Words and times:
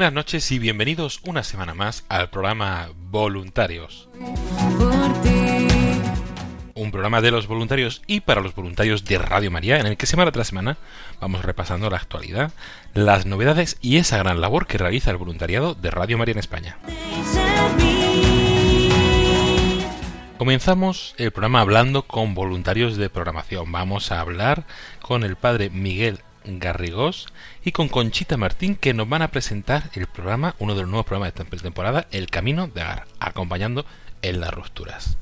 Buenas 0.00 0.14
noches 0.14 0.50
y 0.50 0.58
bienvenidos 0.58 1.20
una 1.24 1.42
semana 1.42 1.74
más 1.74 2.06
al 2.08 2.30
programa 2.30 2.88
Voluntarios. 3.10 4.08
Un 6.72 6.90
programa 6.90 7.20
de 7.20 7.30
los 7.30 7.46
voluntarios 7.46 8.00
y 8.06 8.20
para 8.20 8.40
los 8.40 8.54
voluntarios 8.54 9.04
de 9.04 9.18
Radio 9.18 9.50
María 9.50 9.78
en 9.78 9.84
el 9.84 9.98
que 9.98 10.06
semana 10.06 10.32
tras 10.32 10.46
semana 10.46 10.78
vamos 11.20 11.44
repasando 11.44 11.90
la 11.90 11.98
actualidad, 11.98 12.50
las 12.94 13.26
novedades 13.26 13.76
y 13.82 13.98
esa 13.98 14.16
gran 14.16 14.40
labor 14.40 14.66
que 14.66 14.78
realiza 14.78 15.10
el 15.10 15.18
voluntariado 15.18 15.74
de 15.74 15.90
Radio 15.90 16.16
María 16.16 16.32
en 16.32 16.38
España. 16.38 16.78
Comenzamos 20.38 21.14
el 21.18 21.30
programa 21.30 21.60
hablando 21.60 22.06
con 22.06 22.34
voluntarios 22.34 22.96
de 22.96 23.10
programación. 23.10 23.70
Vamos 23.70 24.12
a 24.12 24.20
hablar 24.22 24.64
con 25.02 25.24
el 25.24 25.36
padre 25.36 25.68
Miguel 25.68 26.20
Garrigós 26.44 27.26
y 27.64 27.72
con 27.72 27.88
Conchita 27.88 28.36
Martín 28.36 28.76
que 28.76 28.94
nos 28.94 29.08
van 29.08 29.22
a 29.22 29.28
presentar 29.28 29.90
el 29.94 30.06
programa, 30.06 30.54
uno 30.58 30.74
de 30.74 30.82
los 30.82 30.90
nuevos 30.90 31.06
programas 31.06 31.34
de 31.34 31.42
esta 31.42 31.56
temporada, 31.58 32.06
El 32.10 32.28
Camino 32.28 32.68
de 32.68 32.82
Agar, 32.82 33.06
acompañando 33.18 33.84
en 34.22 34.40
las 34.40 34.52
rupturas. 34.52 35.16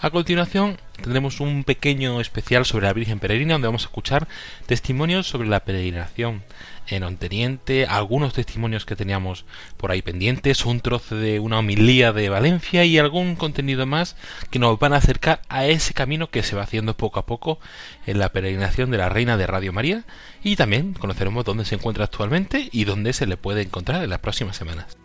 A 0.00 0.10
continuación 0.10 0.78
tendremos 1.02 1.40
un 1.40 1.64
pequeño 1.64 2.20
especial 2.20 2.64
sobre 2.64 2.86
la 2.86 2.92
Virgen 2.92 3.18
Peregrina 3.18 3.54
donde 3.54 3.66
vamos 3.66 3.82
a 3.82 3.86
escuchar 3.86 4.28
testimonios 4.66 5.26
sobre 5.26 5.48
la 5.48 5.64
peregrinación 5.64 6.44
en 6.86 7.02
Onteniente, 7.02 7.84
algunos 7.84 8.32
testimonios 8.32 8.86
que 8.86 8.94
teníamos 8.94 9.44
por 9.76 9.90
ahí 9.90 10.00
pendientes, 10.00 10.64
un 10.64 10.80
trozo 10.80 11.16
de 11.16 11.40
una 11.40 11.58
homilía 11.58 12.12
de 12.12 12.28
Valencia 12.28 12.84
y 12.84 12.96
algún 12.96 13.34
contenido 13.34 13.86
más 13.86 14.14
que 14.50 14.60
nos 14.60 14.78
van 14.78 14.92
a 14.92 14.98
acercar 14.98 15.42
a 15.48 15.66
ese 15.66 15.94
camino 15.94 16.30
que 16.30 16.44
se 16.44 16.54
va 16.54 16.62
haciendo 16.62 16.96
poco 16.96 17.18
a 17.18 17.26
poco 17.26 17.58
en 18.06 18.20
la 18.20 18.28
peregrinación 18.30 18.92
de 18.92 18.98
la 18.98 19.08
Reina 19.08 19.36
de 19.36 19.48
Radio 19.48 19.72
María 19.72 20.04
y 20.44 20.54
también 20.54 20.94
conoceremos 20.94 21.44
dónde 21.44 21.64
se 21.64 21.74
encuentra 21.74 22.04
actualmente 22.04 22.68
y 22.70 22.84
dónde 22.84 23.12
se 23.12 23.26
le 23.26 23.36
puede 23.36 23.62
encontrar 23.62 24.04
en 24.04 24.10
las 24.10 24.20
próximas 24.20 24.56
semanas. 24.56 24.96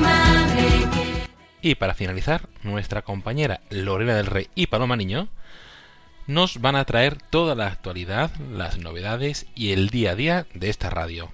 Madre, 0.00 1.05
Y 1.62 1.76
para 1.76 1.94
finalizar, 1.94 2.48
nuestra 2.62 3.02
compañera 3.02 3.60
Lorena 3.70 4.14
del 4.14 4.26
Rey 4.26 4.48
y 4.54 4.66
Paloma 4.66 4.96
Niño 4.96 5.28
nos 6.26 6.60
van 6.60 6.76
a 6.76 6.84
traer 6.84 7.18
toda 7.30 7.54
la 7.54 7.68
actualidad, 7.68 8.30
las 8.52 8.78
novedades 8.78 9.46
y 9.54 9.72
el 9.72 9.90
día 9.90 10.12
a 10.12 10.14
día 10.14 10.46
de 10.54 10.68
esta 10.68 10.90
radio. 10.90 11.30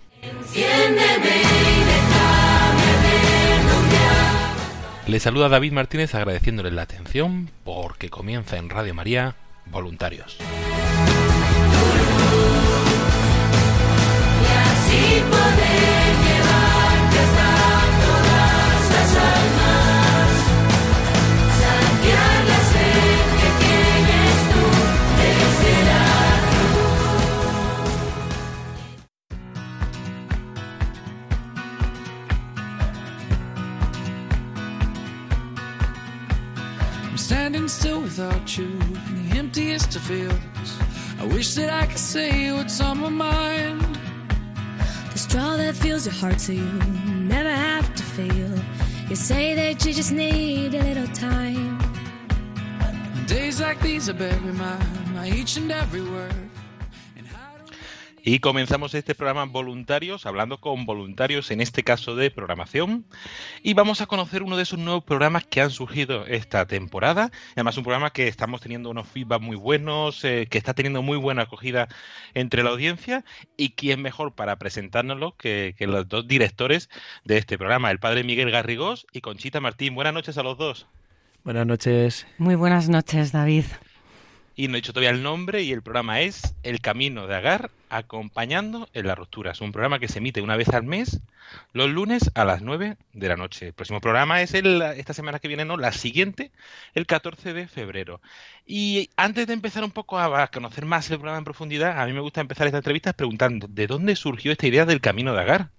Les 5.07 5.23
saluda 5.23 5.49
David 5.49 5.73
Martínez 5.73 6.15
agradeciéndoles 6.15 6.73
la 6.73 6.83
atención 6.83 7.51
porque 7.65 8.09
comienza 8.09 8.57
en 8.57 8.71
Radio 8.71 8.95
María 8.95 9.35
Voluntarios. 9.67 10.39
así 14.73 15.42
I'm 37.13 37.19
standing 37.19 37.69
still 37.69 38.01
without 38.01 38.57
you 38.57 38.65
in 38.65 39.29
the 39.29 39.37
emptiest 39.37 39.95
of 39.97 40.01
fields. 40.01 40.79
I 41.21 41.27
wish 41.27 41.53
that 41.57 41.69
I 41.69 41.85
could 41.85 41.99
say 41.99 42.51
what's 42.53 42.81
on 42.81 43.01
my 43.01 43.11
mind. 43.11 43.99
The 45.13 45.19
straw 45.19 45.59
that 45.59 45.77
fills 45.77 46.07
your 46.07 46.15
heart 46.15 46.41
so 46.41 46.53
you 46.53 46.65
never 46.65 47.51
have 47.51 47.95
to 47.97 48.03
feel. 48.03 48.59
You 49.11 49.17
say 49.17 49.55
that 49.55 49.85
you 49.85 49.93
just 49.93 50.11
need 50.11 50.73
a 50.75 50.83
little 50.83 51.07
time. 51.09 51.79
On 52.81 53.27
days 53.27 53.61
like 53.61 53.79
these, 53.81 54.09
I 54.09 54.13
bury 54.13 54.41
my, 54.55 54.83
my 55.13 55.29
each 55.29 55.59
and 55.59 55.71
every 55.71 56.01
word. 56.01 56.35
Y 58.25 58.39
comenzamos 58.39 58.95
este 58.95 59.17
programa 59.17 59.45
voluntarios, 59.47 60.27
hablando 60.27 60.61
con 60.61 60.87
voluntarios, 60.87 61.51
en 61.51 61.61
este 61.61 61.83
caso 61.83 62.15
de 62.15 62.31
programación. 62.31 63.05
Y 63.65 63.75
vamos 63.75 64.01
a 64.01 64.07
conocer 64.07 64.45
uno 64.45 64.57
de 64.57 64.63
esos 64.63 64.79
nuevos 64.79 65.03
programas 65.03 65.45
que 65.45 65.61
han 65.61 65.71
surgido 65.71 66.25
esta 66.27 66.65
temporada. 66.67 67.33
Además, 67.55 67.77
un 67.79 67.83
programa 67.83 68.11
que 68.11 68.29
estamos 68.29 68.61
teniendo 68.61 68.91
unos 68.91 69.09
feedback 69.09 69.41
muy 69.43 69.57
buenos, 69.57 70.25
eh, 70.25 70.47
que 70.49 70.57
está 70.57 70.73
teniendo 70.73 71.03
muy 71.03 71.17
buena 71.19 71.43
acogida 71.43 71.89
entre 72.35 72.63
la 72.63 72.71
audiencia. 72.71 73.25
Y 73.57 73.71
quién 73.71 74.01
mejor 74.01 74.37
para 74.37 74.57
presentárnoslo 74.57 75.37
que, 75.37 75.75
que 75.77 75.89
los 75.89 76.09
dos 76.09 76.29
directores 76.29 76.91
de 77.25 77.39
este 77.39 77.59
programa, 77.59 77.91
el 77.91 77.99
padre 77.99 78.23
Miguel 78.23 78.53
Garrigós 78.53 79.05
y 79.13 79.21
Conchita 79.21 79.61
Martín. 79.61 79.97
Buenas 79.97 80.15
noches 80.15 80.39
a 80.39 80.45
los 80.45 80.57
dos. 80.57 80.87
Buenas 81.43 81.67
noches. 81.67 82.25
Muy 82.39 82.55
buenas 82.55 82.89
noches, 82.89 83.33
David. 83.33 83.65
Y 84.55 84.69
no 84.69 84.75
he 84.75 84.77
dicho 84.77 84.93
todavía 84.93 85.11
el 85.11 85.23
nombre 85.23 85.63
y 85.63 85.73
el 85.73 85.83
programa 85.83 86.21
es 86.21 86.55
El 86.63 86.81
Camino 86.81 87.27
de 87.27 87.35
Agar, 87.35 87.71
acompañando 87.89 88.89
en 88.93 89.07
la 89.07 89.15
ruptura. 89.15 89.53
Un 89.61 89.73
programa 89.73 89.99
que 89.99 90.09
se 90.09 90.19
emite 90.19 90.43
una 90.43 90.57
vez 90.57 90.69
al 90.69 90.83
mes, 90.83 91.21
los 91.73 91.89
lunes 91.91 92.31
a 92.35 92.45
las 92.45 92.61
9 92.61 92.97
de 93.13 93.29
la 93.29 93.37
noche. 93.37 93.69
El 93.69 93.73
próximo 93.73 94.01
programa 94.01 94.43
es 94.43 94.53
el, 94.53 94.83
esta 94.83 95.15
semana 95.15 95.39
que 95.39 95.49
viene, 95.49 95.65
no, 95.65 95.77
la 95.77 95.93
siguiente, 95.93 96.53
el 96.95 97.07
14 97.07 97.55
de 97.55 97.67
febrero. 97.67 98.21
Y 98.67 99.09
antes 99.17 99.47
de 99.47 99.55
empezar 99.55 99.85
un 99.85 99.91
poco 99.91 100.19
a, 100.19 100.43
a 100.43 100.49
conocer 100.49 100.85
más 100.85 101.11
el 101.11 101.17
programa 101.17 101.39
en 101.39 101.45
profundidad, 101.45 102.01
a 102.01 102.07
mí 102.07 102.13
me 102.13 102.21
gusta 102.21 102.43
empezar 102.43 102.67
esta 102.67 102.79
entrevista 102.79 103.15
preguntando, 103.15 103.67
¿de 103.69 103.87
dónde 103.87 104.17
surgió 104.17 104.53
esta 104.53 104.67
idea 104.67 104.85
del 104.85 105.01
Camino 105.01 105.33
de 105.33 105.41
Agar? 105.41 105.71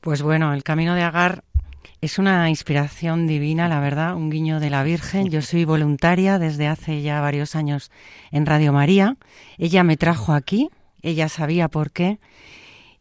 Pues 0.00 0.22
bueno, 0.22 0.54
el 0.54 0.62
camino 0.62 0.94
de 0.94 1.02
Agar 1.02 1.42
es 2.00 2.18
una 2.18 2.48
inspiración 2.48 3.26
divina, 3.26 3.68
la 3.68 3.80
verdad, 3.80 4.14
un 4.14 4.30
guiño 4.30 4.60
de 4.60 4.70
la 4.70 4.84
Virgen. 4.84 5.30
Yo 5.30 5.42
soy 5.42 5.64
voluntaria 5.64 6.38
desde 6.38 6.68
hace 6.68 7.02
ya 7.02 7.20
varios 7.20 7.56
años 7.56 7.90
en 8.30 8.46
Radio 8.46 8.72
María. 8.72 9.16
Ella 9.58 9.82
me 9.82 9.96
trajo 9.96 10.32
aquí, 10.32 10.70
ella 11.02 11.28
sabía 11.28 11.68
por 11.68 11.90
qué. 11.90 12.20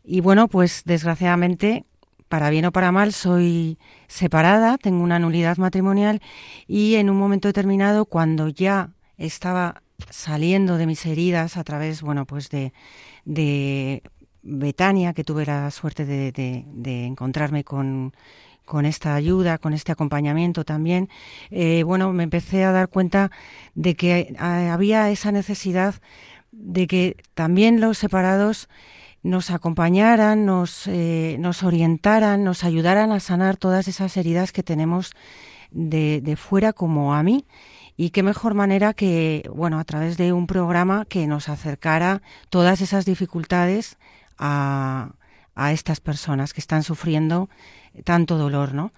Y 0.03 0.21
bueno, 0.21 0.47
pues 0.47 0.81
desgraciadamente, 0.85 1.85
para 2.27 2.49
bien 2.49 2.65
o 2.65 2.71
para 2.71 2.91
mal, 2.91 3.13
soy 3.13 3.77
separada, 4.07 4.77
tengo 4.79 5.03
una 5.03 5.19
nulidad 5.19 5.57
matrimonial 5.57 6.21
y 6.67 6.95
en 6.95 7.11
un 7.11 7.17
momento 7.17 7.47
determinado, 7.47 8.05
cuando 8.05 8.47
ya 8.47 8.89
estaba 9.17 9.83
saliendo 10.09 10.77
de 10.77 10.87
mis 10.87 11.05
heridas 11.05 11.55
a 11.57 11.63
través, 11.63 12.01
bueno, 12.01 12.25
pues 12.25 12.49
de, 12.49 12.73
de 13.25 14.01
Betania, 14.41 15.13
que 15.13 15.23
tuve 15.23 15.45
la 15.45 15.69
suerte 15.69 16.05
de, 16.05 16.31
de, 16.31 16.65
de 16.67 17.05
encontrarme 17.05 17.63
con, 17.63 18.13
con 18.67 18.85
esta 18.85 19.15
ayuda, 19.15 19.57
con 19.57 19.73
este 19.73 19.91
acompañamiento 19.91 20.63
también, 20.63 21.09
eh, 21.49 21.81
bueno, 21.83 22.13
me 22.13 22.23
empecé 22.23 22.63
a 22.63 22.71
dar 22.71 22.89
cuenta 22.89 23.31
de 23.73 23.95
que 23.95 24.19
eh, 24.19 24.37
había 24.39 25.09
esa 25.09 25.31
necesidad 25.31 25.95
de 26.51 26.85
que 26.85 27.17
también 27.33 27.81
los 27.81 27.97
separados 27.97 28.69
nos 29.23 29.49
acompañaran, 29.49 30.45
nos, 30.45 30.85
eh, 30.87 31.37
nos 31.39 31.63
orientaran, 31.63 32.43
nos 32.43 32.63
ayudaran 32.63 33.11
a 33.11 33.19
sanar 33.19 33.57
todas 33.57 33.87
esas 33.87 34.15
heridas 34.17 34.51
que 34.51 34.63
tenemos 34.63 35.13
de, 35.71 36.21
de 36.21 36.35
fuera 36.35 36.73
como 36.73 37.15
a 37.15 37.23
mí. 37.23 37.45
Y 37.95 38.11
qué 38.11 38.21
mejor 38.21 38.53
manera 38.53 38.93
que, 38.93 39.49
bueno, 39.53 39.79
a 39.79 39.83
través 39.83 40.17
de 40.17 40.31
un 40.31 40.45
programa 40.45 41.05
que 41.05 41.25
nos 41.25 41.49
acercara 41.49 42.21
todas 42.49 42.81
esas 42.81 43.05
dificultades 43.05 43.97
a, 44.37 45.13
a 45.55 45.71
estas 45.73 45.99
personas 45.99 46.53
que 46.53 46.61
están 46.61 46.83
sufriendo 46.83 47.49
tanto 48.03 48.37
dolor, 48.37 48.73
¿no? 48.73 48.91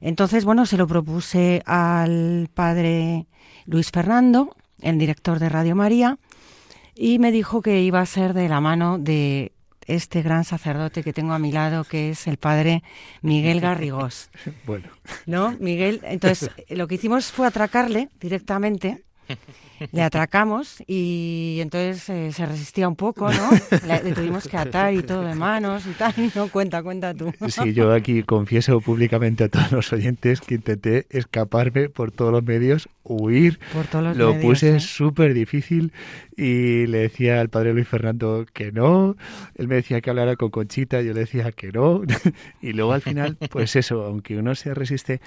Entonces, 0.00 0.44
bueno, 0.44 0.66
se 0.66 0.76
lo 0.76 0.86
propuse 0.86 1.62
al 1.66 2.48
padre 2.54 3.26
Luis 3.66 3.90
Fernando, 3.90 4.54
el 4.80 4.98
director 4.98 5.38
de 5.38 5.48
Radio 5.48 5.74
María, 5.74 6.18
y 6.94 7.18
me 7.18 7.32
dijo 7.32 7.62
que 7.62 7.82
iba 7.82 8.00
a 8.00 8.06
ser 8.06 8.32
de 8.34 8.48
la 8.48 8.60
mano 8.60 8.98
de 8.98 9.52
este 9.86 10.22
gran 10.22 10.44
sacerdote 10.44 11.02
que 11.02 11.12
tengo 11.12 11.32
a 11.32 11.38
mi 11.38 11.50
lado, 11.50 11.84
que 11.84 12.10
es 12.10 12.26
el 12.26 12.36
padre 12.36 12.82
Miguel 13.22 13.60
Garrigós. 13.60 14.30
Bueno, 14.66 14.88
¿No, 15.26 15.56
Miguel? 15.58 16.00
Entonces, 16.04 16.50
lo 16.68 16.86
que 16.86 16.96
hicimos 16.96 17.32
fue 17.32 17.46
atracarle 17.46 18.10
directamente. 18.20 19.02
Le 19.92 20.02
atracamos 20.02 20.82
y 20.86 21.58
entonces 21.60 22.08
eh, 22.08 22.32
se 22.32 22.46
resistía 22.46 22.88
un 22.88 22.96
poco, 22.96 23.30
¿no? 23.30 23.50
Le, 23.86 24.02
le 24.02 24.12
tuvimos 24.12 24.48
que 24.48 24.56
atar 24.56 24.92
y 24.92 25.02
todo 25.02 25.22
de 25.22 25.34
manos 25.34 25.86
y 25.86 25.92
tal. 25.92 26.12
No, 26.34 26.48
cuenta, 26.48 26.82
cuenta 26.82 27.14
tú. 27.14 27.32
sí, 27.48 27.72
yo 27.72 27.92
aquí 27.92 28.22
confieso 28.22 28.80
públicamente 28.80 29.44
a 29.44 29.48
todos 29.48 29.72
los 29.72 29.92
oyentes 29.92 30.40
que 30.40 30.54
intenté 30.56 31.06
escaparme 31.10 31.88
por 31.88 32.10
todos 32.10 32.32
los 32.32 32.42
medios, 32.42 32.88
huir. 33.04 33.58
Por 33.72 33.86
todos 33.86 34.04
los 34.04 34.16
Lo 34.16 34.34
medios, 34.34 34.42
puse 34.42 34.76
¿eh? 34.76 34.80
súper 34.80 35.34
difícil 35.34 35.92
y 36.36 36.86
le 36.86 36.98
decía 36.98 37.40
al 37.40 37.48
padre 37.48 37.72
Luis 37.72 37.88
Fernando 37.88 38.46
que 38.52 38.72
no. 38.72 39.16
Él 39.56 39.68
me 39.68 39.76
decía 39.76 40.00
que 40.00 40.10
hablara 40.10 40.36
con 40.36 40.50
Conchita, 40.50 41.02
yo 41.02 41.12
le 41.12 41.20
decía 41.20 41.52
que 41.52 41.72
no. 41.72 42.02
y 42.62 42.72
luego 42.72 42.92
al 42.92 43.02
final, 43.02 43.36
pues 43.50 43.76
eso, 43.76 44.04
aunque 44.04 44.36
uno 44.36 44.54
se 44.54 44.74
resiste, 44.74 45.20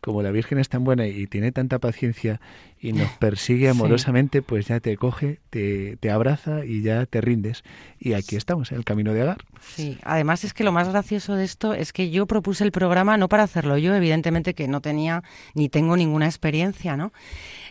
como 0.00 0.22
la 0.22 0.30
Virgen 0.30 0.58
es 0.58 0.68
tan 0.68 0.84
buena 0.84 1.06
y 1.06 1.26
tiene 1.26 1.52
tanta 1.52 1.78
paciencia 1.78 2.40
y 2.80 2.92
nos 2.92 3.10
persigue 3.18 3.66
Sí. 3.66 3.70
amorosamente, 3.70 4.42
pues 4.42 4.66
ya 4.68 4.80
te 4.80 4.96
coge, 4.96 5.40
te, 5.50 5.96
te 5.98 6.10
abraza 6.10 6.64
y 6.64 6.82
ya 6.82 7.06
te 7.06 7.20
rindes. 7.20 7.64
Y 7.98 8.12
aquí 8.12 8.36
estamos, 8.36 8.70
en 8.72 8.78
el 8.78 8.84
camino 8.84 9.12
de 9.12 9.22
Agar. 9.22 9.38
Sí, 9.60 9.98
además 10.02 10.44
es 10.44 10.54
que 10.54 10.64
lo 10.64 10.72
más 10.72 10.88
gracioso 10.88 11.34
de 11.34 11.44
esto 11.44 11.74
es 11.74 11.92
que 11.92 12.10
yo 12.10 12.26
propuse 12.26 12.64
el 12.64 12.72
programa 12.72 13.16
no 13.16 13.28
para 13.28 13.42
hacerlo 13.42 13.76
yo, 13.78 13.94
evidentemente 13.94 14.54
que 14.54 14.68
no 14.68 14.80
tenía 14.80 15.22
ni 15.54 15.68
tengo 15.68 15.96
ninguna 15.96 16.26
experiencia, 16.26 16.96
¿no? 16.96 17.12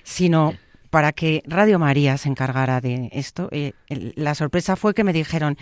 Sino 0.04 0.54
para 0.90 1.12
que 1.12 1.42
Radio 1.46 1.80
María 1.80 2.18
se 2.18 2.30
encargara 2.30 2.82
de 2.82 3.10
esto. 3.12 3.50
Eh, 3.52 3.74
el- 3.88 4.14
la 4.16 4.36
sorpresa 4.36 4.76
fue 4.76 4.94
que 4.94 5.04
me 5.04 5.14
dijeron, 5.14 5.58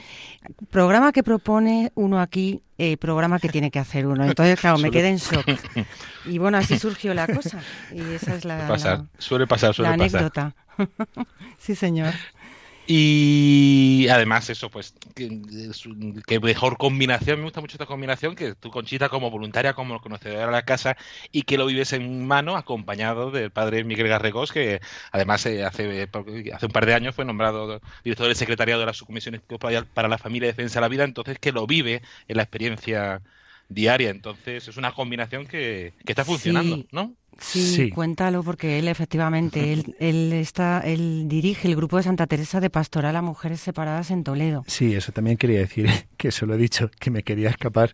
programa 0.70 1.12
que 1.12 1.24
propone 1.24 1.92
uno 1.96 2.20
aquí, 2.20 2.62
eh, 2.78 2.98
programa 2.98 3.40
que 3.40 3.50
tiene 3.50 3.72
que 3.72 3.80
hacer 3.80 4.06
uno. 4.08 4.26
Entonces, 4.26 4.60
claro, 4.60 4.78
me 4.78 4.92
quedé 4.92 5.10
en 5.10 5.18
shock. 5.18 5.46
Y 6.26 6.40
bueno, 6.40 6.58
así 6.58 6.80
surgió 6.80 7.14
la 7.14 7.28
cosa. 7.28 7.60
Y 7.92 8.02
esa 8.16 8.36
es 8.36 8.46
la, 8.46 8.68
Pasar, 8.68 9.00
la- 9.00 9.06
suele 9.20 9.46
pasar, 9.48 9.74
suele 9.76 9.92
la 9.92 9.98
pasar. 9.98 10.20
anécdota. 10.22 10.56
sí, 11.60 11.76
señor. 11.76 12.14
Y 12.88 14.08
además 14.12 14.50
eso, 14.50 14.70
pues, 14.70 14.94
que, 15.16 15.42
que 16.28 16.40
mejor 16.40 16.78
combinación, 16.78 17.40
me 17.40 17.46
gusta 17.46 17.62
mucho 17.62 17.76
esta 17.76 17.88
combinación, 17.88 18.36
que 18.36 18.54
tú, 18.54 18.70
Conchita, 18.70 19.10
como 19.10 19.32
voluntaria, 19.32 19.74
como 19.74 20.00
conocedora 20.00 20.46
de 20.46 20.52
la 20.52 20.66
casa, 20.66 20.96
y 21.32 21.44
que 21.44 21.58
lo 21.58 21.66
vives 21.66 21.94
en 21.94 22.28
mano, 22.28 22.56
acompañado 22.56 23.32
del 23.32 23.52
padre 23.52 23.84
Miguel 23.84 24.08
Garregós, 24.08 24.52
que 24.52 24.82
además 25.12 25.46
eh, 25.48 25.64
hace, 25.66 26.04
hace 26.04 26.66
un 26.66 26.72
par 26.72 26.86
de 26.86 26.94
años 26.94 27.16
fue 27.16 27.26
nombrado 27.26 27.82
director 28.04 28.28
del 28.28 28.36
secretariado 28.36 28.82
de 28.82 28.86
la 28.88 28.94
Subcomisión 28.94 29.42
para 29.94 30.08
la 30.08 30.18
Familia 30.18 30.48
y 30.48 30.52
Defensa 30.52 30.80
de 30.80 30.82
la 30.82 30.90
Vida, 30.90 31.04
entonces 31.06 31.40
que 31.40 31.52
lo 31.52 31.66
vive 31.66 32.02
en 32.28 32.38
la 32.38 32.44
experiencia 32.44 33.22
diaria. 33.68 34.10
Entonces 34.10 34.68
es 34.68 34.78
una 34.78 34.94
combinación 34.94 35.48
que, 35.48 35.94
que 36.06 36.12
está 36.12 36.24
funcionando, 36.24 36.78
Sí. 36.78 36.88
¿no? 36.92 37.16
Sí, 37.40 37.62
Sí. 37.62 37.90
cuéntalo 37.90 38.44
porque 38.44 38.80
él 38.80 38.88
efectivamente 38.88 39.74
él, 39.74 39.96
él 40.00 40.34
está 40.34 40.80
él 40.80 41.26
dirige 41.28 41.68
el 41.68 41.76
grupo 41.76 41.98
de 41.98 42.04
Santa 42.04 42.28
Teresa 42.28 42.60
de 42.60 42.70
Pastoral 42.70 43.16
a 43.16 43.22
Mujeres 43.22 43.60
Separadas 43.60 44.12
en 44.12 44.24
Toledo. 44.24 44.64
Sí, 44.68 44.94
eso 44.96 45.12
también 45.12 45.38
quería 45.38 45.60
decir, 45.60 45.88
que 46.18 46.30
eso 46.30 46.46
lo 46.46 46.54
he 46.54 46.58
dicho, 46.58 46.90
que 47.00 47.12
me 47.12 47.24
quería 47.24 47.50
escapar, 47.50 47.94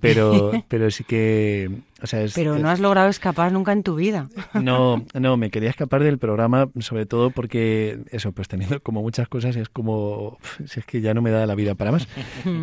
pero, 0.00 0.50
pero 0.68 0.90
sí 0.90 1.04
que, 1.04 1.70
o 2.02 2.06
sea, 2.06 2.22
es, 2.22 2.34
Pero 2.34 2.58
no 2.58 2.68
has 2.68 2.80
logrado 2.80 3.08
escapar 3.08 3.50
nunca 3.52 3.72
en 3.72 3.82
tu 3.82 3.94
vida. 3.94 4.28
no, 4.54 5.04
no, 5.14 5.36
me 5.36 5.50
quería 5.50 5.70
escapar 5.70 6.02
del 6.02 6.18
programa, 6.18 6.68
sobre 6.80 7.06
todo 7.06 7.30
porque 7.30 8.00
eso, 8.10 8.32
pues 8.32 8.48
teniendo 8.48 8.80
como 8.82 9.00
muchas 9.00 9.28
cosas 9.28 9.56
es 9.56 9.68
como, 9.68 10.38
si 10.66 10.80
es 10.80 10.86
que 10.86 11.00
ya 11.00 11.14
no 11.14 11.22
me 11.22 11.30
da 11.30 11.46
la 11.46 11.54
vida 11.54 11.74
para 11.74 11.92
más. 11.92 12.08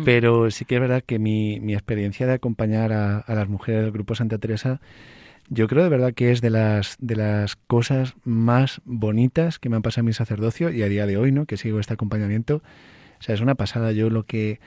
Pero 0.04 0.50
sí 0.50 0.64
que 0.64 0.76
es 0.76 0.80
verdad 0.80 1.02
que 1.04 1.18
mi, 1.18 1.58
mi 1.60 1.72
experiencia 1.74 2.26
de 2.26 2.34
acompañar 2.34 2.92
a, 2.92 3.18
a 3.18 3.34
las 3.34 3.48
mujeres 3.48 3.82
del 3.82 3.90
grupo 3.92 4.14
Santa 4.14 4.38
Teresa, 4.38 4.80
yo 5.50 5.66
creo 5.66 5.82
de 5.82 5.88
verdad 5.88 6.14
que 6.14 6.30
es 6.30 6.40
de 6.40 6.48
las, 6.48 6.96
de 7.00 7.16
las 7.16 7.56
cosas 7.56 8.14
más 8.24 8.80
bonitas 8.84 9.58
que 9.58 9.68
me 9.68 9.76
han 9.76 9.82
pasado 9.82 10.02
en 10.02 10.06
mi 10.06 10.12
sacerdocio 10.12 10.70
y 10.70 10.82
a 10.82 10.88
día 10.88 11.06
de 11.06 11.16
hoy, 11.16 11.32
¿no? 11.32 11.44
Que 11.44 11.56
sigo 11.56 11.80
este 11.80 11.92
acompañamiento. 11.92 12.62
O 13.18 13.22
sea, 13.22 13.34
es 13.34 13.40
una 13.40 13.56
pasada. 13.56 13.90
Yo 13.90 14.10
lo 14.10 14.24
que 14.24 14.60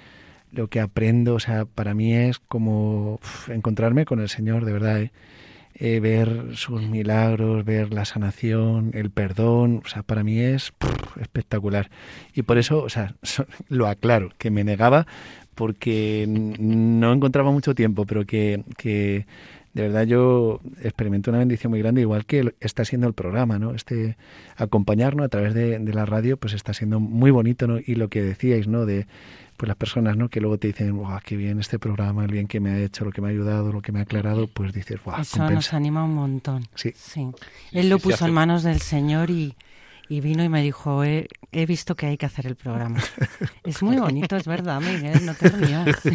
lo 0.52 0.68
que 0.68 0.82
aprendo, 0.82 1.36
o 1.36 1.40
sea, 1.40 1.66
para 1.66 1.96
mí 1.96 2.14
es 2.14 2.38
como 2.38 3.20
encontrarme 3.48 4.06
con 4.06 4.20
el 4.20 4.30
Señor, 4.30 4.66
de 4.66 4.74
verdad, 4.74 5.02
¿eh? 5.02 5.12
Eh, 5.76 6.00
ver 6.00 6.56
sus 6.56 6.84
milagros, 6.84 7.66
ver 7.66 7.92
la 7.92 8.06
sanación, 8.06 8.92
el 8.94 9.10
perdón, 9.10 9.82
o 9.84 9.88
sea, 9.88 10.04
para 10.04 10.24
mí 10.24 10.40
es 10.40 10.72
espectacular. 11.20 11.90
Y 12.36 12.44
por 12.44 12.60
eso, 12.60 12.84
o 12.84 12.90
sea, 12.90 13.16
lo 13.70 13.88
aclaro, 13.88 14.32
que 14.38 14.52
me 14.52 14.64
negaba 14.64 15.08
porque 15.56 16.26
no 16.28 17.14
encontraba 17.14 17.52
mucho 17.52 17.74
tiempo, 17.74 18.06
pero 18.06 18.26
que 18.26 19.26
de 19.74 19.82
verdad 19.82 20.04
yo 20.04 20.60
experimento 20.82 21.32
una 21.32 21.40
bendición 21.40 21.72
muy 21.72 21.80
grande, 21.80 22.02
igual 22.02 22.26
que 22.26 22.54
está 22.60 22.86
siendo 22.86 23.08
el 23.08 23.14
programa, 23.14 23.60
¿no? 23.60 23.74
Este 23.74 24.18
acompañarnos 24.56 25.26
a 25.26 25.30
través 25.30 25.54
de, 25.54 25.80
de 25.80 25.94
la 25.94 26.06
radio, 26.06 26.38
pues 26.38 26.54
está 26.54 26.74
siendo 26.74 27.00
muy 27.00 27.32
bonito, 27.32 27.68
¿no? 27.68 27.80
Y 27.80 27.96
lo 27.96 28.10
que 28.10 28.22
decíais, 28.22 28.68
¿no? 28.68 28.86
De 28.86 29.08
pues 29.58 29.68
las 29.68 29.78
personas, 29.78 30.18
¿no? 30.18 30.30
Que 30.30 30.42
luego 30.42 30.58
te 30.58 30.68
dicen, 30.68 30.96
wow, 30.98 31.20
qué 31.24 31.36
bien 31.38 31.60
este 31.60 31.80
programa, 31.80 32.26
el 32.26 32.32
bien 32.32 32.48
que 32.48 32.60
me 32.60 32.72
ha 32.72 32.80
hecho, 32.80 33.06
lo 33.06 33.12
que 33.12 33.22
me 33.22 33.28
ha 33.28 33.32
ayudado, 33.32 33.72
lo 33.72 33.82
que 33.82 33.92
me 33.92 34.00
ha 34.00 34.04
aclarado, 34.04 34.48
pues 34.48 34.74
dices, 34.74 35.00
wow, 35.04 35.16
Eso 35.22 35.38
nos 35.38 35.48
compensa. 35.48 35.78
anima 35.78 36.04
un 36.04 36.16
montón. 36.16 36.68
Sí. 36.76 36.94
Él 37.72 37.90
lo 37.90 37.98
sí, 37.98 38.04
puso 38.04 38.26
en 38.26 38.34
manos 38.34 38.64
del 38.64 38.80
Señor 38.80 39.30
y, 39.30 39.56
y 40.10 40.20
vino 40.22 40.44
y 40.44 40.50
me 40.50 40.62
dijo, 40.62 41.04
he, 41.04 41.28
he 41.52 41.66
visto 41.66 41.96
que 41.96 42.06
hay 42.08 42.18
que 42.18 42.26
hacer 42.26 42.46
el 42.48 42.56
programa. 42.56 43.00
es 43.64 43.82
muy 43.82 43.98
bonito, 43.98 44.36
es 44.36 44.46
verdad, 44.46 44.82
Miguel, 44.82 45.26
no 45.26 45.34
te 45.34 45.50
rías. 45.50 46.02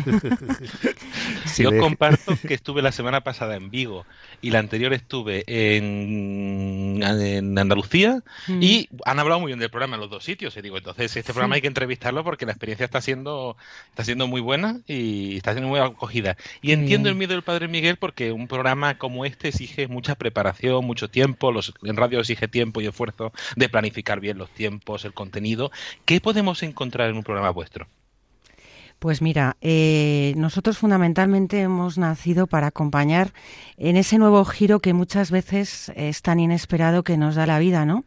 Sí, 1.47 1.62
Yo 1.62 1.71
de- 1.71 1.78
comparto 1.78 2.35
que 2.47 2.54
estuve 2.54 2.83
la 2.83 2.92
semana 2.92 3.23
pasada 3.23 3.57
en 3.57 3.71
Vigo 3.71 4.07
y 4.42 4.50
la 4.50 4.59
anterior 4.59 4.92
estuve 4.92 5.45
en, 5.47 7.02
en 7.02 7.59
Andalucía 7.59 8.23
Mm. 8.47 8.62
y 8.62 8.88
han 9.04 9.18
hablado 9.18 9.40
muy 9.40 9.49
bien 9.49 9.59
del 9.59 9.71
programa 9.71 9.97
en 9.97 10.00
los 10.02 10.11
dos 10.11 10.25
sitios. 10.25 10.57
Y 10.57 10.62
digo, 10.62 10.76
entonces 10.78 11.16
este 11.16 11.28
Sí. 11.28 11.33
programa 11.33 11.57
hay 11.57 11.61
que 11.61 11.66
entrevistarlo 11.66 12.23
porque 12.25 12.47
la 12.47 12.52
experiencia 12.52 12.85
está 12.85 13.00
siendo 13.00 13.57
está 13.90 14.04
siendo 14.04 14.26
muy 14.26 14.40
buena 14.40 14.80
y 14.87 15.37
está 15.37 15.52
siendo 15.52 15.68
muy 15.68 15.80
acogida. 15.80 16.37
Y 16.62 16.73
entiendo 16.73 17.04
bien. 17.04 17.14
el 17.14 17.18
miedo 17.18 17.33
del 17.33 17.42
padre 17.42 17.68
Miguel 17.68 17.97
porque 17.97 18.33
un 18.33 18.47
programa 18.49 18.97
como 18.99 19.25
este 19.25 19.49
exige 19.49 19.88
mucha 19.88 20.14
preparación, 20.14 20.85
mucho 20.85 21.09
tiempo. 21.09 21.50
Los, 21.52 21.73
en 21.83 21.97
radio 21.97 22.21
exige 22.21 22.49
tiempo 22.49 22.80
y 22.80 22.87
esfuerzo 22.87 23.33
de 23.57 23.68
planificar 23.78 24.18
bien 24.18 24.38
los 24.38 24.50
tiempos, 24.50 25.04
el 25.04 25.14
contenido. 25.14 25.70
¿Qué 26.04 26.20
podemos 26.20 26.64
encontrar 26.64 27.11
en 27.11 27.16
un 27.16 27.23
programa 27.23 27.50
vuestro? 27.50 27.87
Pues 28.99 29.23
mira, 29.23 29.56
eh, 29.61 30.35
nosotros 30.37 30.78
fundamentalmente 30.78 31.61
hemos 31.61 31.97
nacido 31.99 32.49
para 32.49 32.66
acompañar 32.66 33.32
en 33.76 33.97
ese 33.97 34.18
nuevo 34.18 34.44
giro 34.44 34.80
que 34.80 34.92
muchas 34.92 35.30
veces 35.30 35.92
es 35.94 36.23
tan 36.23 36.40
inesperado 36.40 37.04
que 37.04 37.16
nos 37.16 37.37
da 37.37 37.47
la 37.47 37.61
vida, 37.61 37.85
¿no? 37.85 38.04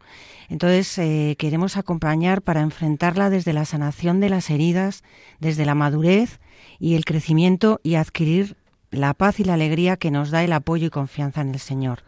Entonces 0.50 0.98
eh, 0.98 1.36
queremos 1.38 1.78
acompañar 1.78 2.42
para 2.42 2.60
enfrentarla 2.60 3.30
desde 3.30 3.54
la 3.54 3.64
sanación 3.64 4.20
de 4.20 4.28
las 4.28 4.50
heridas, 4.50 5.02
desde 5.40 5.64
la 5.64 5.74
madurez 5.74 6.40
y 6.78 6.96
el 6.96 7.06
crecimiento 7.06 7.80
y 7.82 7.94
adquirir 7.94 8.58
la 8.90 9.14
paz 9.14 9.40
y 9.40 9.44
la 9.44 9.54
alegría 9.54 9.96
que 9.96 10.10
nos 10.10 10.30
da 10.30 10.44
el 10.44 10.52
apoyo 10.52 10.88
y 10.88 10.90
confianza 10.90 11.40
en 11.40 11.54
el 11.54 11.60
Señor. 11.60 12.02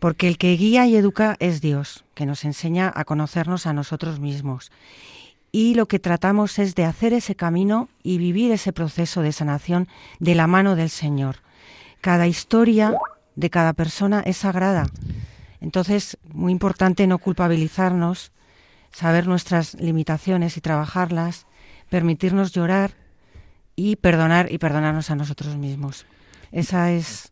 Porque 0.00 0.26
el 0.26 0.36
que 0.36 0.56
guía 0.56 0.86
y 0.86 0.96
educa 0.96 1.36
es 1.38 1.60
Dios, 1.60 2.04
que 2.14 2.26
nos 2.26 2.44
enseña 2.44 2.92
a 2.92 3.04
conocernos 3.04 3.66
a 3.66 3.72
nosotros 3.72 4.18
mismos 4.18 4.72
y 5.52 5.74
lo 5.74 5.86
que 5.86 5.98
tratamos 5.98 6.58
es 6.58 6.74
de 6.74 6.84
hacer 6.84 7.12
ese 7.12 7.34
camino 7.34 7.88
y 8.02 8.18
vivir 8.18 8.52
ese 8.52 8.72
proceso 8.72 9.22
de 9.22 9.32
sanación 9.32 9.88
de 10.18 10.34
la 10.34 10.46
mano 10.46 10.76
del 10.76 10.90
Señor. 10.90 11.36
Cada 12.00 12.26
historia 12.26 12.96
de 13.34 13.50
cada 13.50 13.72
persona 13.72 14.22
es 14.24 14.38
sagrada. 14.38 14.86
Entonces, 15.60 16.18
muy 16.32 16.52
importante 16.52 17.06
no 17.06 17.18
culpabilizarnos, 17.18 18.32
saber 18.92 19.26
nuestras 19.26 19.74
limitaciones 19.74 20.56
y 20.56 20.60
trabajarlas, 20.60 21.46
permitirnos 21.88 22.52
llorar 22.52 22.92
y 23.76 23.96
perdonar 23.96 24.50
y 24.52 24.58
perdonarnos 24.58 25.10
a 25.10 25.16
nosotros 25.16 25.56
mismos. 25.56 26.06
Esa 26.52 26.92
es 26.92 27.29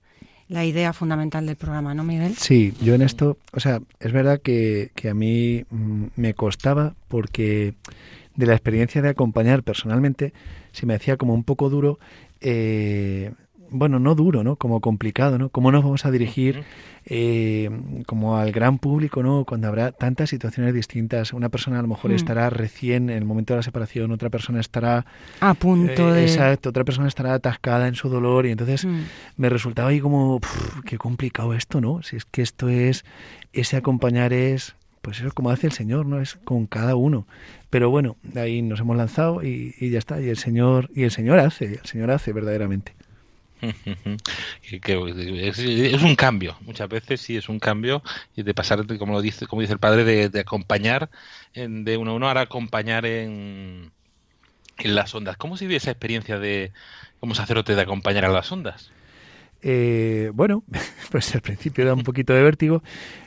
la 0.49 0.65
idea 0.65 0.93
fundamental 0.93 1.47
del 1.47 1.57
programa, 1.57 1.95
¿no, 1.95 2.05
Miguel? 2.05 2.35
Sí, 2.37 2.75
yo 2.83 2.95
en 2.95 3.03
esto, 3.03 3.39
o 3.53 3.61
sea, 3.61 3.81
es 4.01 4.13
verdad 4.13 4.41
que, 4.41 4.91
que 4.95 5.11
a 5.11 5.15
mí 5.15 5.65
mm, 5.71 6.05
me 6.17 6.35
costaba 6.35 6.95
porque 7.09 7.75
de 8.35 8.47
la 8.47 8.55
experiencia 8.55 9.03
de 9.03 9.11
acompañar 9.11 9.63
personalmente 9.63 10.33
se 10.73 10.87
me 10.87 10.95
hacía 10.95 11.17
como 11.17 11.35
un 11.35 11.45
poco 11.45 11.69
duro 11.71 11.99
eh, 12.41 13.33
bueno, 13.71 13.99
no 13.99 14.15
duro, 14.15 14.43
¿no? 14.45 14.57
Como 14.57 14.81
complicado, 14.81 15.39
¿no? 15.39 15.49
¿Cómo 15.51 15.71
nos 15.73 15.83
vamos 15.85 16.05
a 16.05 16.11
dirigir 16.11 16.65
eh, 17.07 17.71
como 18.07 18.37
al 18.37 18.53
gran 18.53 18.79
público, 18.79 19.23
¿no? 19.23 19.45
Cuando 19.45 19.69
habrá 19.69 19.93
tantas 19.93 20.31
situaciones 20.31 20.75
distintas. 20.75 21.33
Una 21.33 21.49
persona 21.49 21.79
a 21.79 21.83
lo 21.83 21.89
mejor 21.89 22.11
Mm. 22.11 22.15
estará 22.15 22.51
recién 22.51 23.11
en 23.11 23.17
el 23.19 23.25
momento 23.25 23.55
de 23.55 23.59
la 23.59 23.63
separación, 23.63 24.11
otra 24.13 24.31
persona 24.31 24.61
estará... 24.61 25.07
A 25.41 25.55
punto 25.55 26.11
eh, 26.11 26.13
de... 26.15 26.23
Exacto, 26.25 26.69
otra 26.71 26.85
persona 26.85 27.09
estará 27.09 27.35
atascada 27.35 27.89
en 27.89 27.95
su 27.95 28.09
dolor 28.09 28.47
y 28.47 28.51
entonces 28.51 28.85
Mm. 28.85 29.01
me 29.37 29.49
resultaba 29.49 29.89
ahí 29.89 30.01
como, 30.01 30.41
"Puf, 30.41 30.81
qué 30.85 30.99
complicado 30.99 31.55
esto, 31.55 31.81
¿no? 31.81 32.03
Si 32.03 32.17
es 32.17 32.25
que 32.25 32.43
esto 32.43 32.69
es, 32.69 33.05
ese 33.53 33.77
acompañar 33.77 34.33
es, 34.33 34.75
pues 35.03 35.21
eso 35.21 35.31
como 35.33 35.51
hace 35.51 35.67
el 35.67 35.73
Señor, 35.73 36.05
¿no? 36.07 36.21
Es 36.21 36.37
con 36.45 36.67
cada 36.67 36.95
uno. 36.97 37.27
Pero 37.71 37.89
bueno, 37.91 38.17
de 38.23 38.41
ahí 38.41 38.63
nos 38.63 38.81
hemos 38.81 38.97
lanzado 38.97 39.43
y, 39.43 39.75
y 39.79 39.91
ya 39.91 39.99
está. 39.99 40.21
Y 40.21 40.29
el 40.29 40.37
Señor, 40.37 40.91
y 40.95 41.05
el 41.05 41.11
Señor 41.11 41.39
hace, 41.39 41.65
el 41.67 41.85
Señor 41.87 42.11
hace 42.11 42.33
verdaderamente. 42.33 42.95
Que 44.83 45.49
es, 45.49 46.03
un 46.03 46.15
cambio, 46.15 46.57
muchas 46.61 46.89
veces 46.89 47.21
sí 47.21 47.37
es 47.37 47.49
un 47.49 47.59
cambio 47.59 48.03
y 48.37 48.43
de 48.43 48.55
pasar, 48.55 48.87
como 48.99 49.13
lo 49.15 49.21
dice, 49.23 49.47
como 49.47 49.63
dice 49.63 49.73
el 49.73 49.79
padre, 49.79 50.05
de, 50.05 50.29
de 50.29 50.41
acompañar 50.41 51.11
en- 51.55 51.85
de 51.85 51.97
uno 51.97 52.13
a 52.13 52.15
uno, 52.15 52.29
ahora 52.29 52.43
acompañar 52.43 53.07
en, 53.07 53.91
en 54.79 54.95
las 54.95 55.15
ondas. 55.15 55.37
¿Cómo 55.37 55.57
se 55.57 55.67
vive 55.67 55.77
esa 55.77 55.91
experiencia 55.91 56.39
de 56.39 56.73
como 57.21 57.35
sacerdote 57.35 57.75
de 57.75 57.83
acompañar 57.83 58.25
a 58.25 58.29
las 58.31 58.51
ondas? 58.53 58.93
Eh, 59.61 60.31
bueno, 60.35 60.63
pues 61.11 61.35
al 61.35 61.41
principio 61.43 61.85
da 61.85 61.95
un 61.95 62.05
poquito 62.05 62.33
de 62.33 62.43
vértigo. 62.43 62.83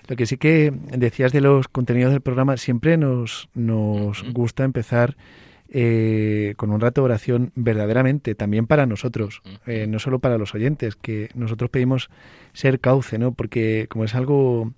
Lo 0.07 0.15
que 0.15 0.25
sí 0.25 0.37
que 0.37 0.71
decías 0.73 1.31
de 1.33 1.41
los 1.41 1.67
contenidos 1.67 2.11
del 2.11 2.21
programa, 2.21 2.57
siempre 2.57 2.97
nos, 2.97 3.49
nos 3.53 4.23
gusta 4.31 4.63
empezar 4.63 5.17
eh, 5.73 6.53
con 6.57 6.71
un 6.71 6.81
rato 6.81 7.01
de 7.01 7.05
oración 7.05 7.51
verdaderamente, 7.55 8.35
también 8.35 8.67
para 8.67 8.85
nosotros, 8.85 9.41
eh, 9.65 9.87
no 9.87 9.99
solo 9.99 10.19
para 10.19 10.37
los 10.37 10.53
oyentes, 10.53 10.97
que 10.97 11.29
nosotros 11.33 11.69
pedimos 11.69 12.09
ser 12.51 12.81
cauce, 12.81 13.17
¿no? 13.17 13.31
Porque 13.31 13.87
como 13.89 14.03
es 14.03 14.13
algo, 14.13 14.73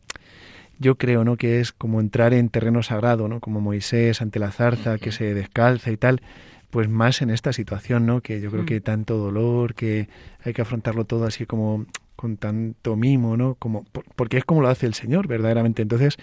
yo 0.78 0.96
creo, 0.96 1.24
¿no? 1.24 1.36
Que 1.36 1.60
es 1.60 1.72
como 1.72 2.00
entrar 2.00 2.34
en 2.36 2.50
terreno 2.50 2.84
sagrado, 2.84 3.28
¿no? 3.28 3.40
Como 3.40 3.60
Moisés 3.60 4.22
ante 4.22 4.38
la 4.38 4.52
zarza, 4.52 5.00
que 5.00 5.12
se 5.12 5.34
descalza 5.34 5.90
y 5.90 5.98
tal, 5.98 6.22
pues 6.70 6.88
más 6.90 7.24
en 7.24 7.32
esta 7.32 7.54
situación, 7.54 8.06
¿no? 8.06 8.22
Que 8.22 8.40
yo 8.40 8.52
creo 8.52 8.66
que 8.66 8.80
tanto 8.80 9.18
dolor, 9.18 9.74
que 9.74 10.10
hay 10.44 10.54
que 10.54 10.62
afrontarlo 10.62 11.06
todo 11.06 11.26
así 11.26 11.48
como 11.48 11.88
con 12.16 12.38
tanto 12.38 12.96
mimo, 12.96 13.36
¿no? 13.38 13.56
Como, 13.56 13.84
por- 13.86 14.06
porque 14.16 14.38
es 14.38 14.46
como 14.46 14.62
lo 14.62 14.68
hace 14.70 14.86
el 14.86 14.94
Señor, 14.94 15.28
verdaderamente. 15.28 15.82
Entonces, 15.82 16.18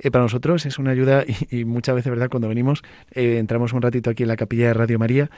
eh, 0.00 0.10
para 0.10 0.24
nosotros 0.24 0.64
es 0.66 0.78
una 0.78 0.90
ayuda 0.92 1.24
y, 1.50 1.60
y 1.60 1.64
muchas 1.64 1.94
veces, 1.94 2.10
¿verdad? 2.10 2.28
Cuando 2.30 2.48
venimos, 2.48 2.82
eh, 3.12 3.38
entramos 3.38 3.72
un 3.72 3.82
ratito 3.82 4.10
aquí 4.10 4.22
en 4.24 4.28
la 4.28 4.36
capilla 4.36 4.68
de 4.68 4.74
Radio 4.74 4.98
María 4.98 5.30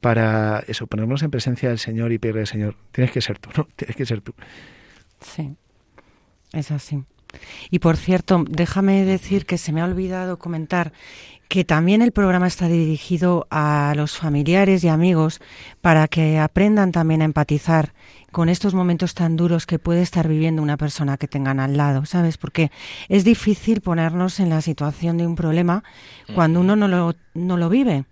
para 0.00 0.62
eso, 0.66 0.86
ponernos 0.86 1.22
en 1.22 1.30
presencia 1.30 1.68
del 1.68 1.78
Señor 1.78 2.12
y 2.12 2.18
pedirle 2.18 2.42
al 2.42 2.46
Señor, 2.46 2.74
tienes 2.92 3.12
que 3.12 3.20
ser 3.20 3.38
tú, 3.38 3.50
¿no? 3.56 3.68
Tienes 3.76 3.96
que 3.96 4.06
ser 4.06 4.20
tú. 4.20 4.32
Sí, 5.20 5.54
es 6.52 6.70
así. 6.70 7.04
Y 7.70 7.80
por 7.80 7.96
cierto, 7.96 8.44
déjame 8.48 9.04
decir 9.04 9.44
que 9.46 9.58
se 9.58 9.72
me 9.72 9.80
ha 9.80 9.84
olvidado 9.84 10.38
comentar 10.38 10.92
que 11.48 11.64
también 11.64 12.02
el 12.02 12.12
programa 12.12 12.46
está 12.46 12.66
dirigido 12.68 13.46
a 13.50 13.92
los 13.96 14.16
familiares 14.16 14.82
y 14.84 14.88
amigos 14.88 15.40
para 15.80 16.08
que 16.08 16.38
aprendan 16.38 16.92
también 16.92 17.22
a 17.22 17.26
empatizar 17.26 17.92
con 18.36 18.50
estos 18.50 18.74
momentos 18.74 19.14
tan 19.14 19.34
duros 19.34 19.64
que 19.64 19.78
puede 19.78 20.02
estar 20.02 20.28
viviendo 20.28 20.60
una 20.60 20.76
persona 20.76 21.16
que 21.16 21.26
tengan 21.26 21.58
al 21.58 21.78
lado, 21.78 22.04
¿sabes? 22.04 22.36
Porque 22.36 22.70
es 23.08 23.24
difícil 23.24 23.80
ponernos 23.80 24.40
en 24.40 24.50
la 24.50 24.60
situación 24.60 25.16
de 25.16 25.26
un 25.26 25.36
problema 25.36 25.82
cuando 26.34 26.60
uno 26.60 26.76
no 26.76 26.86
lo, 26.86 27.14
no 27.32 27.56
lo 27.56 27.70
vive 27.70 28.04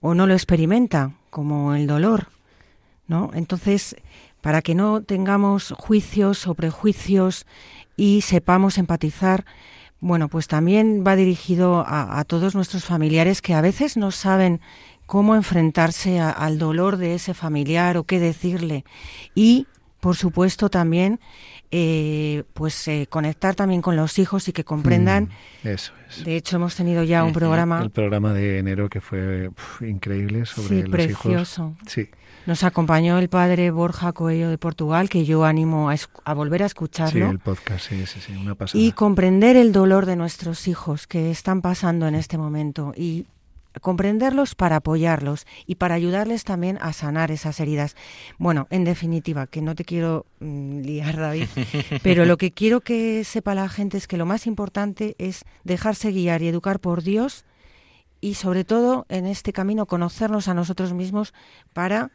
o 0.00 0.14
no 0.14 0.26
lo 0.26 0.32
experimenta, 0.32 1.12
como 1.28 1.74
el 1.74 1.86
dolor, 1.86 2.28
¿no? 3.06 3.30
Entonces, 3.34 3.96
para 4.40 4.62
que 4.62 4.74
no 4.74 5.02
tengamos 5.02 5.74
juicios 5.76 6.46
o 6.46 6.54
prejuicios 6.54 7.44
y 7.98 8.22
sepamos 8.22 8.78
empatizar, 8.78 9.44
bueno, 10.00 10.28
pues 10.28 10.48
también 10.48 11.04
va 11.06 11.16
dirigido 11.16 11.84
a, 11.86 12.18
a 12.18 12.24
todos 12.24 12.54
nuestros 12.54 12.86
familiares 12.86 13.42
que 13.42 13.52
a 13.52 13.60
veces 13.60 13.98
no 13.98 14.10
saben 14.10 14.62
cómo 15.08 15.34
enfrentarse 15.34 16.20
a- 16.20 16.30
al 16.30 16.58
dolor 16.58 16.98
de 16.98 17.14
ese 17.16 17.32
familiar 17.34 17.96
o 17.96 18.04
qué 18.04 18.20
decirle. 18.20 18.84
Y, 19.34 19.66
por 20.00 20.14
supuesto, 20.14 20.68
también 20.68 21.18
eh, 21.70 22.44
pues 22.54 22.88
eh, 22.88 23.06
conectar 23.10 23.54
también 23.54 23.82
con 23.82 23.94
los 23.96 24.18
hijos 24.18 24.48
y 24.48 24.52
que 24.52 24.64
comprendan. 24.64 25.24
Mm, 25.64 25.68
eso 25.68 25.92
es. 26.08 26.24
De 26.24 26.36
hecho, 26.36 26.56
hemos 26.56 26.74
tenido 26.74 27.02
ya 27.04 27.24
un 27.24 27.32
programa 27.34 27.82
El 27.82 27.90
programa 27.90 28.32
de 28.32 28.58
enero 28.58 28.88
que 28.88 29.00
fue 29.02 29.48
uf, 29.48 29.82
increíble 29.82 30.46
sobre 30.46 30.68
Sí, 30.68 30.82
los 30.82 30.90
precioso. 30.90 31.74
hijos. 31.76 31.92
Sí, 31.92 32.08
Nos 32.46 32.64
acompañó 32.64 33.18
el 33.18 33.28
padre 33.28 33.70
Borja 33.70 34.12
Coello 34.12 34.48
de 34.48 34.56
Portugal, 34.56 35.10
que 35.10 35.26
yo 35.26 35.44
animo 35.44 35.90
a, 35.90 35.96
a 36.24 36.32
volver 36.34 36.62
a 36.62 36.66
sí, 36.68 36.70
escucharlo. 36.72 37.30
el 37.30 37.38
podcast, 37.38 37.88
sí, 37.90 38.06
sí, 38.06 38.20
sí, 38.20 38.32
una 38.36 38.54
pasada. 38.54 38.82
y 38.82 38.92
comprender 38.92 39.56
el 39.56 39.72
dolor 39.72 40.06
de 40.06 40.16
nuestros 40.16 40.68
hijos 40.68 41.06
que 41.06 41.30
están 41.30 41.60
pasando 41.60 42.06
en 42.08 42.14
este 42.14 42.38
momento 42.38 42.94
y 42.96 43.26
comprenderlos 43.80 44.54
para 44.54 44.76
apoyarlos 44.76 45.46
y 45.66 45.76
para 45.76 45.94
ayudarles 45.94 46.44
también 46.44 46.78
a 46.80 46.92
sanar 46.92 47.30
esas 47.30 47.60
heridas. 47.60 47.96
Bueno, 48.38 48.66
en 48.70 48.84
definitiva, 48.84 49.46
que 49.46 49.62
no 49.62 49.74
te 49.74 49.84
quiero 49.84 50.26
mm, 50.40 50.80
liar, 50.80 51.16
David, 51.16 51.46
pero 52.02 52.24
lo 52.24 52.36
que 52.36 52.52
quiero 52.52 52.80
que 52.80 53.24
sepa 53.24 53.54
la 53.54 53.68
gente 53.68 53.96
es 53.96 54.06
que 54.06 54.16
lo 54.16 54.26
más 54.26 54.46
importante 54.46 55.14
es 55.18 55.44
dejarse 55.64 56.10
guiar 56.10 56.42
y 56.42 56.48
educar 56.48 56.80
por 56.80 57.02
Dios 57.02 57.44
y 58.20 58.34
sobre 58.34 58.64
todo 58.64 59.06
en 59.08 59.26
este 59.26 59.52
camino 59.52 59.86
conocernos 59.86 60.48
a 60.48 60.54
nosotros 60.54 60.92
mismos 60.92 61.34
para 61.72 62.10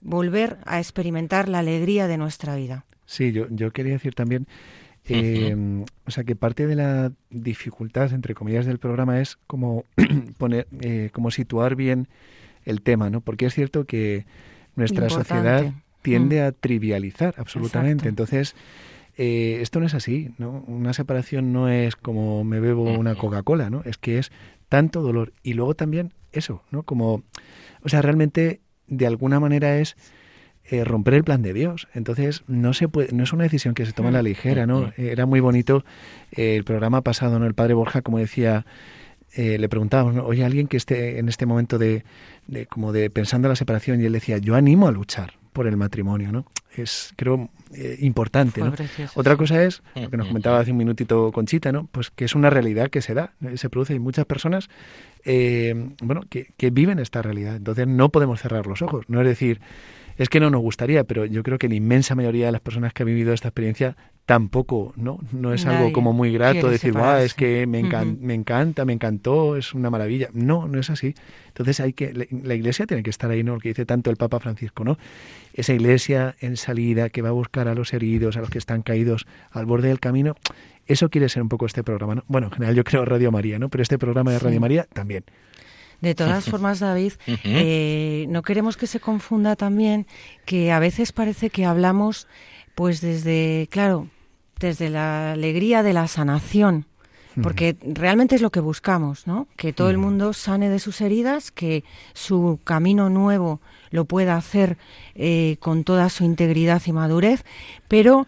volver 0.00 0.58
a 0.66 0.78
experimentar 0.78 1.48
la 1.48 1.60
alegría 1.60 2.06
de 2.06 2.18
nuestra 2.18 2.56
vida. 2.56 2.84
Sí, 3.06 3.32
yo, 3.32 3.46
yo 3.50 3.72
quería 3.72 3.94
decir 3.94 4.14
también, 4.14 4.46
eh, 5.08 5.84
o 6.06 6.10
sea, 6.10 6.24
que 6.24 6.36
parte 6.36 6.66
de 6.66 6.74
la 6.76 7.12
dificultad, 7.30 8.12
entre 8.12 8.34
comillas, 8.34 8.66
del 8.66 8.78
programa 8.78 9.20
es 9.20 9.38
como 9.46 9.84
poner, 10.38 10.66
eh, 10.80 11.10
como 11.12 11.30
situar 11.30 11.76
bien 11.76 12.08
el 12.64 12.82
tema, 12.82 13.10
¿no? 13.10 13.20
Porque 13.20 13.46
es 13.46 13.54
cierto 13.54 13.84
que 13.84 14.26
nuestra 14.74 15.06
Importante. 15.06 15.28
sociedad 15.28 15.74
tiende 16.02 16.40
Mm. 16.42 16.46
a 16.46 16.52
trivializar 16.52 17.34
absolutamente. 17.38 18.08
Exacto. 18.08 18.08
Entonces, 18.08 18.54
eh, 19.16 19.58
esto 19.62 19.80
no 19.80 19.86
es 19.86 19.94
así, 19.94 20.30
¿no? 20.38 20.64
Una 20.66 20.92
separación 20.92 21.52
no 21.52 21.68
es 21.68 21.96
como 21.96 22.44
me 22.44 22.60
bebo 22.60 22.84
una 22.84 23.14
Coca-Cola, 23.14 23.70
¿no? 23.70 23.82
Es 23.84 23.98
que 23.98 24.18
es 24.18 24.30
tanto 24.68 25.00
dolor. 25.02 25.32
Y 25.42 25.54
luego 25.54 25.74
también 25.74 26.12
eso, 26.32 26.62
¿no? 26.70 26.82
Como, 26.82 27.22
o 27.82 27.88
sea, 27.88 28.02
realmente 28.02 28.60
de 28.88 29.06
alguna 29.06 29.40
manera 29.40 29.78
es 29.78 29.96
eh, 30.68 30.84
romper 30.84 31.14
el 31.14 31.24
plan 31.24 31.42
de 31.42 31.52
Dios. 31.52 31.88
Entonces, 31.94 32.42
no 32.48 32.74
se 32.74 32.88
puede, 32.88 33.12
no 33.12 33.24
es 33.24 33.32
una 33.32 33.44
decisión 33.44 33.74
que 33.74 33.86
se 33.86 33.92
toma 33.92 34.08
a 34.08 34.12
la 34.12 34.22
ligera, 34.22 34.66
¿no? 34.66 34.92
Era 34.96 35.26
muy 35.26 35.40
bonito 35.40 35.84
eh, 36.32 36.56
el 36.56 36.64
programa 36.64 37.02
pasado, 37.02 37.38
¿no? 37.38 37.46
El 37.46 37.54
padre 37.54 37.74
Borja, 37.74 38.02
como 38.02 38.18
decía, 38.18 38.66
eh, 39.34 39.58
le 39.58 39.68
preguntábamos, 39.68 40.14
¿no? 40.14 40.24
oye, 40.24 40.44
alguien 40.44 40.66
que 40.66 40.76
esté 40.76 41.18
en 41.18 41.28
este 41.28 41.46
momento 41.46 41.78
de, 41.78 42.04
de 42.46 42.66
como 42.66 42.92
de 42.92 43.10
pensando 43.10 43.48
en 43.48 43.50
la 43.50 43.56
separación, 43.56 44.00
y 44.00 44.06
él 44.06 44.12
decía, 44.12 44.38
yo 44.38 44.54
animo 44.54 44.88
a 44.88 44.92
luchar 44.92 45.34
por 45.52 45.66
el 45.66 45.76
matrimonio, 45.76 46.32
¿no? 46.32 46.46
Es, 46.76 47.12
creo, 47.16 47.48
eh, 47.74 47.96
importante, 48.00 48.60
Fue 48.60 48.68
¿no? 48.68 48.76
precioso, 48.76 49.18
Otra 49.18 49.34
sí. 49.34 49.38
cosa 49.38 49.64
es, 49.64 49.82
lo 49.94 50.10
que 50.10 50.16
nos 50.16 50.26
comentaba 50.26 50.58
hace 50.58 50.72
un 50.72 50.76
minutito 50.76 51.32
Conchita, 51.32 51.72
¿no? 51.72 51.88
Pues 51.92 52.10
que 52.10 52.26
es 52.26 52.34
una 52.34 52.50
realidad 52.50 52.90
que 52.90 53.00
se 53.00 53.14
da, 53.14 53.32
se 53.54 53.70
produce 53.70 53.94
y 53.94 53.98
muchas 53.98 54.26
personas, 54.26 54.68
eh, 55.24 55.90
bueno, 56.02 56.22
que, 56.28 56.52
que 56.56 56.70
viven 56.70 56.98
esta 56.98 57.22
realidad. 57.22 57.56
Entonces 57.56 57.86
no 57.86 58.10
podemos 58.10 58.40
cerrar 58.40 58.66
los 58.66 58.82
ojos. 58.82 59.06
No 59.08 59.22
es 59.22 59.26
decir, 59.26 59.60
es 60.16 60.28
que 60.28 60.40
no 60.40 60.50
nos 60.50 60.60
gustaría, 60.60 61.04
pero 61.04 61.24
yo 61.26 61.42
creo 61.42 61.58
que 61.58 61.68
la 61.68 61.74
inmensa 61.74 62.14
mayoría 62.14 62.46
de 62.46 62.52
las 62.52 62.60
personas 62.60 62.92
que 62.92 63.02
han 63.02 63.06
vivido 63.08 63.32
esta 63.32 63.48
experiencia 63.48 63.96
tampoco, 64.24 64.92
¿no? 64.96 65.20
No 65.30 65.54
es 65.54 65.66
algo 65.66 65.92
como 65.92 66.12
muy 66.12 66.32
grato 66.32 66.68
decir, 66.68 66.92
"Buah, 66.92 67.22
es 67.22 67.30
separarse". 67.32 67.36
que 67.36 67.66
me, 67.68 67.80
encan- 67.80 68.18
me 68.20 68.34
encanta, 68.34 68.84
me 68.84 68.92
encantó, 68.92 69.56
es 69.56 69.72
una 69.72 69.88
maravilla. 69.88 70.28
No, 70.32 70.66
no 70.66 70.80
es 70.80 70.90
así. 70.90 71.14
Entonces 71.48 71.78
hay 71.78 71.92
que, 71.92 72.12
la, 72.12 72.24
la 72.42 72.54
iglesia 72.54 72.86
tiene 72.86 73.04
que 73.04 73.10
estar 73.10 73.30
ahí, 73.30 73.44
¿no? 73.44 73.54
Lo 73.54 73.60
que 73.60 73.68
dice 73.68 73.86
tanto 73.86 74.10
el 74.10 74.16
Papa 74.16 74.40
Francisco, 74.40 74.82
¿no? 74.84 74.98
Esa 75.54 75.74
iglesia 75.74 76.34
en 76.40 76.56
salida 76.56 77.08
que 77.08 77.22
va 77.22 77.28
a 77.28 77.32
buscar 77.32 77.68
a 77.68 77.74
los 77.76 77.92
heridos, 77.92 78.36
a 78.36 78.40
los 78.40 78.50
que 78.50 78.58
están 78.58 78.82
caídos 78.82 79.26
al 79.52 79.64
borde 79.64 79.88
del 79.88 80.00
camino. 80.00 80.34
Eso 80.86 81.08
quiere 81.08 81.28
ser 81.28 81.42
un 81.42 81.48
poco 81.48 81.66
este 81.66 81.84
programa, 81.84 82.16
¿no? 82.16 82.24
Bueno, 82.26 82.48
en 82.48 82.52
general 82.52 82.74
yo 82.74 82.82
creo 82.84 83.04
Radio 83.04 83.30
María, 83.30 83.58
¿no? 83.60 83.68
Pero 83.68 83.82
este 83.82 83.96
programa 83.98 84.32
de 84.32 84.38
Sí. 84.38 84.44
Radio 84.44 84.60
María 84.60 84.86
también. 84.92 85.24
De 86.00 86.14
todas 86.14 86.44
formas, 86.44 86.80
David, 86.80 87.12
eh, 87.26 88.26
no 88.28 88.42
queremos 88.42 88.76
que 88.76 88.86
se 88.86 89.00
confunda 89.00 89.56
también 89.56 90.06
que 90.44 90.70
a 90.72 90.78
veces 90.78 91.12
parece 91.12 91.50
que 91.50 91.64
hablamos, 91.64 92.28
pues 92.74 93.00
desde, 93.00 93.68
claro, 93.70 94.08
desde 94.60 94.90
la 94.90 95.32
alegría 95.32 95.82
de 95.82 95.92
la 95.92 96.06
sanación, 96.06 96.86
porque 97.42 97.76
realmente 97.82 98.34
es 98.34 98.40
lo 98.40 98.50
que 98.50 98.60
buscamos, 98.60 99.26
¿no? 99.26 99.46
Que 99.56 99.74
todo 99.74 99.90
el 99.90 99.98
mundo 99.98 100.32
sane 100.32 100.70
de 100.70 100.78
sus 100.78 101.02
heridas, 101.02 101.50
que 101.50 101.84
su 102.14 102.58
camino 102.64 103.10
nuevo 103.10 103.60
lo 103.90 104.06
pueda 104.06 104.36
hacer 104.36 104.78
eh, 105.14 105.56
con 105.60 105.84
toda 105.84 106.08
su 106.08 106.24
integridad 106.24 106.80
y 106.86 106.92
madurez, 106.92 107.44
pero 107.88 108.26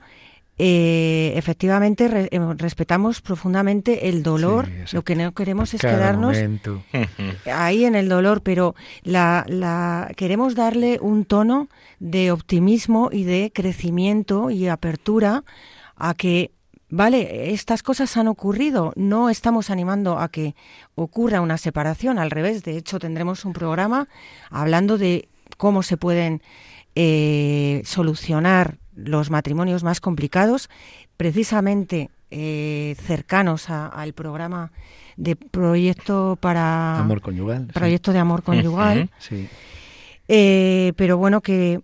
eh, 0.59 1.33
efectivamente 1.37 2.09
re- 2.09 2.29
eh, 2.33 2.41
respetamos 2.57 3.21
profundamente 3.21 4.09
el 4.09 4.23
dolor. 4.23 4.67
Sí, 4.87 4.97
lo 4.97 5.03
que 5.05 5.15
no 5.15 5.33
queremos 5.33 5.73
es 5.75 5.81
quedarnos 5.81 6.35
momento. 6.37 6.83
ahí 7.53 7.85
en 7.85 7.95
el 7.95 8.09
dolor, 8.09 8.43
pero 8.43 8.75
la, 9.03 9.45
la- 9.49 10.11
queremos 10.17 10.55
darle 10.55 10.99
un 11.01 11.25
tono 11.25 11.69
de 12.01 12.33
optimismo 12.33 13.11
y 13.13 13.25
de 13.25 13.53
crecimiento 13.55 14.51
y 14.51 14.67
apertura 14.69 15.45
a 15.97 16.15
que, 16.15 16.51
vale, 16.91 17.53
estas 17.53 17.83
cosas 17.83 18.17
han 18.17 18.29
ocurrido, 18.29 18.93
no 18.97 19.31
estamos 19.31 19.71
animando 19.71 20.19
a 20.19 20.29
que 20.29 20.55
ocurra 20.97 21.41
una 21.41 21.59
separación, 21.59 22.19
al 22.19 22.31
revés, 22.31 22.65
de 22.65 22.77
hecho 22.77 22.99
tendremos 22.99 23.45
un 23.45 23.53
programa 23.53 24.09
hablando 24.51 24.99
de 24.99 25.29
cómo 25.57 25.83
se 25.83 25.97
pueden 25.97 26.43
eh, 26.95 27.83
solucionar 27.85 28.79
los 28.99 29.31
matrimonios 29.31 29.85
más 29.85 30.01
complicados, 30.01 30.69
precisamente 31.17 32.11
eh, 32.31 32.97
cercanos 33.07 33.71
al 33.71 34.13
programa 34.13 34.71
de 35.17 35.37
proyecto 35.37 36.37
para 36.41 36.99
Amor 36.99 37.21
conyugal. 37.21 37.67
sí. 37.67 37.73
proyecto 37.73 38.13
de 38.13 38.19
amor 38.19 38.43
conyugal. 38.43 39.11
Sí. 39.19 39.49
eh, 40.29 40.93
pero 40.97 41.17
bueno 41.17 41.41
que, 41.41 41.81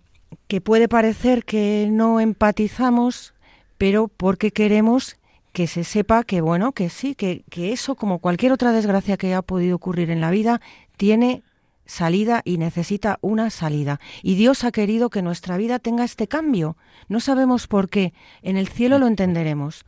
que 0.47 0.61
puede 0.61 0.87
parecer 0.87 1.43
que 1.45 1.87
no 1.91 2.19
empatizamos, 2.19 3.33
pero 3.77 4.07
porque 4.07 4.51
queremos 4.51 5.17
que 5.51 5.67
se 5.67 5.83
sepa 5.83 6.23
que 6.23 6.41
bueno 6.41 6.73
que 6.73 6.89
sí, 6.89 7.15
que, 7.15 7.43
que 7.49 7.71
eso 7.71 7.95
como 7.95 8.19
cualquier 8.19 8.51
otra 8.51 8.71
desgracia 8.71 9.17
que 9.17 9.33
ha 9.33 9.41
podido 9.41 9.77
ocurrir 9.77 10.09
en 10.11 10.21
la 10.21 10.29
vida 10.31 10.59
tiene 10.97 11.43
salida 11.85 12.41
y 12.45 12.57
necesita 12.57 13.17
una 13.21 13.49
salida. 13.49 13.99
Y 14.23 14.35
Dios 14.35 14.63
ha 14.63 14.71
querido 14.71 15.09
que 15.09 15.21
nuestra 15.21 15.57
vida 15.57 15.79
tenga 15.79 16.03
este 16.03 16.27
cambio. 16.27 16.77
No 17.07 17.19
sabemos 17.19 17.67
por 17.67 17.89
qué. 17.89 18.13
En 18.41 18.57
el 18.57 18.67
cielo 18.67 18.99
lo 18.99 19.07
entenderemos. 19.07 19.85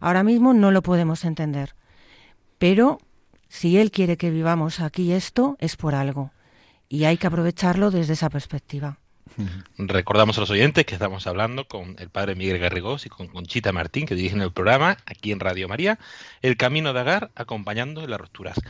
Ahora 0.00 0.22
mismo 0.22 0.54
no 0.54 0.70
lo 0.70 0.82
podemos 0.82 1.24
entender. 1.24 1.74
Pero 2.58 2.98
si 3.48 3.78
Él 3.78 3.90
quiere 3.90 4.16
que 4.16 4.30
vivamos 4.30 4.80
aquí 4.80 5.12
esto, 5.12 5.56
es 5.60 5.76
por 5.76 5.94
algo. 5.94 6.32
Y 6.88 7.04
hay 7.04 7.16
que 7.16 7.26
aprovecharlo 7.26 7.90
desde 7.90 8.14
esa 8.14 8.30
perspectiva. 8.30 8.98
Recordamos 9.78 10.36
a 10.36 10.40
los 10.40 10.50
oyentes 10.50 10.84
que 10.84 10.94
estamos 10.94 11.26
hablando 11.26 11.66
con 11.66 11.96
el 11.98 12.10
padre 12.10 12.34
Miguel 12.34 12.58
Garrigós 12.58 13.06
y 13.06 13.08
con 13.08 13.28
Conchita 13.28 13.72
Martín, 13.72 14.06
que 14.06 14.14
dirigen 14.14 14.42
el 14.42 14.52
programa 14.52 14.98
aquí 15.06 15.32
en 15.32 15.40
Radio 15.40 15.68
María, 15.68 15.98
El 16.42 16.56
Camino 16.56 16.92
de 16.92 17.00
Agar, 17.00 17.30
acompañando 17.34 18.02
en 18.02 18.10
las 18.10 18.20
rupturas. 18.20 18.60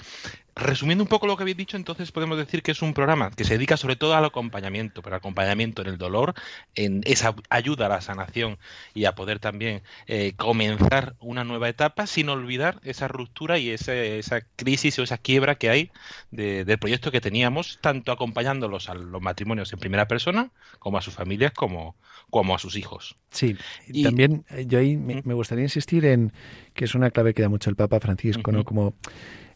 Resumiendo 0.60 1.02
un 1.04 1.08
poco 1.08 1.26
lo 1.26 1.36
que 1.36 1.42
habéis 1.44 1.56
dicho, 1.56 1.76
entonces 1.76 2.12
podemos 2.12 2.36
decir 2.36 2.62
que 2.62 2.72
es 2.72 2.82
un 2.82 2.92
programa 2.94 3.30
que 3.30 3.44
se 3.44 3.54
dedica 3.54 3.76
sobre 3.76 3.96
todo 3.96 4.14
al 4.14 4.24
acompañamiento, 4.24 5.00
pero 5.02 5.16
acompañamiento 5.16 5.80
en 5.82 5.88
el 5.88 5.96
dolor, 5.98 6.34
en 6.74 7.00
esa 7.06 7.34
ayuda 7.48 7.86
a 7.86 7.88
la 7.88 8.00
sanación 8.00 8.58
y 8.94 9.06
a 9.06 9.14
poder 9.14 9.38
también 9.38 9.82
eh, 10.06 10.34
comenzar 10.36 11.14
una 11.18 11.44
nueva 11.44 11.68
etapa 11.68 12.06
sin 12.06 12.28
olvidar 12.28 12.78
esa 12.84 13.08
ruptura 13.08 13.58
y 13.58 13.70
ese- 13.70 14.18
esa 14.18 14.42
crisis 14.56 14.98
o 14.98 15.02
esa 15.02 15.18
quiebra 15.18 15.54
que 15.54 15.70
hay 15.70 15.90
de- 16.30 16.64
del 16.64 16.78
proyecto 16.78 17.10
que 17.10 17.20
teníamos, 17.20 17.78
tanto 17.80 18.12
acompañándolos 18.12 18.88
a 18.88 18.94
los 18.94 19.22
matrimonios 19.22 19.72
en 19.72 19.78
primera 19.78 20.06
persona, 20.08 20.50
como 20.78 20.98
a 20.98 21.02
sus 21.02 21.14
familias, 21.14 21.52
como, 21.52 21.96
como 22.28 22.54
a 22.54 22.58
sus 22.58 22.76
hijos. 22.76 23.16
Sí, 23.30 23.56
Y- 23.88 24.02
también 24.04 24.44
eh, 24.50 24.64
yo 24.66 24.78
ahí 24.78 24.96
me, 24.96 25.22
me 25.24 25.34
gustaría 25.34 25.64
insistir 25.64 26.04
en 26.04 26.32
que 26.74 26.84
es 26.84 26.94
una 26.94 27.10
clave 27.10 27.32
que 27.34 27.42
da 27.42 27.48
mucho 27.48 27.70
el 27.70 27.76
Papa 27.76 27.98
Francisco, 28.00 28.52
¿no? 28.52 28.64
Como 28.64 28.94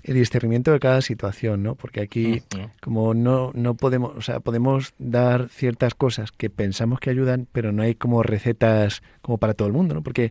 el 0.04 0.14
discernimiento 0.14 0.70
de 0.70 0.78
cada 0.80 1.00
situación, 1.00 1.62
¿no? 1.62 1.74
Porque 1.76 2.00
aquí, 2.02 2.42
como 2.80 3.14
no, 3.14 3.50
no 3.54 3.74
podemos, 3.74 4.16
o 4.16 4.20
sea, 4.20 4.38
podemos 4.40 4.92
dar 4.98 5.48
ciertas 5.48 5.94
cosas 5.94 6.30
que 6.30 6.50
pensamos 6.50 7.00
que 7.00 7.08
ayudan, 7.10 7.48
pero 7.50 7.72
no 7.72 7.82
hay 7.82 7.94
como 7.94 8.22
recetas 8.22 9.02
como 9.22 9.38
para 9.38 9.54
todo 9.54 9.66
el 9.66 9.72
mundo, 9.74 9.94
¿no? 9.94 10.02
Porque 10.02 10.30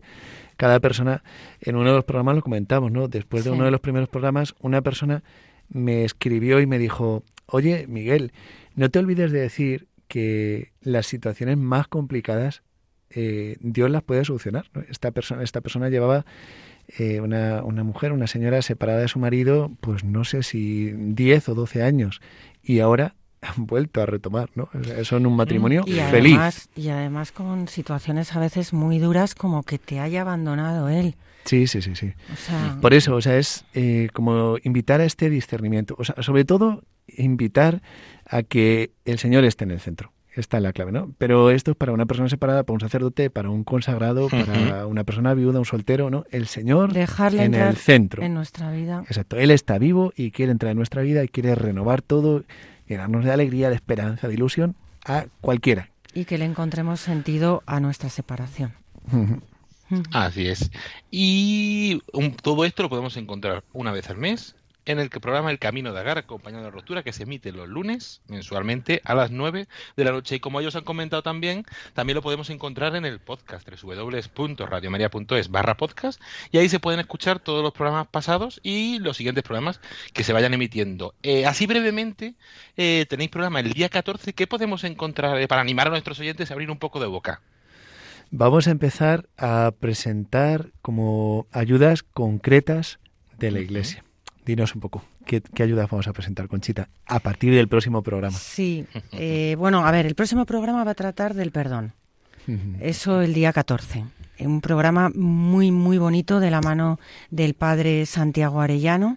cada 0.56 0.78
persona, 0.78 1.24
en 1.60 1.74
uno 1.74 1.90
de 1.90 1.96
los 1.96 2.04
programas 2.04 2.36
lo 2.36 2.42
comentamos, 2.42 2.92
¿no? 2.92 3.08
Después 3.08 3.42
de 3.44 3.50
Sí. 3.50 3.56
uno 3.56 3.64
de 3.64 3.72
los 3.72 3.80
primeros 3.80 4.08
programas, 4.08 4.54
una 4.60 4.80
persona 4.80 5.24
me 5.68 6.04
escribió 6.04 6.60
y 6.60 6.66
me 6.66 6.78
dijo, 6.78 7.24
oye, 7.46 7.86
Miguel, 7.88 8.32
no 8.76 8.90
te 8.90 9.00
olvides 9.00 9.32
de 9.32 9.40
decir 9.40 9.88
que 10.06 10.72
las 10.82 11.06
situaciones 11.06 11.58
más 11.58 11.88
complicadas 11.88 12.62
eh, 13.10 13.56
Dios 13.60 13.90
las 13.90 14.02
puede 14.02 14.24
solucionar. 14.24 14.66
¿no? 14.74 14.82
Esta 14.88 15.10
persona, 15.12 15.42
esta 15.42 15.60
persona 15.60 15.88
llevaba 15.88 16.24
eh, 16.98 17.20
una, 17.20 17.62
una 17.64 17.84
mujer, 17.84 18.12
una 18.12 18.26
señora 18.26 18.62
separada 18.62 19.00
de 19.00 19.08
su 19.08 19.18
marido, 19.18 19.70
pues 19.80 20.04
no 20.04 20.24
sé 20.24 20.42
si 20.42 20.92
10 20.92 21.48
o 21.50 21.54
12 21.54 21.82
años, 21.82 22.20
y 22.62 22.80
ahora 22.80 23.14
han 23.42 23.66
vuelto 23.66 24.00
a 24.00 24.06
retomar, 24.06 24.48
¿no? 24.54 24.68
O 24.72 24.84
sea, 24.84 25.04
Son 25.04 25.26
un 25.26 25.36
matrimonio 25.36 25.84
Y 25.86 25.92
feliz. 25.92 26.32
además, 26.34 26.68
y 26.74 26.88
además 26.88 27.30
con 27.32 27.68
situaciones 27.68 28.34
a 28.34 28.40
veces 28.40 28.72
muy 28.72 28.98
duras 28.98 29.34
como 29.34 29.62
que 29.62 29.78
te 29.78 30.00
haya 30.00 30.22
abandonado 30.22 30.88
él. 30.88 31.16
Sí, 31.44 31.66
sí, 31.66 31.82
sí, 31.82 31.94
sí. 31.94 32.10
O 32.32 32.36
sea, 32.36 32.78
Por 32.80 32.94
eso, 32.94 33.14
o 33.14 33.20
sea, 33.20 33.36
es 33.36 33.66
eh, 33.74 34.08
como 34.14 34.56
invitar 34.64 35.02
a 35.02 35.04
este 35.04 35.28
discernimiento. 35.28 35.94
O 35.98 36.04
sea, 36.04 36.14
sobre 36.22 36.46
todo, 36.46 36.84
invitar 37.06 37.82
a 38.26 38.42
que 38.42 38.92
el 39.04 39.18
Señor 39.18 39.44
esté 39.44 39.64
en 39.64 39.72
el 39.72 39.80
centro. 39.80 40.10
Esta 40.36 40.56
es 40.56 40.62
la 40.64 40.72
clave, 40.72 40.90
¿no? 40.90 41.12
Pero 41.18 41.50
esto 41.50 41.70
es 41.70 41.76
para 41.76 41.92
una 41.92 42.06
persona 42.06 42.28
separada, 42.28 42.64
para 42.64 42.74
un 42.74 42.80
sacerdote, 42.80 43.30
para 43.30 43.50
un 43.50 43.62
consagrado, 43.62 44.28
para 44.28 44.86
una 44.86 45.04
persona 45.04 45.32
viuda, 45.34 45.60
un 45.60 45.64
soltero, 45.64 46.10
¿no? 46.10 46.24
El 46.30 46.46
Señor 46.48 46.92
dejarle 46.92 47.38
en 47.44 47.54
entrar 47.54 47.70
el 47.70 47.76
centro. 47.76 48.22
en 48.22 48.34
nuestra 48.34 48.72
vida. 48.72 49.04
Exacto. 49.06 49.36
Él 49.36 49.50
está 49.52 49.78
vivo 49.78 50.12
y 50.16 50.32
quiere 50.32 50.50
entrar 50.50 50.72
en 50.72 50.76
nuestra 50.78 51.02
vida 51.02 51.22
y 51.22 51.28
quiere 51.28 51.54
renovar 51.54 52.02
todo, 52.02 52.42
llenarnos 52.88 53.24
de 53.24 53.30
alegría, 53.32 53.68
de 53.68 53.76
esperanza, 53.76 54.26
de 54.28 54.34
ilusión 54.34 54.74
a 55.06 55.26
cualquiera. 55.40 55.88
y 56.16 56.24
que 56.26 56.38
le 56.38 56.44
encontremos 56.44 57.00
sentido 57.00 57.62
a 57.66 57.80
nuestra 57.80 58.08
separación. 58.08 58.72
Así 60.12 60.46
es. 60.48 60.70
Y 61.10 62.02
un- 62.12 62.34
todo 62.34 62.64
esto 62.64 62.82
lo 62.82 62.88
podemos 62.88 63.16
encontrar 63.16 63.64
una 63.72 63.92
vez 63.92 64.08
al 64.10 64.16
mes 64.16 64.56
en 64.86 64.98
el 64.98 65.10
que 65.10 65.20
programa 65.20 65.50
El 65.50 65.58
Camino 65.58 65.92
de 65.92 66.00
Agar, 66.00 66.18
acompañado 66.18 66.64
de 66.64 66.70
la 66.70 66.74
ruptura, 66.74 67.02
que 67.02 67.12
se 67.12 67.24
emite 67.24 67.52
los 67.52 67.68
lunes 67.68 68.22
mensualmente 68.28 69.00
a 69.04 69.14
las 69.14 69.30
9 69.30 69.66
de 69.96 70.04
la 70.04 70.12
noche. 70.12 70.36
Y 70.36 70.40
como 70.40 70.60
ellos 70.60 70.76
han 70.76 70.84
comentado 70.84 71.22
también, 71.22 71.64
también 71.94 72.16
lo 72.16 72.22
podemos 72.22 72.50
encontrar 72.50 72.96
en 72.96 73.04
el 73.04 73.20
podcast 73.20 73.68
www.radiomaria.es 73.68 75.50
barra 75.50 75.76
podcast 75.76 76.20
y 76.50 76.58
ahí 76.58 76.68
se 76.68 76.80
pueden 76.80 77.00
escuchar 77.00 77.40
todos 77.40 77.62
los 77.62 77.72
programas 77.72 78.08
pasados 78.08 78.60
y 78.62 78.98
los 78.98 79.16
siguientes 79.16 79.44
programas 79.44 79.80
que 80.12 80.24
se 80.24 80.32
vayan 80.32 80.54
emitiendo. 80.54 81.14
Eh, 81.22 81.46
así 81.46 81.66
brevemente, 81.66 82.34
eh, 82.76 83.06
tenéis 83.08 83.30
programa 83.30 83.60
el 83.60 83.72
día 83.72 83.88
14. 83.88 84.32
¿Qué 84.32 84.46
podemos 84.46 84.84
encontrar 84.84 85.40
eh, 85.40 85.48
para 85.48 85.62
animar 85.62 85.88
a 85.88 85.90
nuestros 85.90 86.20
oyentes 86.20 86.50
a 86.50 86.54
abrir 86.54 86.70
un 86.70 86.78
poco 86.78 87.00
de 87.00 87.06
boca? 87.06 87.42
Vamos 88.30 88.66
a 88.66 88.70
empezar 88.70 89.28
a 89.36 89.72
presentar 89.78 90.72
como 90.82 91.46
ayudas 91.52 92.02
concretas 92.02 92.98
de 93.38 93.50
la. 93.50 93.60
Iglesia. 93.60 94.04
Dinos 94.44 94.74
un 94.74 94.80
poco, 94.80 95.02
¿qué, 95.24 95.40
qué 95.40 95.62
ayudas 95.62 95.88
vamos 95.90 96.06
a 96.06 96.12
presentar, 96.12 96.48
Conchita, 96.48 96.88
a 97.06 97.20
partir 97.20 97.54
del 97.54 97.68
próximo 97.68 98.02
programa? 98.02 98.36
Sí, 98.36 98.86
eh, 99.12 99.54
bueno, 99.58 99.86
a 99.86 99.90
ver, 99.90 100.06
el 100.06 100.14
próximo 100.14 100.44
programa 100.44 100.84
va 100.84 100.90
a 100.90 100.94
tratar 100.94 101.34
del 101.34 101.50
perdón. 101.50 101.92
Eso 102.80 103.22
el 103.22 103.32
día 103.32 103.54
14. 103.54 104.04
Un 104.40 104.60
programa 104.60 105.10
muy, 105.14 105.70
muy 105.70 105.96
bonito 105.96 106.40
de 106.40 106.50
la 106.50 106.60
mano 106.60 107.00
del 107.30 107.54
padre 107.54 108.04
Santiago 108.04 108.60
Arellano, 108.60 109.16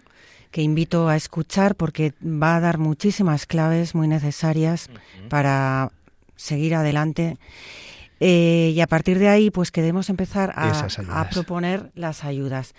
que 0.52 0.62
invito 0.62 1.10
a 1.10 1.18
escuchar 1.18 1.76
porque 1.76 2.14
va 2.24 2.56
a 2.56 2.60
dar 2.62 2.78
muchísimas 2.78 3.46
claves 3.46 3.96
muy 3.96 4.08
necesarias 4.08 4.90
para 5.28 5.92
seguir 6.38 6.76
adelante. 6.76 7.38
Eh, 8.20 8.74
y 8.76 8.82
a 8.82 8.88
partir 8.88 9.20
de 9.20 9.30
ahí, 9.30 9.52
pues 9.52 9.72
queremos 9.72 10.10
empezar 10.10 10.54
a, 10.56 11.30
proponer 11.30 11.92
las 11.96 12.24
ayudas, 12.24 12.74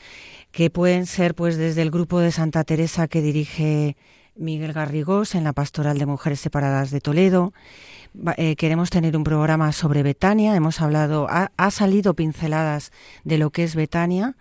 que 0.51 0.71
pueden 0.71 1.07
ser 1.07 1.35
pues 1.35 1.57
desde 1.57 1.83
el 1.83 1.91
grupo 1.91 2.21
de 2.21 2.33
Santa 2.33 2.65
Teresa 2.65 3.09
que 3.09 3.23
dirige 3.23 3.97
Miguel 4.35 4.73
Garrigós 4.73 5.35
en 5.35 5.45
la 5.45 5.53
Pastoral 5.53 5.99
de 5.99 6.07
Mujeres 6.07 6.41
Separadas 6.41 6.91
de 6.91 7.01
Toledo. 7.01 7.53
Eh, 8.37 8.57
queremos 8.57 8.91
tener 8.91 9.17
un 9.17 9.25
programa 9.25 9.73
sobre 9.73 10.03
Betania. 10.03 10.57
Hemos 10.57 10.81
hablado, 10.81 11.27
ha, 11.29 11.53
ha 11.57 11.71
salido 11.71 12.15
pinceladas 12.15 12.91
de 13.25 13.39
lo 13.39 13.51
que 13.51 13.65
es 13.65 13.75
Betania. 13.75 14.35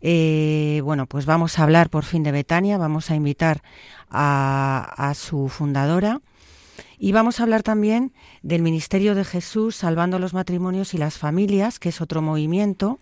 Eh, 0.00 0.80
bueno, 0.84 1.06
pues 1.06 1.24
vamos 1.24 1.58
a 1.58 1.62
hablar 1.62 1.88
por 1.88 2.04
fin 2.04 2.22
de 2.24 2.32
Betania. 2.32 2.78
Vamos 2.78 3.10
a 3.10 3.14
invitar 3.14 3.62
a, 4.10 4.92
a 4.96 5.14
su 5.14 5.48
fundadora. 5.48 6.20
Y 7.04 7.10
vamos 7.10 7.40
a 7.40 7.42
hablar 7.42 7.64
también 7.64 8.12
del 8.42 8.62
Ministerio 8.62 9.16
de 9.16 9.24
Jesús 9.24 9.74
Salvando 9.74 10.20
los 10.20 10.34
Matrimonios 10.34 10.94
y 10.94 10.98
las 10.98 11.18
Familias, 11.18 11.80
que 11.80 11.88
es 11.88 12.00
otro 12.00 12.22
movimiento 12.22 13.00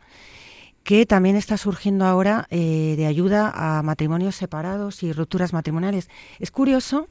que 0.85 1.05
también 1.05 1.37
está 1.37 1.59
surgiendo 1.59 2.07
ahora 2.07 2.47
eh, 2.49 2.95
de 2.97 3.05
ayuda 3.05 3.53
a 3.55 3.83
matrimonios 3.83 4.37
separados 4.37 5.03
y 5.03 5.13
rupturas 5.13 5.53
matrimoniales. 5.53 6.09
Es 6.39 6.51
curioso 6.51 7.09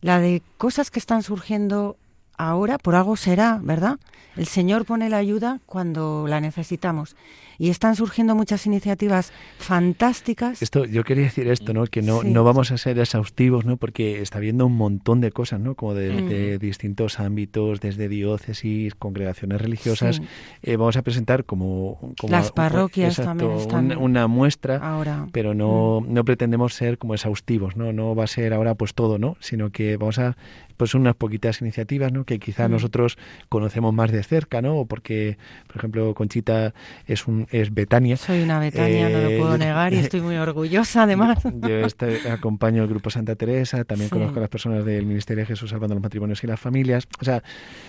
la 0.00 0.20
de 0.20 0.40
cosas 0.56 0.90
que 0.90 1.00
están 1.00 1.22
surgiendo 1.22 1.98
ahora, 2.48 2.78
por 2.78 2.94
algo 2.94 3.16
será, 3.16 3.60
¿verdad? 3.62 3.98
El 4.36 4.46
Señor 4.46 4.84
pone 4.86 5.10
la 5.10 5.18
ayuda 5.18 5.60
cuando 5.66 6.26
la 6.26 6.40
necesitamos 6.40 7.16
y 7.58 7.68
están 7.68 7.96
surgiendo 7.96 8.34
muchas 8.34 8.64
iniciativas 8.66 9.30
fantásticas. 9.58 10.62
Esto, 10.62 10.84
yo 10.84 11.04
quería 11.04 11.24
decir 11.24 11.48
esto, 11.48 11.74
¿no? 11.74 11.84
Que 11.86 12.02
no, 12.02 12.22
Sí. 12.22 12.28
no 12.30 12.44
vamos 12.44 12.70
a 12.70 12.78
ser 12.78 12.98
exhaustivos, 12.98 13.64
¿no? 13.66 13.76
Porque 13.76 14.20
está 14.22 14.38
habiendo 14.38 14.64
un 14.66 14.76
montón 14.76 15.20
de 15.20 15.32
cosas, 15.32 15.60
¿no? 15.60 15.74
Como 15.74 15.94
de, 15.94 16.12
Mm. 16.12 16.28
de 16.28 16.58
distintos 16.58 17.20
ámbitos, 17.20 17.80
desde 17.80 18.08
diócesis, 18.08 18.94
congregaciones 18.94 19.60
religiosas. 19.60 20.16
Sí. 20.16 20.22
Eh, 20.62 20.76
vamos 20.76 20.96
a 20.96 21.02
presentar 21.02 21.44
como, 21.44 21.98
como 22.18 22.30
Las 22.30 22.52
parroquias 22.52 23.18
exacto, 23.18 23.28
también 23.30 23.52
están 23.60 23.84
una, 23.86 23.98
una 23.98 24.26
muestra, 24.28 24.76
ahora. 24.76 25.26
pero 25.32 25.52
no, 25.54 26.04
no 26.06 26.24
pretendemos 26.24 26.74
ser 26.74 26.96
como 26.98 27.14
exhaustivos, 27.14 27.76
¿no? 27.76 27.92
No 27.92 28.14
va 28.14 28.24
a 28.24 28.28
ser 28.28 28.54
ahora 28.54 28.74
pues 28.74 28.94
todo, 28.94 29.18
¿no? 29.18 29.36
Sino 29.40 29.70
que 29.70 29.96
vamos 29.96 30.18
a 30.18 30.36
pues 30.76 30.94
unas 30.94 31.14
poquitas 31.14 31.60
iniciativas, 31.60 32.12
¿no? 32.12 32.24
Que 32.24 32.38
quizá 32.38 32.68
Mm. 32.68 32.72
nosotros 32.72 33.18
conocemos 33.48 33.92
más 33.94 34.10
de 34.12 34.22
cerca, 34.22 34.62
¿no? 34.62 34.76
O 34.78 34.86
porque, 34.86 35.38
por 35.66 35.76
ejemplo, 35.76 36.14
Conchita 36.14 36.74
es 37.06 37.26
un 37.26 37.46
es 37.50 37.72
Betania. 37.74 38.16
Soy 38.16 38.42
una 38.42 38.58
Betania, 38.58 39.08
no 39.08 39.18
Eh, 39.18 39.22
lo 39.32 39.38
puedo 39.38 39.52
yo- 39.52 39.58
negar 39.58 39.92
y 39.92 39.96
estoy 40.10 40.20
muy 40.20 40.36
orgullosa 40.36 41.04
además. 41.04 41.38
Yo 41.44 41.68
este- 41.86 42.30
acompaño 42.30 42.82
el 42.82 42.88
Grupo 42.88 43.10
Santa 43.10 43.34
Teresa, 43.36 43.84
también 43.84 44.08
Sí. 44.08 44.14
conozco 44.14 44.38
a 44.38 44.40
las 44.40 44.50
personas 44.50 44.84
del 44.84 45.06
Ministerio 45.06 45.42
de 45.42 45.46
Jesús 45.46 45.70
Salvando 45.70 45.94
los 45.94 46.02
Matrimonios 46.02 46.42
y 46.44 46.46
las 46.46 46.60
Familias. 46.60 47.06
O 47.20 47.24
sea, 47.24 47.42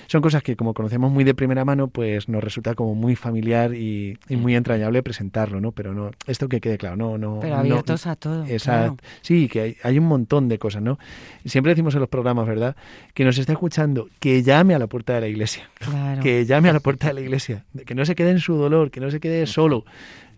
son 0.07 0.21
cosas 0.21 0.43
que 0.43 0.55
como 0.55 0.73
conocemos 0.73 1.11
muy 1.11 1.23
de 1.23 1.33
primera 1.33 1.65
mano, 1.65 1.87
pues 1.87 2.29
nos 2.29 2.43
resulta 2.43 2.75
como 2.75 2.95
muy 2.95 3.15
familiar 3.15 3.73
y, 3.73 4.17
y 4.29 4.35
muy 4.35 4.55
entrañable 4.55 5.01
presentarlo, 5.03 5.59
¿no? 5.61 5.71
Pero 5.71 5.93
no, 5.93 6.11
esto 6.27 6.47
que 6.49 6.61
quede 6.61 6.77
claro, 6.77 6.95
no, 6.95 7.17
no. 7.17 7.39
Pero 7.41 7.55
no- 7.55 7.59
abiertos 7.61 8.07
a 8.07 8.15
todo. 8.15 8.45
Exacto. 8.45 8.97
claro. 8.97 9.11
Sí, 9.21 9.47
que 9.47 9.61
hay, 9.61 9.77
hay 9.83 9.97
un 9.99 10.05
montón 10.05 10.49
de 10.49 10.59
cosas, 10.59 10.81
¿no? 10.81 10.97
Siempre 11.45 11.71
decimos 11.71 11.93
en 11.95 11.99
los 12.01 12.09
programas, 12.09 12.47
¿verdad? 12.47 12.72
Que 13.13 13.23
nos 13.23 13.37
está 13.37 13.53
escuchando, 13.53 14.09
que 14.19 14.43
llame 14.43 14.75
a 14.75 14.79
la 14.79 14.87
puerta 14.87 15.13
de 15.13 15.21
la 15.21 15.27
iglesia. 15.27 15.69
Claro. 15.75 16.21
Que 16.21 16.45
llame 16.45 16.69
a 16.69 16.73
la 16.73 16.79
puerta 16.79 17.07
de 17.07 17.13
la 17.13 17.21
iglesia. 17.21 17.65
Que 17.85 17.95
no 17.95 18.05
se 18.05 18.15
quede 18.15 18.31
en 18.31 18.39
su 18.39 18.55
dolor, 18.55 18.91
que 18.91 18.99
no 18.99 19.11
se 19.11 19.19
quede 19.19 19.45
solo. 19.47 19.85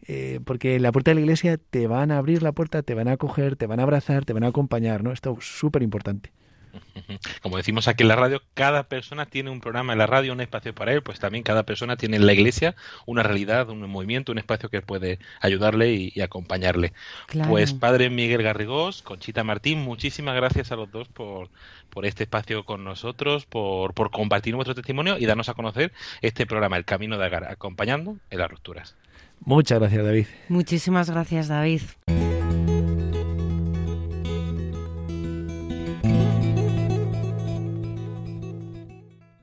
Eh, 0.07 0.39
porque 0.45 0.75
en 0.75 0.83
la 0.83 0.91
puerta 0.91 1.11
de 1.11 1.15
la 1.15 1.21
iglesia 1.21 1.57
te 1.57 1.87
van 1.87 2.11
a 2.11 2.17
abrir 2.17 2.43
la 2.43 2.51
puerta, 2.51 2.83
te 2.83 2.93
van 2.93 3.07
a 3.07 3.13
acoger, 3.13 3.55
te 3.55 3.65
van 3.65 3.79
a 3.79 3.83
abrazar, 3.83 4.23
te 4.23 4.33
van 4.33 4.43
a 4.43 4.47
acompañar, 4.47 5.03
¿no? 5.03 5.11
Esto 5.11 5.35
es 5.39 5.45
súper 5.45 5.81
importante. 5.81 6.31
Como 7.41 7.57
decimos 7.57 7.87
aquí 7.87 8.03
en 8.03 8.09
la 8.09 8.15
radio, 8.15 8.41
cada 8.53 8.83
persona 8.83 9.25
tiene 9.25 9.49
un 9.49 9.61
programa 9.61 9.93
en 9.93 9.99
la 9.99 10.07
radio, 10.07 10.33
un 10.33 10.41
espacio 10.41 10.73
para 10.73 10.93
él, 10.93 11.01
pues 11.01 11.19
también 11.19 11.43
cada 11.43 11.63
persona 11.63 11.97
tiene 11.97 12.17
en 12.17 12.25
la 12.25 12.33
iglesia 12.33 12.75
una 13.05 13.23
realidad, 13.23 13.69
un 13.69 13.81
movimiento, 13.89 14.31
un 14.31 14.37
espacio 14.37 14.69
que 14.69 14.81
puede 14.81 15.19
ayudarle 15.41 15.93
y, 15.93 16.11
y 16.15 16.21
acompañarle. 16.21 16.93
Claro. 17.27 17.49
Pues 17.49 17.73
padre 17.73 18.09
Miguel 18.09 18.43
Garrigós, 18.43 19.01
Conchita 19.01 19.43
Martín, 19.43 19.79
muchísimas 19.79 20.35
gracias 20.35 20.71
a 20.71 20.75
los 20.75 20.91
dos 20.91 21.07
por, 21.07 21.49
por 21.89 22.05
este 22.05 22.23
espacio 22.23 22.65
con 22.65 22.83
nosotros, 22.83 23.45
por, 23.45 23.93
por 23.93 24.11
compartir 24.11 24.55
vuestro 24.55 24.75
testimonio 24.75 25.17
y 25.17 25.25
darnos 25.25 25.49
a 25.49 25.53
conocer 25.53 25.91
este 26.21 26.45
programa, 26.45 26.77
El 26.77 26.85
Camino 26.85 27.17
de 27.17 27.25
Agar, 27.25 27.45
acompañando 27.45 28.17
en 28.29 28.39
las 28.39 28.49
rupturas. 28.49 28.95
Muchas 29.41 29.79
gracias, 29.79 30.03
David. 30.03 30.27
Muchísimas 30.49 31.09
gracias, 31.09 31.47
David. 31.47 31.81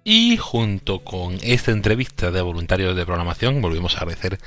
Y 0.04 0.36
junto 0.36 1.04
con 1.04 1.38
esta 1.42 1.70
entrevista 1.70 2.32
de 2.32 2.42
voluntarios 2.42 2.96
de 2.96 3.06
programación, 3.06 3.62
volvemos 3.62 3.94
a 3.94 3.98
agradecer 3.98 4.40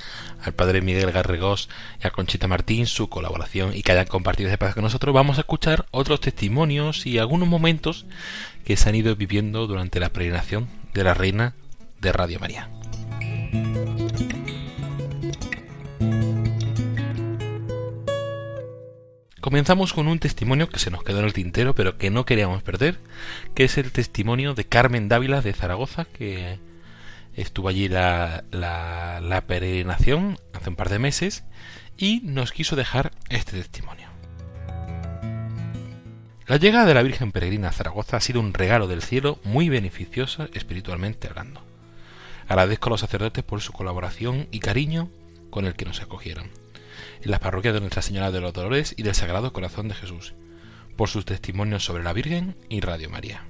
al 0.43 0.53
padre 0.53 0.81
Miguel 0.81 1.13
Garregós 1.13 1.69
y 2.03 2.07
a 2.07 2.11
Conchita 2.11 2.47
Martín 2.47 2.87
su 2.87 3.07
colaboración 3.07 3.71
y 3.73 3.81
que 3.81 3.93
hayan 3.93 4.07
compartido 4.07 4.49
este 4.49 4.55
espacio 4.55 4.75
con 4.75 4.83
nosotros. 4.83 5.15
Vamos 5.15 5.37
a 5.37 5.41
escuchar 5.41 5.85
otros 5.91 6.19
testimonios 6.19 7.05
y 7.05 7.19
algunos 7.19 7.47
momentos 7.47 8.05
que 8.65 8.75
se 8.75 8.89
han 8.89 8.95
ido 8.95 9.15
viviendo 9.15 9.65
durante 9.65 10.01
la 10.01 10.09
peregrinación 10.09 10.67
de 10.93 11.03
la 11.05 11.13
Reina 11.13 11.53
de 12.01 12.11
Radio 12.11 12.39
María. 12.39 12.69
Comenzamos 19.45 19.93
con 19.93 20.07
un 20.07 20.17
testimonio 20.17 20.69
que 20.69 20.79
se 20.79 20.89
nos 20.89 21.03
quedó 21.03 21.19
en 21.19 21.25
el 21.25 21.33
tintero, 21.33 21.75
pero 21.75 21.99
que 21.99 22.09
no 22.09 22.25
queríamos 22.25 22.63
perder, 22.63 22.97
que 23.53 23.65
es 23.65 23.77
el 23.77 23.91
testimonio 23.91 24.55
de 24.55 24.65
Carmen 24.65 25.07
Dávila 25.07 25.43
de 25.43 25.53
Zaragoza, 25.53 26.05
que 26.05 26.57
estuvo 27.35 27.69
allí 27.69 27.87
la, 27.87 28.43
la, 28.49 29.43
peregrinación 29.45 30.39
hace 30.53 30.69
un 30.71 30.75
par 30.75 30.89
de 30.89 30.97
meses 30.97 31.43
y 31.95 32.21
nos 32.23 32.51
quiso 32.51 32.75
dejar 32.75 33.11
este 33.29 33.51
testimonio. 33.51 34.07
La 36.47 36.57
llegada 36.57 36.87
de 36.87 36.95
la 36.95 37.03
Virgen 37.03 37.31
Peregrina 37.31 37.69
a 37.69 37.71
Zaragoza 37.71 38.17
ha 38.17 38.21
sido 38.21 38.39
un 38.39 38.51
regalo 38.51 38.87
del 38.87 39.03
cielo 39.03 39.37
muy 39.43 39.69
beneficioso 39.69 40.49
espiritualmente 40.55 41.27
hablando. 41.27 41.61
Agradezco 42.47 42.89
a 42.89 42.93
los 42.93 43.01
sacerdotes 43.01 43.43
por 43.43 43.61
su 43.61 43.73
colaboración 43.73 44.47
y 44.49 44.57
cariño 44.57 45.07
con 45.51 45.65
el 45.65 45.75
que 45.75 45.85
nos 45.85 46.01
acogieron 46.01 46.64
las 47.29 47.39
parroquias 47.39 47.73
de 47.73 47.79
Nuestra 47.79 48.01
Señora 48.01 48.31
de 48.31 48.41
los 48.41 48.53
Dolores 48.53 48.93
y 48.97 49.03
del 49.03 49.15
Sagrado 49.15 49.51
Corazón 49.53 49.87
de 49.87 49.95
Jesús, 49.95 50.33
por 50.95 51.09
sus 51.09 51.25
testimonios 51.25 51.83
sobre 51.83 52.03
la 52.03 52.13
Virgen 52.13 52.55
y 52.69 52.81
Radio 52.81 53.09
María. 53.09 53.43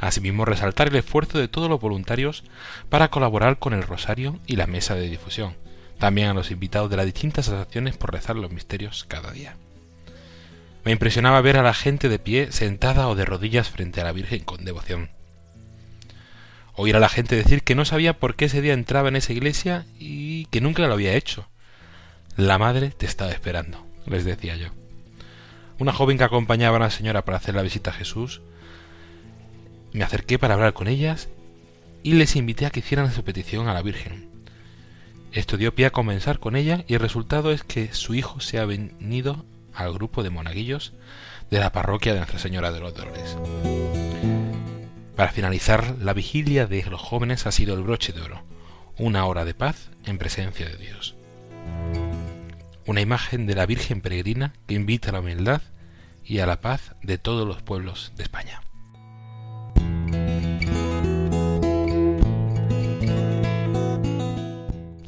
Asimismo, 0.00 0.44
resaltar 0.44 0.88
el 0.88 0.96
esfuerzo 0.96 1.38
de 1.38 1.48
todos 1.48 1.70
los 1.70 1.80
voluntarios 1.80 2.44
para 2.88 3.08
colaborar 3.08 3.58
con 3.58 3.72
el 3.72 3.82
Rosario 3.82 4.38
y 4.46 4.56
la 4.56 4.66
mesa 4.66 4.94
de 4.94 5.08
difusión, 5.08 5.56
también 5.98 6.28
a 6.28 6.34
los 6.34 6.50
invitados 6.50 6.90
de 6.90 6.96
las 6.96 7.06
distintas 7.06 7.48
asociaciones 7.48 7.96
por 7.96 8.12
rezar 8.12 8.36
los 8.36 8.50
misterios 8.50 9.04
cada 9.08 9.30
día. 9.30 9.56
Me 10.84 10.92
impresionaba 10.92 11.40
ver 11.40 11.56
a 11.56 11.62
la 11.62 11.74
gente 11.74 12.08
de 12.08 12.18
pie, 12.18 12.52
sentada 12.52 13.08
o 13.08 13.14
de 13.14 13.24
rodillas 13.24 13.70
frente 13.70 14.00
a 14.00 14.04
la 14.04 14.12
Virgen 14.12 14.44
con 14.44 14.64
devoción. 14.64 15.10
Oír 16.74 16.94
a 16.94 17.00
la 17.00 17.08
gente 17.08 17.34
decir 17.34 17.62
que 17.62 17.74
no 17.74 17.84
sabía 17.84 18.18
por 18.18 18.36
qué 18.36 18.44
ese 18.44 18.60
día 18.60 18.74
entraba 18.74 19.08
en 19.08 19.16
esa 19.16 19.32
iglesia 19.32 19.86
y 19.98 20.44
que 20.46 20.60
nunca 20.60 20.86
lo 20.86 20.92
había 20.92 21.14
hecho, 21.14 21.48
la 22.36 22.58
madre 22.58 22.90
te 22.90 23.06
estaba 23.06 23.30
esperando, 23.30 23.86
les 24.04 24.24
decía 24.24 24.56
yo. 24.56 24.68
Una 25.78 25.92
joven 25.92 26.18
que 26.18 26.24
acompañaba 26.24 26.76
a 26.76 26.80
la 26.80 26.90
señora 26.90 27.24
para 27.24 27.38
hacer 27.38 27.54
la 27.54 27.62
visita 27.62 27.90
a 27.90 27.94
Jesús, 27.94 28.42
me 29.92 30.04
acerqué 30.04 30.38
para 30.38 30.54
hablar 30.54 30.74
con 30.74 30.86
ellas 30.86 31.28
y 32.02 32.12
les 32.12 32.36
invité 32.36 32.66
a 32.66 32.70
que 32.70 32.80
hicieran 32.80 33.10
su 33.10 33.24
petición 33.24 33.68
a 33.68 33.74
la 33.74 33.82
Virgen. 33.82 34.28
Esto 35.32 35.56
dio 35.56 35.74
pie 35.74 35.86
a 35.86 35.92
comenzar 35.92 36.38
con 36.38 36.56
ella 36.56 36.84
y 36.86 36.94
el 36.94 37.00
resultado 37.00 37.52
es 37.52 37.64
que 37.64 37.92
su 37.94 38.14
hijo 38.14 38.40
se 38.40 38.58
ha 38.58 38.66
venido 38.66 39.46
al 39.74 39.92
grupo 39.94 40.22
de 40.22 40.30
monaguillos 40.30 40.92
de 41.50 41.60
la 41.60 41.72
parroquia 41.72 42.12
de 42.12 42.18
Nuestra 42.18 42.38
Señora 42.38 42.70
de 42.70 42.80
los 42.80 42.94
Dolores. 42.94 43.36
Para 45.16 45.32
finalizar, 45.32 45.96
la 46.00 46.12
vigilia 46.12 46.66
de 46.66 46.82
los 46.84 47.00
jóvenes 47.00 47.46
ha 47.46 47.52
sido 47.52 47.74
el 47.74 47.82
broche 47.82 48.12
de 48.12 48.20
oro, 48.20 48.42
una 48.98 49.24
hora 49.24 49.46
de 49.46 49.54
paz 49.54 49.88
en 50.04 50.18
presencia 50.18 50.66
de 50.66 50.76
Dios 50.76 51.16
una 52.86 53.00
imagen 53.00 53.46
de 53.46 53.54
la 53.54 53.66
Virgen 53.66 54.00
Peregrina 54.00 54.54
que 54.66 54.74
invita 54.74 55.10
a 55.10 55.12
la 55.12 55.20
humildad 55.20 55.62
y 56.24 56.38
a 56.38 56.46
la 56.46 56.60
paz 56.60 56.94
de 57.02 57.18
todos 57.18 57.46
los 57.46 57.62
pueblos 57.62 58.12
de 58.16 58.22
España. 58.22 58.60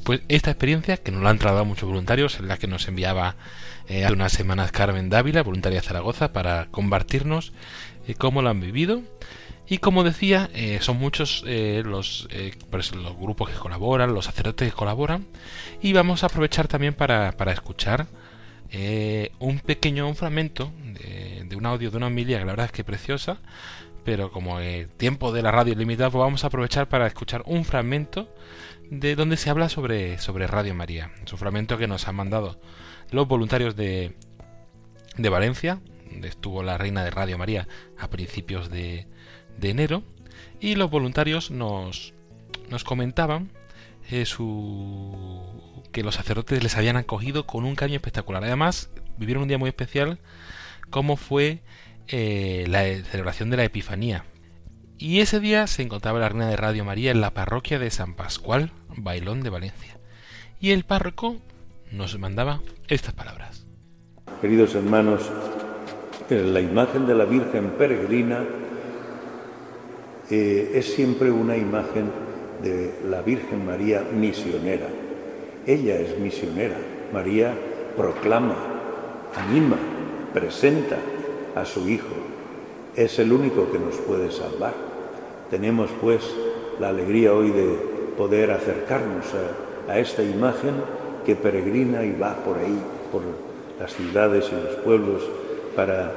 Pues 0.04 0.22
esta 0.28 0.50
experiencia, 0.50 0.96
que 0.96 1.12
nos 1.12 1.22
la 1.22 1.28
han 1.28 1.38
trasladado 1.38 1.66
muchos 1.66 1.86
voluntarios, 1.86 2.40
en 2.40 2.48
la 2.48 2.56
que 2.56 2.66
nos 2.66 2.88
enviaba 2.88 3.36
eh, 3.88 4.06
hace 4.06 4.14
unas 4.14 4.32
semanas 4.32 4.72
Carmen 4.72 5.10
Dávila, 5.10 5.42
voluntaria 5.42 5.80
de 5.80 5.86
Zaragoza, 5.86 6.32
para 6.32 6.68
compartirnos 6.70 7.52
eh, 8.06 8.14
cómo 8.14 8.40
lo 8.40 8.48
han 8.48 8.60
vivido. 8.60 9.02
Y 9.70 9.78
como 9.78 10.02
decía, 10.02 10.48
eh, 10.54 10.78
son 10.80 10.98
muchos 10.98 11.44
eh, 11.46 11.82
los, 11.84 12.26
eh, 12.30 12.52
los 12.72 13.16
grupos 13.18 13.50
que 13.50 13.56
colaboran, 13.56 14.14
los 14.14 14.24
sacerdotes 14.24 14.70
que 14.70 14.76
colaboran. 14.76 15.26
Y 15.82 15.92
vamos 15.92 16.22
a 16.22 16.26
aprovechar 16.26 16.68
también 16.68 16.94
para, 16.94 17.32
para 17.32 17.52
escuchar 17.52 18.06
un 19.38 19.60
pequeño 19.60 20.06
un 20.06 20.14
fragmento 20.14 20.70
de, 20.84 21.44
de, 21.48 21.56
un 21.56 21.64
audio 21.64 21.90
de 21.90 21.96
una 21.96 22.08
homilia 22.08 22.38
que 22.38 22.44
la 22.44 22.52
verdad 22.52 22.66
es 22.66 22.72
que 22.72 22.84
preciosa. 22.84 23.38
Pero 24.04 24.32
como 24.32 24.58
el 24.60 24.88
tiempo 24.88 25.32
de 25.32 25.42
la 25.42 25.50
radio 25.50 25.72
es 25.74 25.78
limitado, 25.78 26.12
pues 26.12 26.20
vamos 26.20 26.44
a 26.44 26.46
aprovechar 26.46 26.88
para 26.88 27.06
escuchar 27.06 27.42
un 27.44 27.66
fragmento 27.66 28.34
de 28.90 29.16
donde 29.16 29.36
se 29.36 29.50
habla 29.50 29.68
sobre, 29.68 30.18
sobre 30.18 30.46
Radio 30.46 30.74
María. 30.74 31.10
Es 31.24 31.32
un 31.32 31.38
fragmento 31.38 31.76
que 31.76 31.88
nos 31.88 32.08
han 32.08 32.16
mandado 32.16 32.58
los 33.10 33.28
voluntarios 33.28 33.76
de, 33.76 34.14
de 35.18 35.28
Valencia, 35.28 35.80
donde 36.10 36.28
estuvo 36.28 36.62
la 36.62 36.78
reina 36.78 37.04
de 37.04 37.10
Radio 37.10 37.36
María 37.36 37.68
a 37.98 38.08
principios 38.08 38.70
de, 38.70 39.06
de 39.58 39.70
enero 39.70 40.02
y 40.60 40.74
los 40.74 40.90
voluntarios 40.90 41.50
nos, 41.50 42.14
nos 42.70 42.84
comentaban 42.84 43.50
eh, 44.10 44.24
que 45.92 46.02
los 46.02 46.14
sacerdotes 46.14 46.62
les 46.62 46.76
habían 46.76 46.96
acogido 46.96 47.46
con 47.46 47.64
un 47.64 47.74
cariño 47.74 47.96
espectacular. 47.96 48.44
Además, 48.44 48.90
vivieron 49.18 49.42
un 49.42 49.48
día 49.48 49.58
muy 49.58 49.68
especial 49.68 50.18
como 50.90 51.16
fue 51.16 51.60
eh, 52.08 52.64
la 52.68 52.84
celebración 53.04 53.50
de 53.50 53.58
la 53.58 53.64
Epifanía. 53.64 54.24
Y 54.96 55.20
ese 55.20 55.38
día 55.38 55.66
se 55.66 55.82
encontraba 55.82 56.18
la 56.18 56.28
reina 56.28 56.48
de 56.48 56.56
Radio 56.56 56.84
María 56.84 57.10
en 57.10 57.20
la 57.20 57.34
parroquia 57.34 57.78
de 57.78 57.90
San 57.90 58.14
Pascual, 58.14 58.72
Bailón 58.96 59.42
de 59.42 59.50
Valencia. 59.50 59.98
Y 60.60 60.70
el 60.70 60.84
párroco 60.84 61.36
nos 61.92 62.18
mandaba 62.18 62.60
estas 62.88 63.12
palabras. 63.12 63.66
Queridos 64.40 64.74
hermanos, 64.74 65.30
la 66.30 66.60
imagen 66.60 67.06
de 67.06 67.14
la 67.14 67.24
Virgen 67.26 67.70
peregrina 67.78 68.44
eh, 70.30 70.72
es 70.74 70.92
siempre 70.92 71.30
una 71.30 71.56
imagen 71.56 72.10
de 72.62 72.92
la 73.08 73.22
Virgen 73.22 73.64
María 73.64 74.04
misionera. 74.12 74.88
Ella 75.66 75.98
es 75.98 76.18
misionera. 76.18 76.76
María 77.12 77.54
proclama, 77.96 78.56
anima, 79.34 79.76
presenta 80.32 80.96
a 81.54 81.64
su 81.64 81.88
Hijo. 81.88 82.14
Es 82.94 83.18
el 83.18 83.32
único 83.32 83.70
que 83.70 83.78
nos 83.78 83.96
puede 83.96 84.30
salvar. 84.30 84.74
Tenemos 85.50 85.90
pues 86.00 86.22
la 86.78 86.88
alegría 86.88 87.32
hoy 87.32 87.50
de 87.50 87.76
poder 88.16 88.50
acercarnos 88.50 89.26
a, 89.88 89.92
a 89.92 89.98
esta 89.98 90.22
imagen 90.22 90.74
que 91.24 91.36
peregrina 91.36 92.04
y 92.04 92.12
va 92.12 92.34
por 92.44 92.58
ahí, 92.58 92.78
por 93.10 93.22
las 93.80 93.94
ciudades 93.94 94.50
y 94.50 94.54
los 94.54 94.76
pueblos, 94.84 95.22
para 95.74 96.12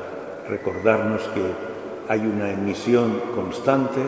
recordarnos 0.50 1.22
que 1.34 1.71
hay 2.12 2.20
una 2.20 2.52
emisión 2.52 3.22
constante 3.34 4.02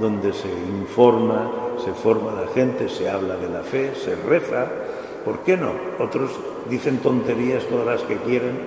donde 0.00 0.32
se 0.32 0.48
informa, 0.48 1.48
se 1.84 1.92
forma 1.92 2.32
la 2.32 2.48
gente, 2.48 2.88
se 2.88 3.08
habla 3.08 3.36
de 3.36 3.48
la 3.48 3.60
fe, 3.60 3.92
se 3.94 4.16
reza. 4.16 4.66
¿Por 5.24 5.44
qué 5.44 5.56
no? 5.56 5.70
Otros 6.00 6.32
dicen 6.68 6.98
tonterías 6.98 7.64
todas 7.66 7.86
las 7.86 8.02
que 8.02 8.16
quieren, 8.16 8.58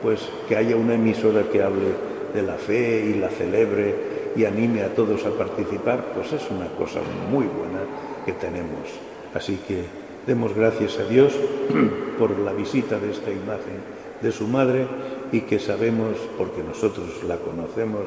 pues 0.00 0.28
que 0.48 0.54
haya 0.54 0.76
una 0.76 0.94
emisora 0.94 1.50
que 1.50 1.64
hable 1.64 1.88
de 2.32 2.42
la 2.42 2.54
fe 2.54 3.06
y 3.06 3.14
la 3.14 3.28
celebre 3.28 4.32
y 4.36 4.44
anime 4.44 4.82
a 4.82 4.94
todos 4.94 5.26
a 5.26 5.30
participar, 5.30 6.12
pues 6.14 6.32
es 6.32 6.48
una 6.48 6.68
cosa 6.78 7.00
muy 7.32 7.46
buena 7.46 7.80
que 8.24 8.34
tenemos. 8.34 8.86
Así 9.34 9.58
que 9.66 9.82
demos 10.28 10.54
gracias 10.54 10.96
a 11.00 11.08
Dios 11.08 11.34
por 12.20 12.38
la 12.38 12.52
visita 12.52 13.00
de 13.00 13.10
esta 13.10 13.32
imagen 13.32 13.98
de 14.22 14.30
su 14.30 14.46
madre 14.46 14.86
y 15.32 15.42
que 15.42 15.58
sabemos, 15.58 16.16
porque 16.36 16.62
nosotros 16.62 17.22
la 17.26 17.36
conocemos, 17.36 18.02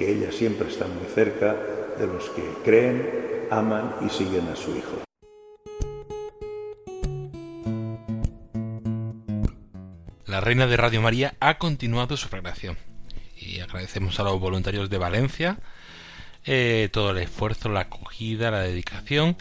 que 0.00 0.10
ella 0.10 0.32
siempre 0.32 0.66
está 0.66 0.86
muy 0.86 1.04
cerca 1.14 1.54
de 1.98 2.06
los 2.06 2.30
que 2.30 2.42
creen, 2.64 3.46
aman 3.50 3.96
y 4.00 4.08
siguen 4.08 4.48
a 4.48 4.56
su 4.56 4.74
Hijo. 4.74 5.02
La 10.24 10.40
Reina 10.40 10.66
de 10.66 10.78
Radio 10.78 11.02
María 11.02 11.34
ha 11.38 11.58
continuado 11.58 12.16
su 12.16 12.30
programación 12.30 12.78
y 13.36 13.60
agradecemos 13.60 14.18
a 14.18 14.22
los 14.22 14.40
voluntarios 14.40 14.88
de 14.88 14.96
Valencia 14.96 15.58
eh, 16.46 16.88
todo 16.90 17.10
el 17.10 17.18
esfuerzo, 17.18 17.68
la 17.68 17.80
acogida, 17.80 18.50
la 18.50 18.60
dedicación 18.60 19.36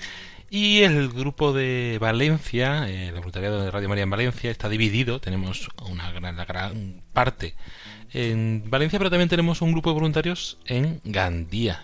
y 0.49 0.79
el 0.79 1.09
grupo 1.09 1.53
de 1.53 1.97
Valencia, 1.99 2.89
eh, 2.89 3.09
el 3.09 3.15
voluntariado 3.15 3.63
de 3.63 3.71
Radio 3.71 3.89
María 3.89 4.03
en 4.03 4.09
Valencia, 4.09 4.49
está 4.49 4.69
dividido. 4.69 5.19
Tenemos 5.19 5.69
una 5.88 6.12
gran, 6.12 7.03
parte 7.13 7.55
en 8.13 8.63
Valencia, 8.69 8.97
pero 8.97 9.09
también 9.09 9.29
tenemos 9.29 9.62
un 9.62 9.71
grupo 9.71 9.91
de 9.91 9.95
voluntarios 9.95 10.57
en 10.65 11.01
Gandía, 11.03 11.83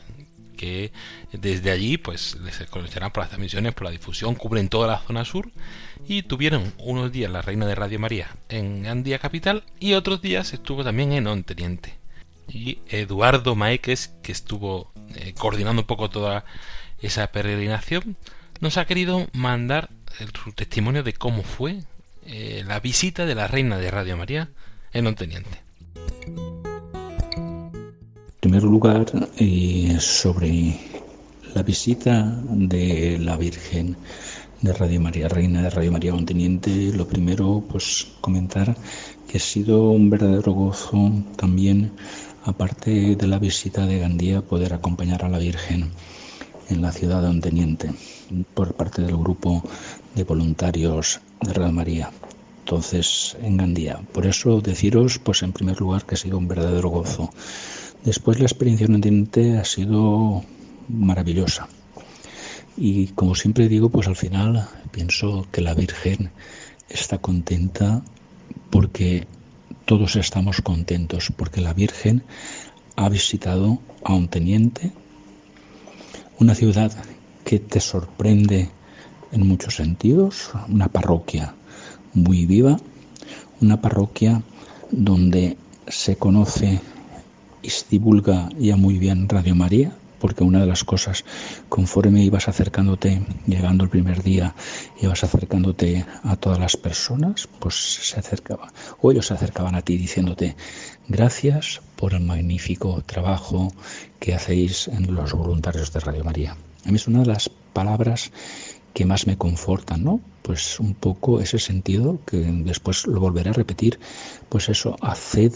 que 0.58 0.91
desde 1.32 1.69
allí 1.69 1.97
pues 1.97 2.38
les 2.43 2.58
conocerán 2.69 3.12
por 3.12 3.21
las 3.21 3.30
transmisiones, 3.30 3.73
por 3.73 3.86
la 3.86 3.91
difusión, 3.91 4.36
cubren 4.36 4.69
toda 4.69 4.88
la 4.88 4.99
zona 4.99 5.25
sur 5.25 5.51
y 6.08 6.23
tuvieron 6.23 6.73
unos 6.78 7.12
días 7.12 7.32
la 7.32 7.41
Reina 7.41 7.65
de 7.65 7.75
Radio 7.75 7.99
María 7.99 8.30
en 8.49 8.84
Gandía 8.84 9.19
capital 9.19 9.63
y 9.80 9.93
otros 9.93 10.21
días 10.21 10.54
estuvo 10.54 10.84
también 10.84 11.12
en 11.12 11.28
Onteniente. 11.28 11.95
Y 12.47 12.80
Eduardo 12.88 13.56
Maeques, 13.56 14.13
que 14.23 14.32
estuvo 14.32 14.91
eh, 15.15 15.34
coordinando 15.38 15.82
un 15.82 15.88
poco 15.88 16.10
toda 16.10 16.45
esa 17.01 17.28
peregrinación, 17.28 18.15
nos 18.60 18.78
ha 18.78 18.86
querido 18.86 19.28
mandar 19.34 19.89
su 20.44 20.52
testimonio 20.54 21.04
de 21.04 21.13
cómo 21.13 21.44
fue 21.44 21.84
eh, 22.26 22.63
la 22.65 22.80
visita 22.80 23.26
de 23.26 23.36
la 23.36 23.48
Reina 23.48 23.78
de 23.78 23.91
Radio 23.91 24.18
María 24.18 24.50
en 24.94 25.08
Onteniente. 25.08 25.62
En 27.36 28.52
primer 28.52 28.63
lugar, 28.63 29.06
eh, 29.38 29.98
sobre 30.00 30.80
la 31.54 31.63
visita 31.63 32.24
de 32.50 33.18
la 33.20 33.38
Virgen 33.38 33.98
de 34.62 34.74
Radio 34.74 35.02
María, 35.02 35.28
Reina 35.28 35.62
de 35.62 35.70
Radio 35.70 35.91
María 35.91 36.13
Onteniente, 36.13 36.91
lo 36.94 37.08
primero, 37.08 37.63
pues 37.70 38.08
comentar 38.22 38.76
que 39.28 39.38
ha 39.38 39.41
sido 39.41 39.91
un 39.91 40.10
verdadero 40.10 40.54
gozo 40.54 41.12
también, 41.36 41.91
aparte 42.44 43.15
de 43.15 43.28
la 43.28 43.39
visita 43.39 43.86
de 43.86 44.00
Gandía, 44.00 44.41
poder 44.41 44.74
acompañar 44.74 45.26
a 45.26 45.30
la 45.30 45.39
Virgen 45.39 45.91
en 46.69 46.82
la 46.82 46.91
ciudad 46.91 47.21
de 47.21 47.30
Onteniente 47.30 47.91
por 48.54 48.73
parte 48.73 49.01
del 49.01 49.17
grupo 49.17 49.63
de 50.15 50.23
voluntarios 50.23 51.21
de 51.41 51.54
Radio 51.54 51.71
María. 51.71 52.12
Entonces, 52.60 53.38
en 53.43 53.58
Gandía. 53.58 53.99
Por 54.12 54.25
eso 54.25 54.60
deciros, 54.62 55.19
pues 55.19 55.43
en 55.43 55.54
primer 55.54 55.80
lugar, 55.80 56.06
que 56.06 56.15
ha 56.15 56.17
sido 56.17 56.38
un 56.38 56.47
verdadero 56.47 56.89
gozo. 56.89 57.30
Después 58.04 58.39
la 58.39 58.45
experiencia 58.45 58.86
en 58.86 58.95
Onteniente 58.95 59.58
ha 59.58 59.65
sido 59.65 60.43
maravillosa. 60.89 61.67
Y 62.78 63.08
como 63.10 63.36
siempre 63.36 63.69
digo, 63.69 63.89
pues 63.89 64.08
al 64.08 64.15
final 64.15 64.67
pienso 64.91 65.47
que 65.51 65.62
la 65.62 65.73
Virgen 65.73 66.32
está 66.89 67.19
contenta 67.19 68.01
porque 68.69 69.28
todos 69.86 70.15
estamos 70.15 70.62
contentos, 70.62 71.32
porque 71.36 71.62
la 71.62 71.73
Virgen 71.73 72.23
ha 72.95 73.10
visitado 73.10 73.80
a 74.04 74.13
un 74.13 74.28
teniente, 74.28 74.91
una 76.39 76.56
ciudad 76.56 76.91
que 77.43 77.60
te 77.60 77.80
sorprende 77.80 78.69
en 79.32 79.48
muchos 79.48 79.76
sentidos, 79.76 80.52
una 80.67 80.88
parroquia 80.88 81.54
muy 82.13 82.45
viva, 82.45 82.78
una 83.62 83.82
parroquia 83.82 84.41
donde 84.91 85.58
se 85.88 86.15
conoce 86.17 86.80
y 87.62 87.69
se 87.69 87.86
divulga 87.89 88.50
ya 88.58 88.76
muy 88.76 88.98
bien 88.98 89.30
Radio 89.30 89.56
María, 89.56 89.91
porque 90.26 90.44
una 90.44 90.62
de 90.62 90.66
las 90.66 90.84
cosas, 90.84 91.24
conforme 91.70 92.24
ibas 92.24 92.48
acercándote, 92.48 93.22
llegando 93.46 93.84
el 93.84 93.92
primer 93.92 94.24
día, 94.24 94.56
ibas 95.00 95.24
acercándote 95.24 96.04
a 96.24 96.36
todas 96.36 96.58
las 96.58 96.78
personas, 96.78 97.48
pues 97.60 97.76
se 97.76 98.20
acercaba, 98.20 98.74
o 99.00 99.12
ellos 99.12 99.28
se 99.28 99.36
acercaban 99.36 99.76
a 99.76 99.84
ti 99.84 99.98
diciéndote, 99.98 100.56
gracias 101.08 101.80
por 101.96 102.16
el 102.16 102.22
magnífico 102.22 103.04
trabajo 103.06 103.72
que 104.20 104.34
hacéis 104.34 104.88
en 104.88 105.14
los 105.14 105.34
voluntarios 105.34 105.94
de 105.94 106.00
Radio 106.00 106.24
María. 106.24 106.58
A 106.86 106.90
mí 106.90 106.96
es 106.96 107.08
una 107.08 107.20
de 107.20 107.28
las 107.28 107.52
palabras 107.74 108.32
que 108.96 109.06
más 109.06 109.28
me 109.28 109.38
confortan, 109.38 110.06
¿no? 110.06 110.22
Pues 110.42 110.80
un 110.80 110.94
poco 110.94 111.42
ese 111.42 111.60
sentido 111.60 112.20
que 112.26 112.38
después 112.38 113.06
lo 113.08 113.20
volveré 113.20 113.50
a 113.50 113.54
repetir, 113.54 114.00
pues 114.48 114.70
eso, 114.70 114.96
haced 115.02 115.52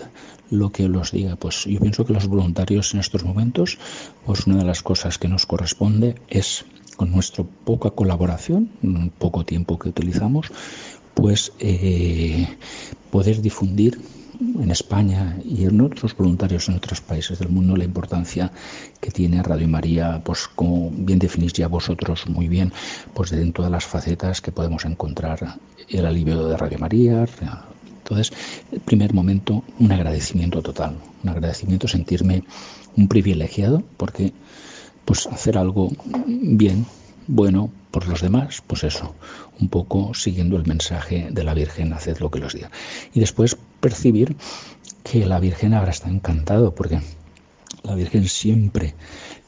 lo 0.52 0.72
que 0.74 0.86
os 0.88 1.12
diga. 1.14 1.38
Pues 1.38 1.64
yo 1.64 1.80
pienso 1.80 2.06
que 2.06 2.12
los 2.12 2.28
voluntarios 2.28 2.94
en 2.94 3.00
estos 3.00 3.24
momentos, 3.24 3.80
pues 4.26 4.46
una 4.46 4.58
de 4.58 4.66
las 4.66 4.84
cosas 4.84 5.18
que 5.18 5.30
nos 5.30 5.46
corresponde 5.46 6.16
es 6.28 6.66
con 6.98 7.12
nuestra 7.12 7.46
poca 7.64 7.92
colaboración, 7.92 8.72
poco 9.18 9.46
tiempo 9.46 9.80
que 9.80 9.88
utilizamos, 9.88 10.52
pues 11.14 11.54
eh, 11.60 12.46
poder 13.10 13.42
difundir 13.42 14.02
en 14.40 14.72
España 14.72 15.38
y 15.44 15.66
en 15.66 15.82
otros 15.82 16.16
voluntarios 16.16 16.70
en 16.70 16.76
otros 16.76 17.02
países 17.02 17.40
del 17.40 17.50
mundo 17.50 17.76
la 17.76 17.84
importancia 17.84 18.52
que 19.02 19.12
tiene 19.12 19.44
Radio 19.44 19.68
María, 19.68 20.22
pues 20.24 20.48
como 20.48 20.92
bien 20.92 21.20
definís 21.20 21.54
ya 21.54 21.68
vosotros 21.68 22.28
muy 22.28 22.48
bien, 22.48 22.72
pues 23.14 23.32
en 23.32 23.52
todas 23.52 23.72
las 23.72 23.86
facetas 23.86 24.42
que 24.42 24.52
podemos 24.52 24.86
encontrar 24.86 25.60
el 25.90 26.06
alivio 26.06 26.48
de 26.48 26.58
Radio 26.58 26.80
María. 26.80 27.26
Entonces, 27.98 28.32
el 28.72 28.80
primer 28.80 29.14
momento, 29.14 29.64
un 29.78 29.92
agradecimiento 29.92 30.62
total, 30.62 30.96
un 31.24 31.30
agradecimiento, 31.30 31.88
sentirme 31.88 32.44
un 32.96 33.08
privilegiado, 33.08 33.84
porque 33.98 34.34
pues 35.06 35.28
hacer 35.28 35.58
algo 35.58 35.92
bien, 36.26 36.86
bueno, 37.28 37.72
por 37.92 38.08
los 38.08 38.22
demás, 38.22 38.64
pues 38.66 38.84
eso, 38.84 39.16
un 39.60 39.68
poco 39.70 40.14
siguiendo 40.14 40.56
el 40.58 40.66
mensaje 40.66 41.30
de 41.32 41.44
la 41.44 41.54
Virgen, 41.54 41.94
haced 41.94 42.20
lo 42.20 42.30
que 42.30 42.40
los 42.40 42.54
diga. 42.54 42.70
Y 43.14 43.20
después 43.20 43.58
percibir 43.80 44.36
que 45.04 45.26
la 45.26 45.40
Virgen 45.40 45.74
ahora 45.74 45.92
está 45.92 46.10
encantado, 46.10 46.76
porque 46.76 47.00
la 47.84 47.96
Virgen 47.96 48.28
siempre 48.28 48.96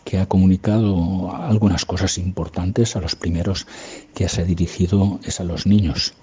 que 0.03 0.17
ha 0.17 0.25
comunicado 0.25 1.35
algunas 1.35 1.85
cosas 1.85 2.17
importantes 2.17 2.95
a 2.95 3.01
los 3.01 3.15
primeros 3.15 3.67
que 4.15 4.27
se 4.27 4.41
ha 4.41 4.45
dirigido 4.45 5.19
es 5.23 5.39
a 5.39 5.43
los 5.43 5.65
niños. 5.65 6.13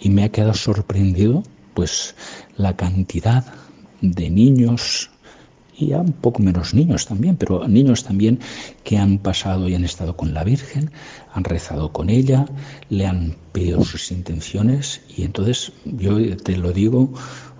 Y 0.00 0.10
me 0.10 0.24
ha 0.24 0.28
quedado 0.30 0.54
sorprendido 0.54 1.42
pues 1.74 2.14
la 2.56 2.76
cantidad 2.76 3.44
de 4.00 4.30
niños 4.30 5.10
y 5.76 5.92
a 5.92 5.98
un 5.98 6.12
poco 6.12 6.40
menos 6.40 6.72
niños 6.72 7.06
también, 7.06 7.36
pero 7.36 7.66
niños 7.66 8.04
también 8.04 8.38
que 8.84 8.96
han 8.96 9.18
pasado 9.18 9.68
y 9.68 9.74
han 9.74 9.84
estado 9.84 10.16
con 10.16 10.32
la 10.32 10.44
Virgen, 10.44 10.92
han 11.32 11.42
rezado 11.42 11.92
con 11.92 12.10
ella, 12.10 12.46
le 12.90 13.06
han 13.06 13.36
pedido 13.52 13.84
sus 13.84 14.12
intenciones 14.12 15.00
y 15.16 15.24
entonces 15.24 15.72
yo 15.84 16.36
te 16.36 16.56
lo 16.56 16.72
digo, 16.72 17.12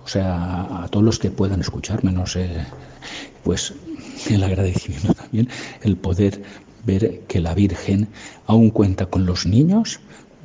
o 0.05 0.07
sea, 0.07 0.83
a 0.83 0.87
todos 0.87 1.03
los 1.03 1.17
que 1.17 1.31
puedan 1.31 1.61
escucharme, 1.61 2.11
no 2.11 2.27
sé, 2.27 2.47
pues 3.43 3.73
el 4.29 4.43
agradecimiento 4.43 5.13
también, 5.21 5.49
el 5.81 5.97
poder 5.97 6.43
ver 6.85 7.21
que 7.27 7.41
la 7.41 7.55
Virgen 7.55 8.07
aún 8.45 8.69
cuenta 8.69 9.07
con 9.07 9.25
los 9.25 9.47
niños 9.47 9.99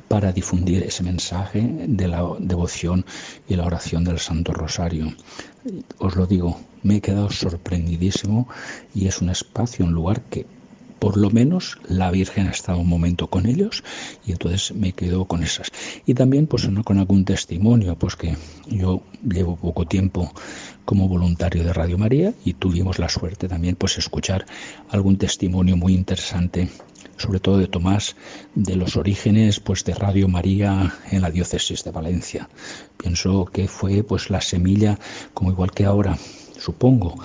para 0.07 0.33
difundir 0.33 0.83
ese 0.83 1.03
mensaje 1.03 1.61
de 1.87 2.07
la 2.07 2.27
devoción 2.39 3.05
y 3.47 3.55
la 3.55 3.65
oración 3.65 4.03
del 4.03 4.19
Santo 4.19 4.51
Rosario. 4.51 5.13
Os 5.99 6.15
lo 6.15 6.25
digo, 6.25 6.59
me 6.81 6.97
he 6.97 7.01
quedado 7.01 7.29
sorprendidísimo 7.29 8.49
y 8.95 9.07
es 9.07 9.21
un 9.21 9.29
espacio, 9.29 9.85
un 9.85 9.93
lugar 9.93 10.21
que 10.23 10.47
por 11.01 11.17
lo 11.17 11.31
menos 11.31 11.79
la 11.87 12.11
Virgen 12.11 12.45
ha 12.45 12.51
estado 12.51 12.77
un 12.77 12.87
momento 12.87 13.25
con 13.25 13.47
ellos 13.47 13.83
y 14.23 14.33
entonces 14.33 14.71
me 14.75 14.93
quedo 14.93 15.25
con 15.25 15.41
esas. 15.41 15.71
Y 16.05 16.13
también 16.13 16.45
pues 16.45 16.69
con 16.85 16.99
algún 16.99 17.25
testimonio, 17.25 17.95
pues 17.95 18.15
que 18.15 18.37
yo 18.67 19.01
llevo 19.27 19.55
poco 19.55 19.87
tiempo 19.87 20.31
como 20.85 21.07
voluntario 21.07 21.63
de 21.63 21.73
Radio 21.73 21.97
María 21.97 22.35
y 22.45 22.53
tuvimos 22.53 22.99
la 22.99 23.09
suerte 23.09 23.47
también 23.47 23.75
pues 23.77 23.97
escuchar 23.97 24.45
algún 24.89 25.17
testimonio 25.17 25.75
muy 25.75 25.95
interesante 25.95 26.69
sobre 27.17 27.39
todo 27.39 27.57
de 27.57 27.67
Tomás, 27.67 28.15
de 28.53 28.75
los 28.75 28.95
orígenes 28.95 29.59
pues 29.59 29.83
de 29.83 29.95
Radio 29.95 30.27
María 30.27 30.93
en 31.09 31.21
la 31.23 31.31
diócesis 31.31 31.83
de 31.83 31.89
Valencia. 31.89 32.47
Pienso 32.97 33.45
que 33.45 33.67
fue 33.67 34.03
pues 34.03 34.29
la 34.29 34.41
semilla, 34.41 34.99
como 35.33 35.51
igual 35.51 35.71
que 35.71 35.85
ahora, 35.85 36.17
supongo, 36.59 37.15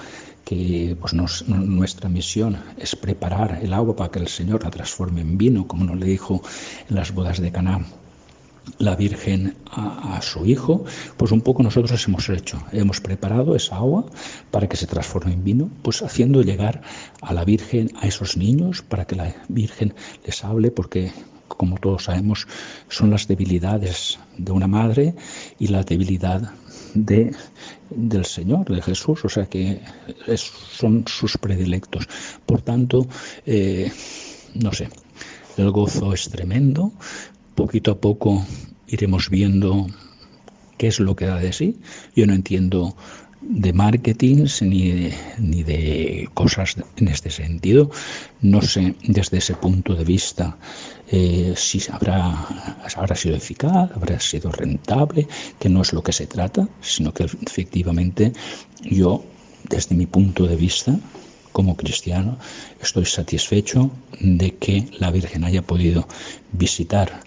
que 0.46 0.96
pues 1.00 1.12
nuestra 1.12 2.08
misión 2.08 2.56
es 2.78 2.94
preparar 2.94 3.58
el 3.64 3.74
agua 3.74 3.96
para 3.96 4.12
que 4.12 4.20
el 4.20 4.28
Señor 4.28 4.62
la 4.62 4.70
transforme 4.70 5.20
en 5.20 5.36
vino, 5.36 5.66
como 5.66 5.84
nos 5.84 5.98
le 5.98 6.06
dijo 6.06 6.40
en 6.88 6.94
las 6.94 7.12
bodas 7.12 7.40
de 7.40 7.50
Caná 7.50 7.84
la 8.78 8.94
Virgen 8.94 9.56
a, 9.72 10.20
su 10.22 10.46
Hijo, 10.46 10.84
pues 11.16 11.32
un 11.32 11.40
poco 11.40 11.64
nosotros 11.64 12.04
hemos 12.06 12.28
hecho, 12.28 12.62
hemos 12.70 13.00
preparado 13.00 13.56
esa 13.56 13.76
agua 13.76 14.06
para 14.52 14.68
que 14.68 14.76
se 14.76 14.86
transforme 14.86 15.32
en 15.32 15.42
vino, 15.42 15.70
pues 15.82 16.00
haciendo 16.02 16.42
llegar 16.42 16.80
a 17.22 17.34
la 17.34 17.44
Virgen 17.44 17.90
a 18.00 18.06
esos 18.06 18.36
niños 18.36 18.82
para 18.82 19.04
que 19.04 19.16
la 19.16 19.34
Virgen 19.48 19.94
les 20.24 20.44
hable, 20.44 20.70
porque 20.70 21.12
como 21.48 21.76
todos 21.78 22.04
sabemos 22.04 22.46
son 22.88 23.10
las 23.10 23.26
debilidades 23.26 24.18
de 24.38 24.52
una 24.52 24.68
madre 24.68 25.16
y 25.58 25.68
la 25.68 25.82
debilidad 25.82 26.52
de, 26.96 27.32
del 27.90 28.24
Señor, 28.24 28.68
de 28.68 28.82
Jesús, 28.82 29.24
o 29.24 29.28
sea 29.28 29.46
que 29.46 29.80
son 30.36 31.04
sus 31.06 31.36
predilectos. 31.38 32.08
Por 32.46 32.62
tanto, 32.62 33.06
eh, 33.44 33.90
no 34.54 34.72
sé, 34.72 34.88
el 35.56 35.70
gozo 35.70 36.12
es 36.12 36.28
tremendo, 36.28 36.92
poquito 37.54 37.92
a 37.92 38.00
poco 38.00 38.44
iremos 38.88 39.30
viendo 39.30 39.86
qué 40.78 40.88
es 40.88 41.00
lo 41.00 41.16
que 41.16 41.26
da 41.26 41.36
de 41.36 41.52
sí. 41.52 41.78
Yo 42.14 42.26
no 42.26 42.34
entiendo 42.34 42.96
de 43.40 43.72
marketing 43.72 44.46
ni 44.62 44.90
de, 44.90 45.14
ni 45.38 45.62
de 45.62 46.28
cosas 46.34 46.76
en 46.96 47.08
este 47.08 47.30
sentido. 47.30 47.90
No 48.40 48.62
sé 48.62 48.94
desde 49.06 49.38
ese 49.38 49.54
punto 49.54 49.94
de 49.94 50.04
vista 50.04 50.56
eh, 51.08 51.54
si 51.56 51.80
habrá, 51.90 52.46
habrá 52.96 53.16
sido 53.16 53.36
eficaz, 53.36 53.90
habrá 53.94 54.18
sido 54.20 54.50
rentable, 54.50 55.28
que 55.58 55.68
no 55.68 55.82
es 55.82 55.92
lo 55.92 56.02
que 56.02 56.12
se 56.12 56.26
trata, 56.26 56.68
sino 56.80 57.12
que 57.12 57.24
efectivamente 57.24 58.32
yo, 58.82 59.24
desde 59.68 59.94
mi 59.94 60.06
punto 60.06 60.46
de 60.46 60.56
vista, 60.56 60.98
como 61.52 61.76
cristiano, 61.76 62.38
estoy 62.82 63.06
satisfecho 63.06 63.90
de 64.20 64.56
que 64.56 64.88
la 64.98 65.10
Virgen 65.10 65.44
haya 65.44 65.62
podido 65.62 66.06
visitar 66.52 67.22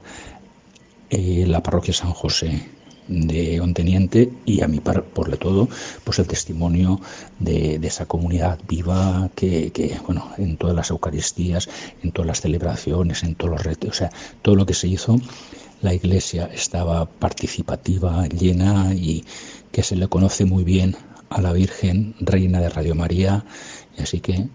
eh, 1.09 1.45
la 1.47 1.63
parroquia 1.63 1.93
San 1.93 2.11
José 2.11 2.78
de 3.09 3.59
Onteniente 3.59 4.31
y 4.45 4.61
a 4.61 4.67
mí 4.67 4.79
por 4.79 5.37
todo 5.37 5.67
pues 6.03 6.19
el 6.19 6.27
testimonio 6.27 7.01
de, 7.39 7.75
esa 7.83 8.05
comunidad 8.05 8.59
viva 8.67 9.29
que, 9.35 9.71
bueno 10.05 10.31
en 10.37 10.57
todas 10.57 10.75
las 10.75 10.91
Eucaristías 10.91 11.67
en 12.03 12.11
todas 12.11 12.27
las 12.27 12.41
celebraciones 12.41 13.23
en 13.23 13.35
todos 13.35 13.51
los 13.51 13.63
retos 13.63 13.89
o 13.89 13.93
sea 13.93 14.11
todo 14.41 14.55
lo 14.55 14.65
que 14.65 14.73
se 14.75 14.87
hizo 14.87 15.19
la 15.81 15.93
iglesia 15.93 16.49
estaba 16.53 17.05
participativa 17.05 18.27
llena 18.27 18.93
y 18.93 19.23
que 19.71 19.83
se 19.83 19.95
le 19.95 20.07
conoce 20.07 20.45
muy 20.45 20.63
bien 20.63 20.95
a 21.29 21.41
la 21.41 21.53
Virgen 21.53 22.15
Reina 22.19 22.59
de 22.59 22.69
Radio 22.69 22.95
María. 22.95 23.45
Así 23.97 24.19
que, 24.19 24.47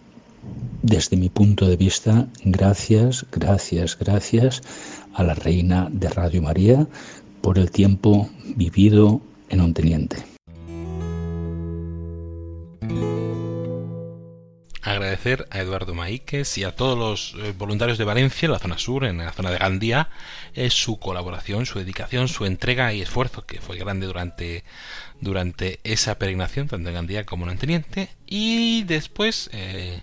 desde 0.83 1.17
mi 1.17 1.29
punto 1.29 1.67
de 1.67 1.77
vista, 1.77 2.27
gracias, 2.45 3.25
gracias, 3.33 3.99
gracias 3.99 4.63
a 5.15 5.23
la 5.23 5.35
Reina 5.35 5.89
de 5.91 6.09
Radio 6.09 6.43
María 6.43 6.87
por 7.45 7.59
el 7.59 7.71
tiempo 7.71 8.31
vivido 8.57 9.21
en 9.51 9.61
un 9.61 9.75
teniente. 9.75 10.17
Agradecer 14.81 15.47
a 15.51 15.61
Eduardo 15.61 15.95
Maíquez 15.95 16.57
y 16.57 16.65
a 16.65 16.75
todos 16.75 16.99
los 16.99 17.45
eh, 17.45 17.53
voluntarios 17.57 17.99
de 17.99 18.05
Valencia, 18.05 18.47
en 18.47 18.53
la 18.53 18.59
zona 18.59 18.79
sur, 18.79 19.05
en 19.05 19.19
la 19.19 19.33
zona 19.33 19.51
de 19.51 19.59
Gandía, 19.59 20.09
eh, 20.55 20.71
su 20.71 20.99
colaboración, 20.99 21.67
su 21.67 21.79
dedicación, 21.79 22.29
su 22.29 22.47
entrega 22.47 22.95
y 22.95 23.03
esfuerzo, 23.03 23.45
que 23.45 23.61
fue 23.61 23.77
grande 23.77 24.07
durante 24.07 24.65
durante 25.21 25.81
esa 25.85 26.19
peregrinación, 26.19 26.69
tanto 26.69 26.89
en 26.89 26.95
Gandía 26.95 27.27
como 27.27 27.51
en 27.51 27.59
Teniente. 27.59 28.09
Y 28.27 28.85
después, 28.85 29.51
eh, 29.53 30.01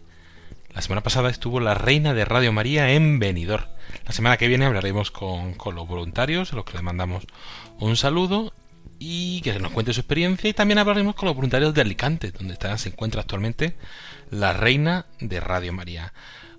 la 0.74 0.82
semana 0.82 1.02
pasada 1.02 1.30
estuvo 1.30 1.60
la 1.60 1.74
reina 1.74 2.14
de 2.14 2.26
Radio 2.26 2.54
María 2.54 2.92
en 2.92 3.20
Benidorm. 3.20 3.66
La 4.06 4.14
semana 4.14 4.38
que 4.38 4.48
viene 4.48 4.66
hablaremos 4.66 5.12
con, 5.12 5.54
con 5.54 5.76
los 5.76 5.88
voluntarios, 5.88 6.54
a 6.54 6.56
los 6.56 6.66
que 6.66 6.74
les 6.74 6.82
mandamos 6.82 7.26
un 7.80 7.98
saludo 7.98 8.54
y 8.98 9.42
que 9.42 9.60
nos 9.60 9.72
cuente 9.72 9.94
su 9.94 10.00
experiencia. 10.00 10.50
Y 10.50 10.54
también 10.54 10.78
hablaremos 10.78 11.16
con 11.16 11.28
los 11.28 11.36
voluntarios 11.36 11.74
de 11.74 11.82
Alicante, 11.82 12.32
donde 12.32 12.54
está, 12.54 12.78
se 12.78 12.90
encuentra 12.90 13.22
actualmente 13.22 13.76
la 14.30 14.54
reina 14.54 15.08
de 15.20 15.40
Radio 15.40 15.74
María. 15.74 16.14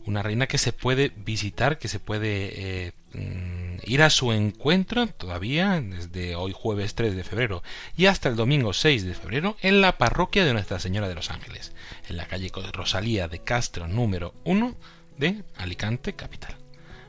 Una 0.07 0.23
reina 0.23 0.47
que 0.47 0.59
se 0.59 0.73
puede 0.73 1.13
visitar, 1.17 1.79
que 1.79 1.89
se 1.89 2.01
puede 2.01 2.87
eh, 2.87 2.93
Mm, 3.15 3.77
ir 3.85 4.03
a 4.03 4.09
su 4.09 4.33
encuentro 4.33 5.07
todavía 5.07 5.79
desde 5.83 6.35
hoy 6.35 6.55
jueves 6.55 6.95
3 6.95 7.15
de 7.15 7.25
febrero 7.25 7.63
y 7.95 8.07
hasta 8.07 8.31
el 8.31 8.37
domingo 8.37 8.73
6 8.73 9.05
de 9.05 9.13
febrero 9.13 9.57
en 9.61 9.83
la 9.83 9.99
parroquia 9.99 10.47
de 10.47 10.55
Nuestra 10.55 10.79
Señora 10.79 11.09
de 11.09 11.15
los 11.15 11.31
Ángeles, 11.31 11.73
en 12.09 12.17
la 12.17 12.27
calle 12.27 12.51
Rosalía 12.73 13.29
de 13.29 13.41
Castro 13.41 13.89
número 13.89 14.35
1 14.45 14.75
de 15.19 15.45
Alicante 15.57 16.15
capital. 16.15 16.57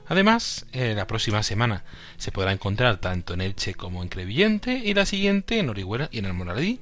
Además, 0.08 0.66
eh, 0.74 0.94
la 0.94 1.08
próxima 1.08 1.42
semana 1.42 1.86
se 2.18 2.34
podrá 2.34 2.52
encontrar 2.52 2.98
tanto 2.98 3.34
en 3.34 3.40
Elche 3.40 3.74
como 3.74 4.04
en 4.04 4.10
Crevillente 4.10 4.82
y 4.84 4.94
la 4.94 5.06
siguiente 5.06 5.60
en 5.60 5.70
Orihuela 5.70 6.10
y 6.12 6.20
en 6.20 6.26
el 6.26 6.34
Moraladí 6.34 6.82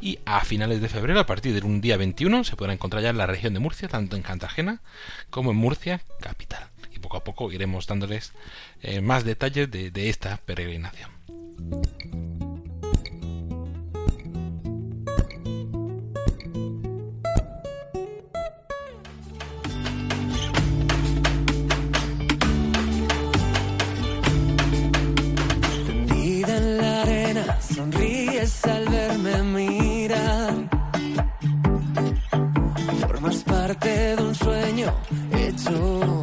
y 0.00 0.18
a 0.24 0.44
finales 0.44 0.80
de 0.80 0.88
febrero, 0.88 1.20
a 1.20 1.26
partir 1.26 1.54
de 1.54 1.66
un 1.66 1.80
día 1.80 1.96
21, 1.96 2.44
se 2.44 2.56
podrá 2.56 2.72
encontrar 2.72 3.02
ya 3.02 3.10
en 3.10 3.18
la 3.18 3.26
región 3.26 3.54
de 3.54 3.60
Murcia, 3.60 3.88
tanto 3.88 4.16
en 4.16 4.22
Cartagena 4.22 4.80
como 5.30 5.50
en 5.50 5.56
Murcia 5.56 6.00
capital 6.20 6.70
poco 7.00 7.16
a 7.16 7.24
poco 7.24 7.50
iremos 7.50 7.86
dándoles 7.86 8.32
eh, 8.82 9.00
más 9.00 9.24
detalles 9.24 9.70
de, 9.70 9.90
de 9.90 10.08
esta 10.08 10.36
peregrinación. 10.36 11.10
Hecho 35.32 36.22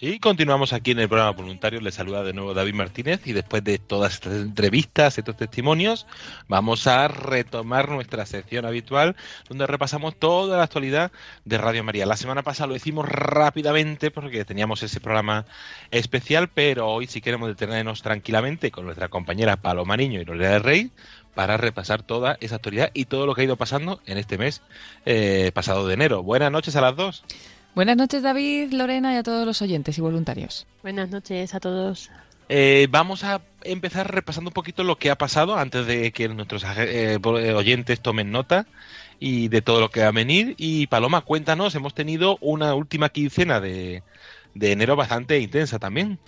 y 0.00 0.20
continuamos 0.20 0.72
aquí 0.72 0.92
en 0.92 1.00
el 1.00 1.08
programa 1.08 1.32
voluntario. 1.32 1.80
Les 1.80 1.96
saluda 1.96 2.22
de 2.22 2.32
nuevo 2.32 2.54
David 2.54 2.74
Martínez 2.74 3.26
y 3.26 3.32
después 3.32 3.64
de 3.64 3.78
todas 3.78 4.14
estas 4.14 4.34
entrevistas, 4.34 5.18
estos 5.18 5.36
testimonios, 5.36 6.06
vamos 6.46 6.86
a 6.86 7.08
retomar 7.08 7.88
nuestra 7.88 8.24
sección 8.24 8.64
habitual 8.64 9.16
donde 9.48 9.66
repasamos 9.66 10.14
toda 10.14 10.56
la 10.56 10.62
actualidad 10.62 11.10
de 11.44 11.58
Radio 11.58 11.82
María. 11.82 12.06
La 12.06 12.16
semana 12.16 12.44
pasada 12.44 12.68
lo 12.68 12.76
hicimos 12.76 13.08
rápidamente 13.08 14.12
porque 14.12 14.44
teníamos 14.44 14.84
ese 14.84 15.00
programa 15.00 15.46
especial, 15.90 16.48
pero 16.48 16.88
hoy 16.88 17.08
si 17.08 17.20
queremos 17.20 17.48
detenernos 17.48 18.00
tranquilamente 18.00 18.70
con 18.70 18.84
nuestra 18.84 19.08
compañera 19.08 19.56
Paloma 19.56 19.96
Niño 19.96 20.20
y 20.20 20.24
Lorea 20.24 20.50
del 20.50 20.62
Rey 20.62 20.92
para 21.38 21.56
repasar 21.56 22.02
toda 22.02 22.36
esa 22.40 22.56
actualidad 22.56 22.90
y 22.94 23.04
todo 23.04 23.24
lo 23.24 23.32
que 23.32 23.42
ha 23.42 23.44
ido 23.44 23.54
pasando 23.54 24.00
en 24.06 24.18
este 24.18 24.38
mes 24.38 24.60
eh, 25.06 25.52
pasado 25.54 25.86
de 25.86 25.94
enero. 25.94 26.24
Buenas 26.24 26.50
noches 26.50 26.74
a 26.74 26.80
las 26.80 26.96
dos. 26.96 27.22
Buenas 27.76 27.96
noches 27.96 28.24
David, 28.24 28.72
Lorena 28.72 29.14
y 29.14 29.18
a 29.18 29.22
todos 29.22 29.46
los 29.46 29.62
oyentes 29.62 29.96
y 29.98 30.00
voluntarios. 30.00 30.66
Buenas 30.82 31.10
noches 31.10 31.54
a 31.54 31.60
todos. 31.60 32.10
Eh, 32.48 32.88
vamos 32.90 33.22
a 33.22 33.40
empezar 33.62 34.12
repasando 34.12 34.50
un 34.50 34.52
poquito 34.52 34.82
lo 34.82 34.98
que 34.98 35.12
ha 35.12 35.16
pasado 35.16 35.56
antes 35.56 35.86
de 35.86 36.10
que 36.10 36.28
nuestros 36.28 36.64
eh, 36.76 37.20
oyentes 37.22 38.00
tomen 38.00 38.32
nota 38.32 38.66
y 39.20 39.46
de 39.46 39.62
todo 39.62 39.80
lo 39.80 39.92
que 39.92 40.00
va 40.00 40.08
a 40.08 40.10
venir. 40.12 40.56
Y 40.58 40.88
Paloma, 40.88 41.20
cuéntanos, 41.20 41.72
hemos 41.76 41.94
tenido 41.94 42.38
una 42.40 42.74
última 42.74 43.10
quincena 43.10 43.60
de, 43.60 44.02
de 44.54 44.72
enero 44.72 44.96
bastante 44.96 45.38
intensa 45.38 45.78
también. 45.78 46.18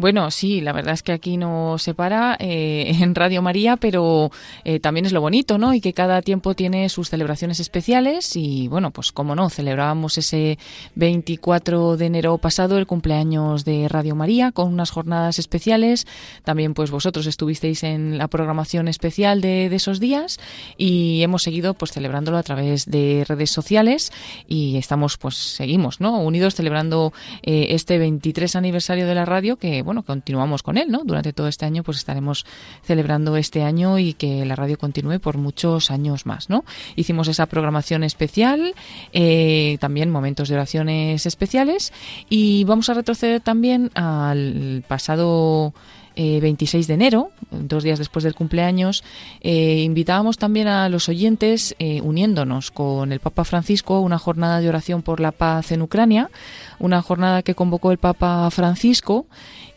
Bueno, 0.00 0.30
sí, 0.30 0.62
la 0.62 0.72
verdad 0.72 0.94
es 0.94 1.02
que 1.02 1.12
aquí 1.12 1.36
no 1.36 1.76
se 1.76 1.92
para 1.92 2.34
eh, 2.40 2.96
en 3.02 3.14
Radio 3.14 3.42
María, 3.42 3.76
pero 3.76 4.30
eh, 4.64 4.80
también 4.80 5.04
es 5.04 5.12
lo 5.12 5.20
bonito, 5.20 5.58
¿no? 5.58 5.74
Y 5.74 5.82
que 5.82 5.92
cada 5.92 6.22
tiempo 6.22 6.54
tiene 6.54 6.88
sus 6.88 7.10
celebraciones 7.10 7.60
especiales 7.60 8.34
y, 8.34 8.66
bueno, 8.68 8.92
pues 8.92 9.12
como 9.12 9.34
no, 9.34 9.50
celebrábamos 9.50 10.16
ese 10.16 10.58
24 10.94 11.98
de 11.98 12.06
enero 12.06 12.38
pasado 12.38 12.78
el 12.78 12.86
cumpleaños 12.86 13.66
de 13.66 13.88
Radio 13.88 14.14
María 14.14 14.52
con 14.52 14.72
unas 14.72 14.90
jornadas 14.90 15.38
especiales. 15.38 16.06
También, 16.44 16.72
pues 16.72 16.90
vosotros 16.90 17.26
estuvisteis 17.26 17.82
en 17.82 18.16
la 18.16 18.28
programación 18.28 18.88
especial 18.88 19.42
de, 19.42 19.68
de 19.68 19.76
esos 19.76 20.00
días 20.00 20.40
y 20.78 21.22
hemos 21.22 21.42
seguido, 21.42 21.74
pues, 21.74 21.92
celebrándolo 21.92 22.38
a 22.38 22.42
través 22.42 22.86
de 22.86 23.26
redes 23.28 23.50
sociales 23.50 24.12
y 24.48 24.78
estamos, 24.78 25.18
pues, 25.18 25.36
seguimos, 25.36 26.00
¿no? 26.00 26.22
Unidos 26.22 26.54
celebrando 26.54 27.12
eh, 27.42 27.66
este 27.72 27.98
23 27.98 28.56
aniversario 28.56 29.06
de 29.06 29.14
la 29.14 29.26
radio 29.26 29.56
que, 29.56 29.82
bueno, 29.90 30.04
continuamos 30.04 30.62
con 30.62 30.78
él, 30.78 30.88
¿no? 30.88 31.02
Durante 31.04 31.32
todo 31.32 31.48
este 31.48 31.66
año, 31.66 31.82
pues 31.82 31.96
estaremos 31.96 32.46
celebrando 32.84 33.36
este 33.36 33.64
año 33.64 33.98
y 33.98 34.12
que 34.12 34.44
la 34.44 34.54
radio 34.54 34.78
continúe 34.78 35.18
por 35.18 35.36
muchos 35.36 35.90
años 35.90 36.26
más, 36.26 36.48
¿no? 36.48 36.64
Hicimos 36.94 37.26
esa 37.26 37.46
programación 37.46 38.04
especial, 38.04 38.76
eh, 39.12 39.78
también 39.80 40.08
momentos 40.08 40.48
de 40.48 40.54
oraciones 40.54 41.26
especiales 41.26 41.92
y 42.28 42.62
vamos 42.62 42.88
a 42.88 42.94
retroceder 42.94 43.40
también 43.40 43.90
al 43.94 44.84
pasado 44.86 45.74
26 46.16 46.86
de 46.86 46.94
enero, 46.94 47.30
dos 47.50 47.82
días 47.82 47.98
después 47.98 48.24
del 48.24 48.34
cumpleaños, 48.34 49.04
eh, 49.40 49.82
invitábamos 49.82 50.36
también 50.36 50.68
a 50.68 50.88
los 50.90 51.08
oyentes, 51.08 51.74
eh, 51.78 52.00
uniéndonos 52.02 52.70
con 52.70 53.12
el 53.12 53.20
Papa 53.20 53.44
Francisco, 53.44 54.00
una 54.00 54.18
jornada 54.18 54.60
de 54.60 54.68
oración 54.68 55.02
por 55.02 55.20
la 55.20 55.32
paz 55.32 55.72
en 55.72 55.80
Ucrania, 55.80 56.30
una 56.78 57.00
jornada 57.00 57.42
que 57.42 57.54
convocó 57.54 57.90
el 57.90 57.98
Papa 57.98 58.50
Francisco 58.50 59.26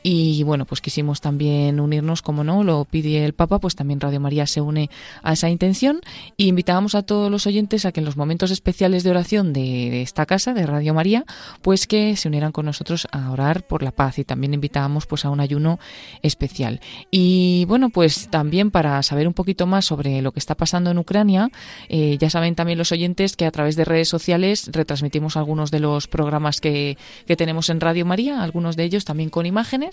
y 0.03 0.43
bueno, 0.43 0.65
pues 0.65 0.81
quisimos 0.81 1.21
también 1.21 1.79
unirnos, 1.79 2.21
como 2.21 2.43
no, 2.43 2.65
lo 2.65 2.83
pide 2.83 3.23
el 3.23 3.33
Papa, 3.33 3.59
pues 3.59 3.75
también 3.75 4.01
Radio 4.01 4.19
María 4.19 4.45
se 4.45 4.59
une 4.59 4.89
a 5.23 5.31
esa 5.31 5.49
intención. 5.49 6.01
Y 6.35 6.47
invitábamos 6.47 6.93
a 6.93 7.03
todos 7.03 7.31
los 7.31 7.47
oyentes 7.47 7.85
a 7.85 7.93
que 7.93 8.01
en 8.01 8.05
los 8.05 8.17
momentos 8.17 8.51
especiales 8.51 9.03
de 9.03 9.11
oración 9.11 9.53
de, 9.53 10.01
esta 10.01 10.25
casa, 10.25 10.53
de 10.53 10.65
Radio 10.65 10.93
María, 10.93 11.23
pues 11.61 11.87
que 11.87 12.17
se 12.17 12.27
unieran 12.27 12.51
con 12.51 12.65
nosotros 12.65 13.07
a 13.13 13.31
orar 13.31 13.65
por 13.65 13.81
la 13.81 13.91
paz. 13.91 14.19
Y 14.19 14.25
también 14.25 14.53
invitábamos 14.53 15.05
pues 15.05 15.23
a 15.23 15.29
un 15.29 15.39
ayuno 15.39 15.79
especial. 16.21 16.81
Y 17.09 17.63
bueno, 17.69 17.89
pues 17.89 18.27
también 18.29 18.71
para 18.71 19.01
saber 19.03 19.25
un 19.25 19.33
poquito 19.33 19.67
más 19.67 19.85
sobre 19.85 20.21
lo 20.21 20.33
que 20.33 20.39
está 20.39 20.55
pasando 20.55 20.91
en 20.91 20.97
Ucrania, 20.97 21.49
eh, 21.87 22.17
ya 22.19 22.29
saben 22.29 22.55
también 22.55 22.77
los 22.77 22.91
oyentes 22.91 23.37
que 23.37 23.45
a 23.45 23.51
través 23.51 23.77
de 23.77 23.85
redes 23.85 24.09
sociales 24.09 24.69
retransmitimos 24.73 25.37
algunos 25.37 25.71
de 25.71 25.79
los 25.79 26.09
programas 26.09 26.59
que, 26.59 26.97
que 27.25 27.37
tenemos 27.37 27.69
en 27.69 27.79
Radio 27.79 28.05
María, 28.05 28.43
algunos 28.43 28.75
de 28.75 28.83
ellos 28.83 29.05
también 29.05 29.29
con 29.29 29.45
imágenes 29.45 29.92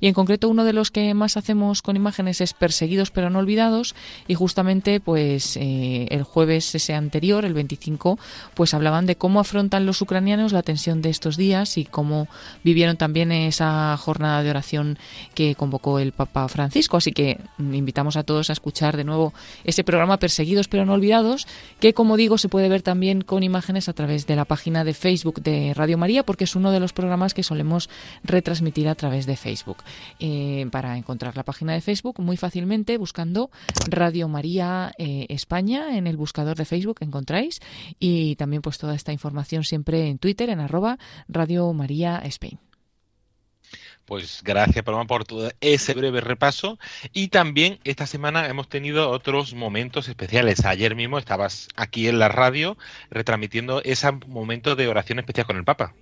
y 0.00 0.06
en 0.06 0.14
concreto 0.14 0.48
uno 0.48 0.64
de 0.64 0.72
los 0.72 0.90
que 0.90 1.12
más 1.14 1.36
hacemos 1.36 1.82
con 1.82 1.96
imágenes 1.96 2.40
es 2.40 2.54
Perseguidos 2.54 3.10
pero 3.10 3.30
no 3.30 3.38
olvidados 3.38 3.94
y 4.28 4.34
justamente 4.34 5.00
pues 5.00 5.56
eh, 5.56 6.06
el 6.10 6.22
jueves 6.22 6.74
ese 6.74 6.94
anterior, 6.94 7.44
el 7.44 7.54
25, 7.54 8.18
pues 8.54 8.74
hablaban 8.74 9.06
de 9.06 9.16
cómo 9.16 9.40
afrontan 9.40 9.86
los 9.86 10.00
ucranianos 10.02 10.52
la 10.52 10.62
tensión 10.62 11.02
de 11.02 11.10
estos 11.10 11.36
días 11.36 11.78
y 11.78 11.84
cómo 11.84 12.28
vivieron 12.62 12.96
también 12.96 13.32
esa 13.32 13.96
jornada 13.96 14.42
de 14.42 14.50
oración 14.50 14.98
que 15.34 15.54
convocó 15.54 15.98
el 15.98 16.12
Papa 16.12 16.48
Francisco. 16.48 16.96
Así 16.96 17.12
que 17.12 17.40
invitamos 17.58 18.16
a 18.16 18.22
todos 18.22 18.50
a 18.50 18.52
escuchar 18.52 18.96
de 18.96 19.04
nuevo 19.04 19.32
ese 19.64 19.84
programa 19.84 20.18
Perseguidos 20.18 20.68
pero 20.68 20.84
no 20.84 20.94
olvidados, 20.94 21.46
que 21.78 21.94
como 21.94 22.16
digo 22.16 22.38
se 22.38 22.48
puede 22.48 22.68
ver 22.68 22.82
también 22.82 23.22
con 23.22 23.42
imágenes 23.42 23.88
a 23.88 23.92
través 23.92 24.26
de 24.26 24.36
la 24.36 24.44
página 24.44 24.84
de 24.84 24.94
Facebook 24.94 25.42
de 25.42 25.72
Radio 25.74 25.98
María, 25.98 26.24
porque 26.24 26.44
es 26.44 26.56
uno 26.56 26.70
de 26.70 26.80
los 26.80 26.92
programas 26.92 27.34
que 27.34 27.42
solemos 27.42 27.88
retransmitir 28.22 28.88
a 28.88 28.94
través 28.94 29.26
de 29.26 29.36
Facebook. 29.40 29.78
Eh, 30.20 30.66
para 30.70 30.96
encontrar 30.96 31.36
la 31.36 31.44
página 31.44 31.72
de 31.72 31.80
Facebook 31.80 32.20
muy 32.20 32.36
fácilmente 32.36 32.98
buscando 32.98 33.50
Radio 33.88 34.28
María 34.28 34.92
eh, 34.98 35.26
España 35.28 35.96
en 35.96 36.06
el 36.06 36.16
buscador 36.16 36.56
de 36.56 36.64
Facebook 36.64 36.98
encontráis 37.00 37.60
y 37.98 38.36
también 38.36 38.62
pues 38.62 38.78
toda 38.78 38.94
esta 38.94 39.12
información 39.12 39.64
siempre 39.64 40.08
en 40.08 40.18
Twitter 40.18 40.50
en 40.50 40.60
arroba 40.60 40.98
Radio 41.28 41.72
María 41.72 42.18
Spain. 42.24 42.58
Pues 44.10 44.42
gracias, 44.42 44.84
Paloma, 44.84 45.06
por 45.06 45.24
todo 45.24 45.52
ese 45.60 45.94
breve 45.94 46.20
repaso. 46.20 46.80
Y 47.12 47.28
también 47.28 47.78
esta 47.84 48.06
semana 48.06 48.48
hemos 48.48 48.68
tenido 48.68 49.08
otros 49.08 49.54
momentos 49.54 50.08
especiales. 50.08 50.64
Ayer 50.64 50.96
mismo 50.96 51.16
estabas 51.16 51.68
aquí 51.76 52.08
en 52.08 52.18
la 52.18 52.28
radio 52.28 52.76
retransmitiendo 53.10 53.82
ese 53.84 54.10
momento 54.26 54.74
de 54.74 54.88
oración 54.88 55.20
especial 55.20 55.46
con 55.46 55.58
el 55.58 55.64
Papa. 55.64 55.94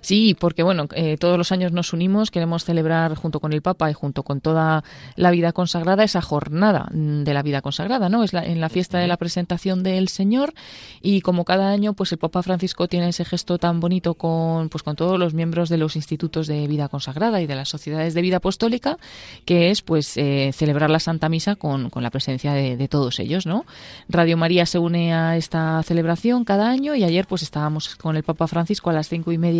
Sí, 0.00 0.36
porque 0.38 0.62
bueno, 0.62 0.86
eh, 0.94 1.16
todos 1.18 1.38
los 1.38 1.52
años 1.52 1.72
nos 1.72 1.92
unimos, 1.92 2.30
queremos 2.30 2.64
celebrar 2.64 3.14
junto 3.14 3.40
con 3.40 3.52
el 3.52 3.62
Papa 3.62 3.90
y 3.90 3.94
junto 3.94 4.22
con 4.22 4.40
toda 4.40 4.84
la 5.16 5.30
vida 5.30 5.52
consagrada 5.52 6.04
esa 6.04 6.22
jornada 6.22 6.88
de 6.90 7.34
la 7.34 7.42
vida 7.42 7.62
consagrada, 7.62 8.08
¿no? 8.08 8.22
Es 8.22 8.32
la, 8.32 8.44
en 8.44 8.60
la 8.60 8.68
fiesta 8.68 8.98
de 8.98 9.06
la 9.06 9.16
presentación 9.16 9.82
del 9.82 10.08
Señor 10.08 10.54
y 11.00 11.20
como 11.20 11.44
cada 11.44 11.70
año, 11.70 11.94
pues 11.94 12.12
el 12.12 12.18
Papa 12.18 12.42
Francisco 12.42 12.88
tiene 12.88 13.08
ese 13.08 13.24
gesto 13.24 13.58
tan 13.58 13.80
bonito 13.80 14.14
con, 14.14 14.68
pues 14.68 14.82
con 14.82 14.96
todos 14.96 15.18
los 15.18 15.34
miembros 15.34 15.68
de 15.68 15.78
los 15.78 15.96
institutos 15.96 16.46
de 16.46 16.66
vida 16.66 16.88
consagrada 16.88 17.40
y 17.40 17.46
de 17.46 17.54
las 17.54 17.68
sociedades 17.68 18.14
de 18.14 18.22
vida 18.22 18.38
apostólica, 18.38 18.98
que 19.44 19.70
es 19.70 19.82
pues 19.82 20.16
eh, 20.16 20.50
celebrar 20.54 20.90
la 20.90 21.00
Santa 21.00 21.28
Misa 21.28 21.56
con, 21.56 21.90
con 21.90 22.02
la 22.02 22.10
presencia 22.10 22.52
de, 22.52 22.76
de, 22.76 22.88
todos 22.88 23.18
ellos, 23.18 23.46
¿no? 23.46 23.66
Radio 24.08 24.36
María 24.36 24.66
se 24.66 24.78
une 24.78 25.12
a 25.12 25.36
esta 25.36 25.82
celebración 25.82 26.44
cada 26.44 26.70
año 26.70 26.94
y 26.94 27.04
ayer 27.04 27.26
pues 27.26 27.42
estábamos 27.42 27.96
con 27.96 28.16
el 28.16 28.22
Papa 28.22 28.46
Francisco 28.46 28.90
a 28.90 28.92
las 28.92 29.08
cinco 29.08 29.32
y 29.32 29.38
media 29.38 29.57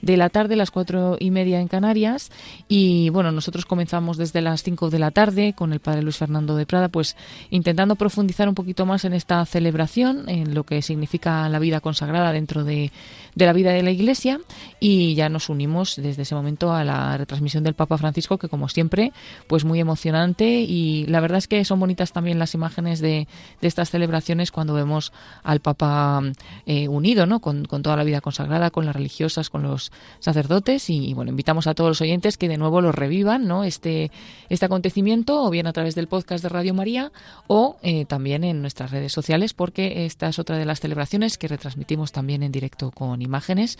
de 0.00 0.16
la 0.16 0.28
tarde, 0.28 0.56
las 0.56 0.70
cuatro 0.70 1.16
y 1.18 1.30
media 1.30 1.60
en 1.60 1.68
Canarias. 1.68 2.30
Y 2.68 3.08
bueno, 3.10 3.32
nosotros 3.32 3.64
comenzamos 3.66 4.16
desde 4.16 4.40
las 4.40 4.62
cinco 4.62 4.90
de 4.90 4.98
la 4.98 5.10
tarde 5.10 5.54
con 5.54 5.72
el 5.72 5.80
padre 5.80 6.02
Luis 6.02 6.16
Fernando 6.16 6.56
de 6.56 6.66
Prada, 6.66 6.88
pues 6.88 7.16
intentando 7.50 7.96
profundizar 7.96 8.48
un 8.48 8.54
poquito 8.54 8.86
más 8.86 9.04
en 9.04 9.12
esta 9.12 9.44
celebración, 9.46 10.28
en 10.28 10.54
lo 10.54 10.64
que 10.64 10.82
significa 10.82 11.48
la 11.48 11.58
vida 11.58 11.80
consagrada 11.80 12.32
dentro 12.32 12.64
de, 12.64 12.90
de 13.34 13.46
la 13.46 13.52
vida 13.52 13.72
de 13.72 13.82
la 13.82 13.90
Iglesia. 13.90 14.40
Y 14.80 15.14
ya 15.14 15.28
nos 15.28 15.48
unimos 15.48 15.96
desde 15.96 16.22
ese 16.22 16.34
momento 16.34 16.72
a 16.72 16.84
la 16.84 17.16
retransmisión 17.16 17.64
del 17.64 17.74
Papa 17.74 17.98
Francisco, 17.98 18.38
que 18.38 18.48
como 18.48 18.68
siempre, 18.68 19.12
pues 19.46 19.64
muy 19.64 19.80
emocionante. 19.80 20.60
Y 20.60 21.06
la 21.06 21.20
verdad 21.20 21.38
es 21.38 21.48
que 21.48 21.64
son 21.64 21.80
bonitas 21.80 22.12
también 22.12 22.38
las 22.38 22.54
imágenes 22.54 23.00
de, 23.00 23.28
de 23.60 23.68
estas 23.68 23.90
celebraciones 23.90 24.52
cuando 24.52 24.74
vemos 24.74 25.12
al 25.42 25.60
Papa 25.60 26.22
eh, 26.66 26.88
unido, 26.88 27.26
¿no? 27.26 27.40
Con, 27.40 27.64
con 27.64 27.82
toda 27.82 27.96
la 27.96 28.04
vida 28.04 28.20
consagrada, 28.20 28.70
con 28.70 28.86
las 28.86 28.94
religiosas, 28.94 29.50
con 29.50 29.62
los 29.62 29.92
sacerdotes 30.20 30.90
y, 30.90 31.14
bueno, 31.14 31.30
invitamos 31.30 31.66
a 31.66 31.74
todos 31.74 31.90
los 31.90 32.00
oyentes 32.00 32.36
que 32.36 32.48
de 32.48 32.56
nuevo 32.56 32.80
lo 32.80 32.92
revivan, 32.92 33.46
¿no? 33.46 33.64
Este, 33.64 34.10
este 34.48 34.66
acontecimiento 34.66 35.42
o 35.42 35.50
bien 35.50 35.66
a 35.66 35.72
través 35.72 35.94
del 35.94 36.08
podcast 36.08 36.42
de 36.42 36.48
Radio 36.48 36.74
María 36.74 37.12
o 37.46 37.76
eh, 37.82 38.04
también 38.04 38.44
en 38.44 38.60
nuestras 38.60 38.90
redes 38.90 39.12
sociales 39.12 39.54
porque 39.54 40.04
esta 40.06 40.28
es 40.28 40.38
otra 40.38 40.58
de 40.58 40.64
las 40.64 40.80
celebraciones 40.80 41.38
que 41.38 41.48
retransmitimos 41.48 42.12
también 42.12 42.42
en 42.42 42.52
directo 42.52 42.90
con 42.90 43.22
imágenes, 43.24 43.78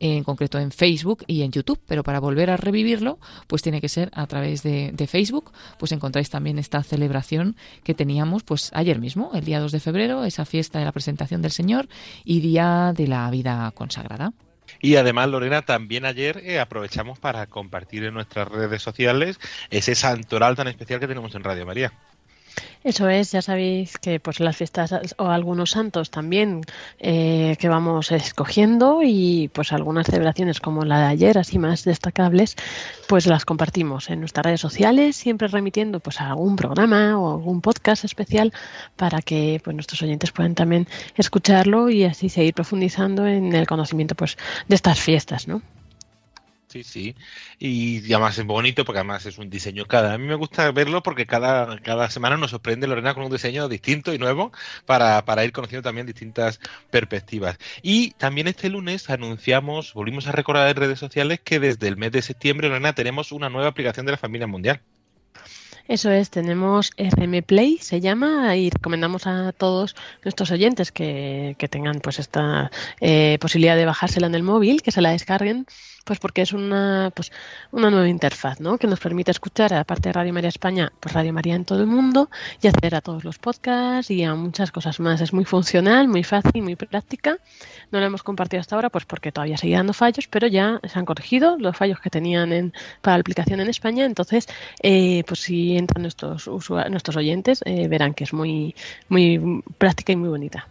en 0.00 0.24
concreto 0.24 0.58
en 0.58 0.72
Facebook 0.72 1.24
y 1.26 1.42
en 1.42 1.52
YouTube, 1.52 1.80
pero 1.86 2.02
para 2.02 2.20
volver 2.20 2.50
a 2.50 2.56
revivirlo 2.56 3.18
pues 3.46 3.62
tiene 3.62 3.80
que 3.80 3.88
ser 3.88 4.10
a 4.14 4.26
través 4.26 4.62
de, 4.62 5.06
Facebook, 5.06 5.52
pues 5.78 5.92
encontráis 5.92 6.30
también 6.30 6.58
esta 6.58 6.82
celebración 6.82 7.56
que 7.84 7.94
teníamos 7.94 8.42
pues 8.42 8.70
ayer 8.74 8.98
mismo, 8.98 9.30
el 9.34 9.44
día 9.44 9.60
2 9.60 9.70
de 9.70 9.80
febrero, 9.80 10.24
esa 10.24 10.44
fiesta 10.44 10.80
de 10.80 10.84
la 10.84 10.92
presentación 10.92 11.42
del 11.42 11.52
Señor 11.52 11.88
y 12.24 12.40
día 12.40 12.92
de 12.96 13.06
la 13.06 13.30
vida 13.30 13.70
consagrada. 13.74 14.32
Y 14.80 14.96
además, 14.96 15.28
Lorena, 15.28 15.62
también 15.62 16.04
ayer 16.04 16.38
eh, 16.44 16.58
aprovechamos 16.58 17.18
para 17.20 17.46
compartir 17.46 18.04
en 18.04 18.14
nuestras 18.14 18.48
redes 18.48 18.82
sociales 18.82 19.38
ese 19.70 19.94
santoral 19.94 20.56
tan 20.56 20.66
especial 20.66 20.98
que 20.98 21.06
tenemos 21.06 21.34
en 21.34 21.44
Radio 21.44 21.66
María. 21.66 21.92
Eso 22.84 23.08
es, 23.08 23.32
ya 23.32 23.42
sabéis 23.42 23.98
que 23.98 24.20
pues 24.20 24.38
las 24.38 24.56
fiestas 24.56 24.94
o 25.18 25.26
algunos 25.26 25.70
santos 25.70 26.10
también 26.10 26.62
eh, 27.00 27.56
que 27.58 27.68
vamos 27.68 28.12
escogiendo 28.12 29.00
y 29.02 29.50
pues 29.52 29.72
algunas 29.72 30.06
celebraciones 30.06 30.60
como 30.60 30.84
la 30.84 31.00
de 31.00 31.06
ayer, 31.06 31.38
así 31.38 31.58
más 31.58 31.84
destacables, 31.84 32.56
pues 33.08 33.26
las 33.26 33.44
compartimos 33.44 34.08
en 34.08 34.20
nuestras 34.20 34.46
redes 34.46 34.60
sociales, 34.60 35.16
siempre 35.16 35.48
remitiendo 35.48 36.00
pues 36.00 36.20
a 36.20 36.28
algún 36.28 36.54
programa 36.54 37.18
o 37.18 37.32
algún 37.32 37.60
podcast 37.60 38.04
especial 38.04 38.52
para 38.94 39.20
que 39.20 39.60
pues 39.64 39.74
nuestros 39.74 40.02
oyentes 40.02 40.30
puedan 40.30 40.54
también 40.54 40.86
escucharlo 41.16 41.90
y 41.90 42.04
así 42.04 42.28
seguir 42.28 42.54
profundizando 42.54 43.26
en 43.26 43.52
el 43.52 43.66
conocimiento 43.66 44.14
pues 44.14 44.38
de 44.68 44.76
estas 44.76 45.00
fiestas, 45.00 45.48
¿no? 45.48 45.60
Sí, 46.76 46.84
sí. 46.84 47.16
Y, 47.58 48.12
además 48.12 48.36
es 48.38 48.44
bonito 48.44 48.84
porque 48.84 48.98
además 48.98 49.24
es 49.24 49.38
un 49.38 49.48
diseño 49.48 49.86
cada. 49.86 50.14
A 50.14 50.18
mí 50.18 50.26
me 50.26 50.34
gusta 50.34 50.70
verlo 50.72 51.02
porque 51.02 51.26
cada, 51.26 51.80
cada 51.80 52.10
semana 52.10 52.36
nos 52.36 52.50
sorprende 52.50 52.86
Lorena 52.86 53.14
con 53.14 53.24
un 53.24 53.32
diseño 53.32 53.68
distinto 53.68 54.12
y 54.12 54.18
nuevo 54.18 54.52
para, 54.84 55.24
para 55.24 55.44
ir 55.44 55.52
conociendo 55.52 55.88
también 55.88 56.06
distintas 56.06 56.60
perspectivas. 56.90 57.58
Y 57.82 58.10
también 58.12 58.48
este 58.48 58.68
lunes 58.68 59.08
anunciamos, 59.08 59.94
volvimos 59.94 60.26
a 60.26 60.32
recordar 60.32 60.68
en 60.68 60.76
redes 60.76 60.98
sociales 60.98 61.40
que 61.42 61.60
desde 61.60 61.88
el 61.88 61.96
mes 61.96 62.12
de 62.12 62.22
septiembre, 62.22 62.68
Lorena, 62.68 62.94
tenemos 62.94 63.32
una 63.32 63.48
nueva 63.48 63.68
aplicación 63.68 64.04
de 64.04 64.12
la 64.12 64.18
familia 64.18 64.46
mundial. 64.46 64.82
Eso 65.88 66.10
es, 66.10 66.30
tenemos 66.30 66.90
FM 66.96 67.42
Play, 67.42 67.78
se 67.78 68.00
llama, 68.00 68.56
y 68.56 68.70
recomendamos 68.70 69.26
a 69.26 69.52
todos 69.52 69.94
nuestros 70.24 70.50
oyentes 70.50 70.90
que, 70.90 71.54
que 71.58 71.68
tengan 71.68 72.00
pues 72.00 72.18
esta 72.18 72.72
eh, 73.00 73.38
posibilidad 73.40 73.76
de 73.76 73.86
bajársela 73.86 74.26
en 74.26 74.34
el 74.34 74.42
móvil, 74.42 74.82
que 74.82 74.90
se 74.90 75.00
la 75.00 75.12
descarguen 75.12 75.66
Pues 76.06 76.20
porque 76.20 76.42
es 76.42 76.52
una, 76.52 77.10
pues, 77.12 77.32
una 77.72 77.90
nueva 77.90 78.08
interfaz, 78.08 78.60
¿no? 78.60 78.78
Que 78.78 78.86
nos 78.86 79.00
permite 79.00 79.32
escuchar, 79.32 79.74
aparte 79.74 80.08
de 80.08 80.12
Radio 80.12 80.32
María 80.32 80.50
España, 80.50 80.92
pues 81.00 81.12
Radio 81.12 81.32
María 81.32 81.56
en 81.56 81.64
todo 81.64 81.80
el 81.80 81.88
mundo 81.88 82.30
y 82.62 82.68
acceder 82.68 82.94
a 82.94 83.00
todos 83.00 83.24
los 83.24 83.38
podcasts 83.38 84.08
y 84.12 84.22
a 84.22 84.36
muchas 84.36 84.70
cosas 84.70 85.00
más. 85.00 85.20
Es 85.20 85.32
muy 85.32 85.44
funcional, 85.44 86.06
muy 86.06 86.22
fácil, 86.22 86.62
muy 86.62 86.76
práctica. 86.76 87.38
No 87.90 87.98
lo 87.98 88.06
hemos 88.06 88.22
compartido 88.22 88.60
hasta 88.60 88.76
ahora, 88.76 88.88
pues 88.88 89.04
porque 89.04 89.32
todavía 89.32 89.56
sigue 89.56 89.74
dando 89.74 89.94
fallos, 89.94 90.28
pero 90.28 90.46
ya 90.46 90.80
se 90.84 90.96
han 90.96 91.06
corregido 91.06 91.58
los 91.58 91.76
fallos 91.76 91.98
que 91.98 92.08
tenían 92.08 92.52
en, 92.52 92.72
para 93.02 93.16
la 93.16 93.22
aplicación 93.22 93.58
en 93.58 93.68
España. 93.68 94.04
Entonces, 94.04 94.46
eh, 94.84 95.24
pues 95.26 95.40
si 95.40 95.76
entran 95.76 96.02
nuestros, 96.02 96.48
nuestros 96.88 97.16
oyentes, 97.16 97.62
eh, 97.64 97.88
verán 97.88 98.14
que 98.14 98.22
es 98.22 98.32
muy, 98.32 98.76
muy 99.08 99.62
práctica 99.76 100.12
y 100.12 100.16
muy 100.16 100.28
bonita 100.28 100.68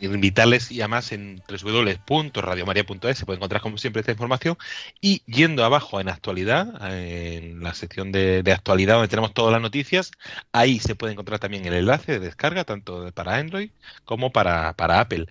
invitarles 0.00 0.70
y 0.70 0.80
además 0.80 1.12
en 1.12 1.42
www.radiomaria.es 1.48 3.18
se 3.18 3.26
puede 3.26 3.36
encontrar 3.36 3.62
como 3.62 3.78
siempre 3.78 4.00
esta 4.00 4.12
información 4.12 4.56
y 5.00 5.22
yendo 5.26 5.64
abajo 5.64 6.00
en 6.00 6.08
actualidad, 6.08 6.66
en 6.92 7.62
la 7.62 7.74
sección 7.74 8.12
de, 8.12 8.42
actualidad 8.52 8.94
donde 8.94 9.08
tenemos 9.08 9.34
todas 9.34 9.52
las 9.52 9.62
noticias, 9.62 10.12
ahí 10.52 10.78
se 10.78 10.94
puede 10.94 11.12
encontrar 11.12 11.38
también 11.38 11.64
el 11.66 11.74
enlace 11.74 12.12
de 12.12 12.20
descarga 12.20 12.64
tanto 12.64 13.10
para 13.12 13.36
Android 13.36 13.70
como 14.04 14.32
para, 14.32 14.72
para 14.74 15.00
Apple. 15.00 15.26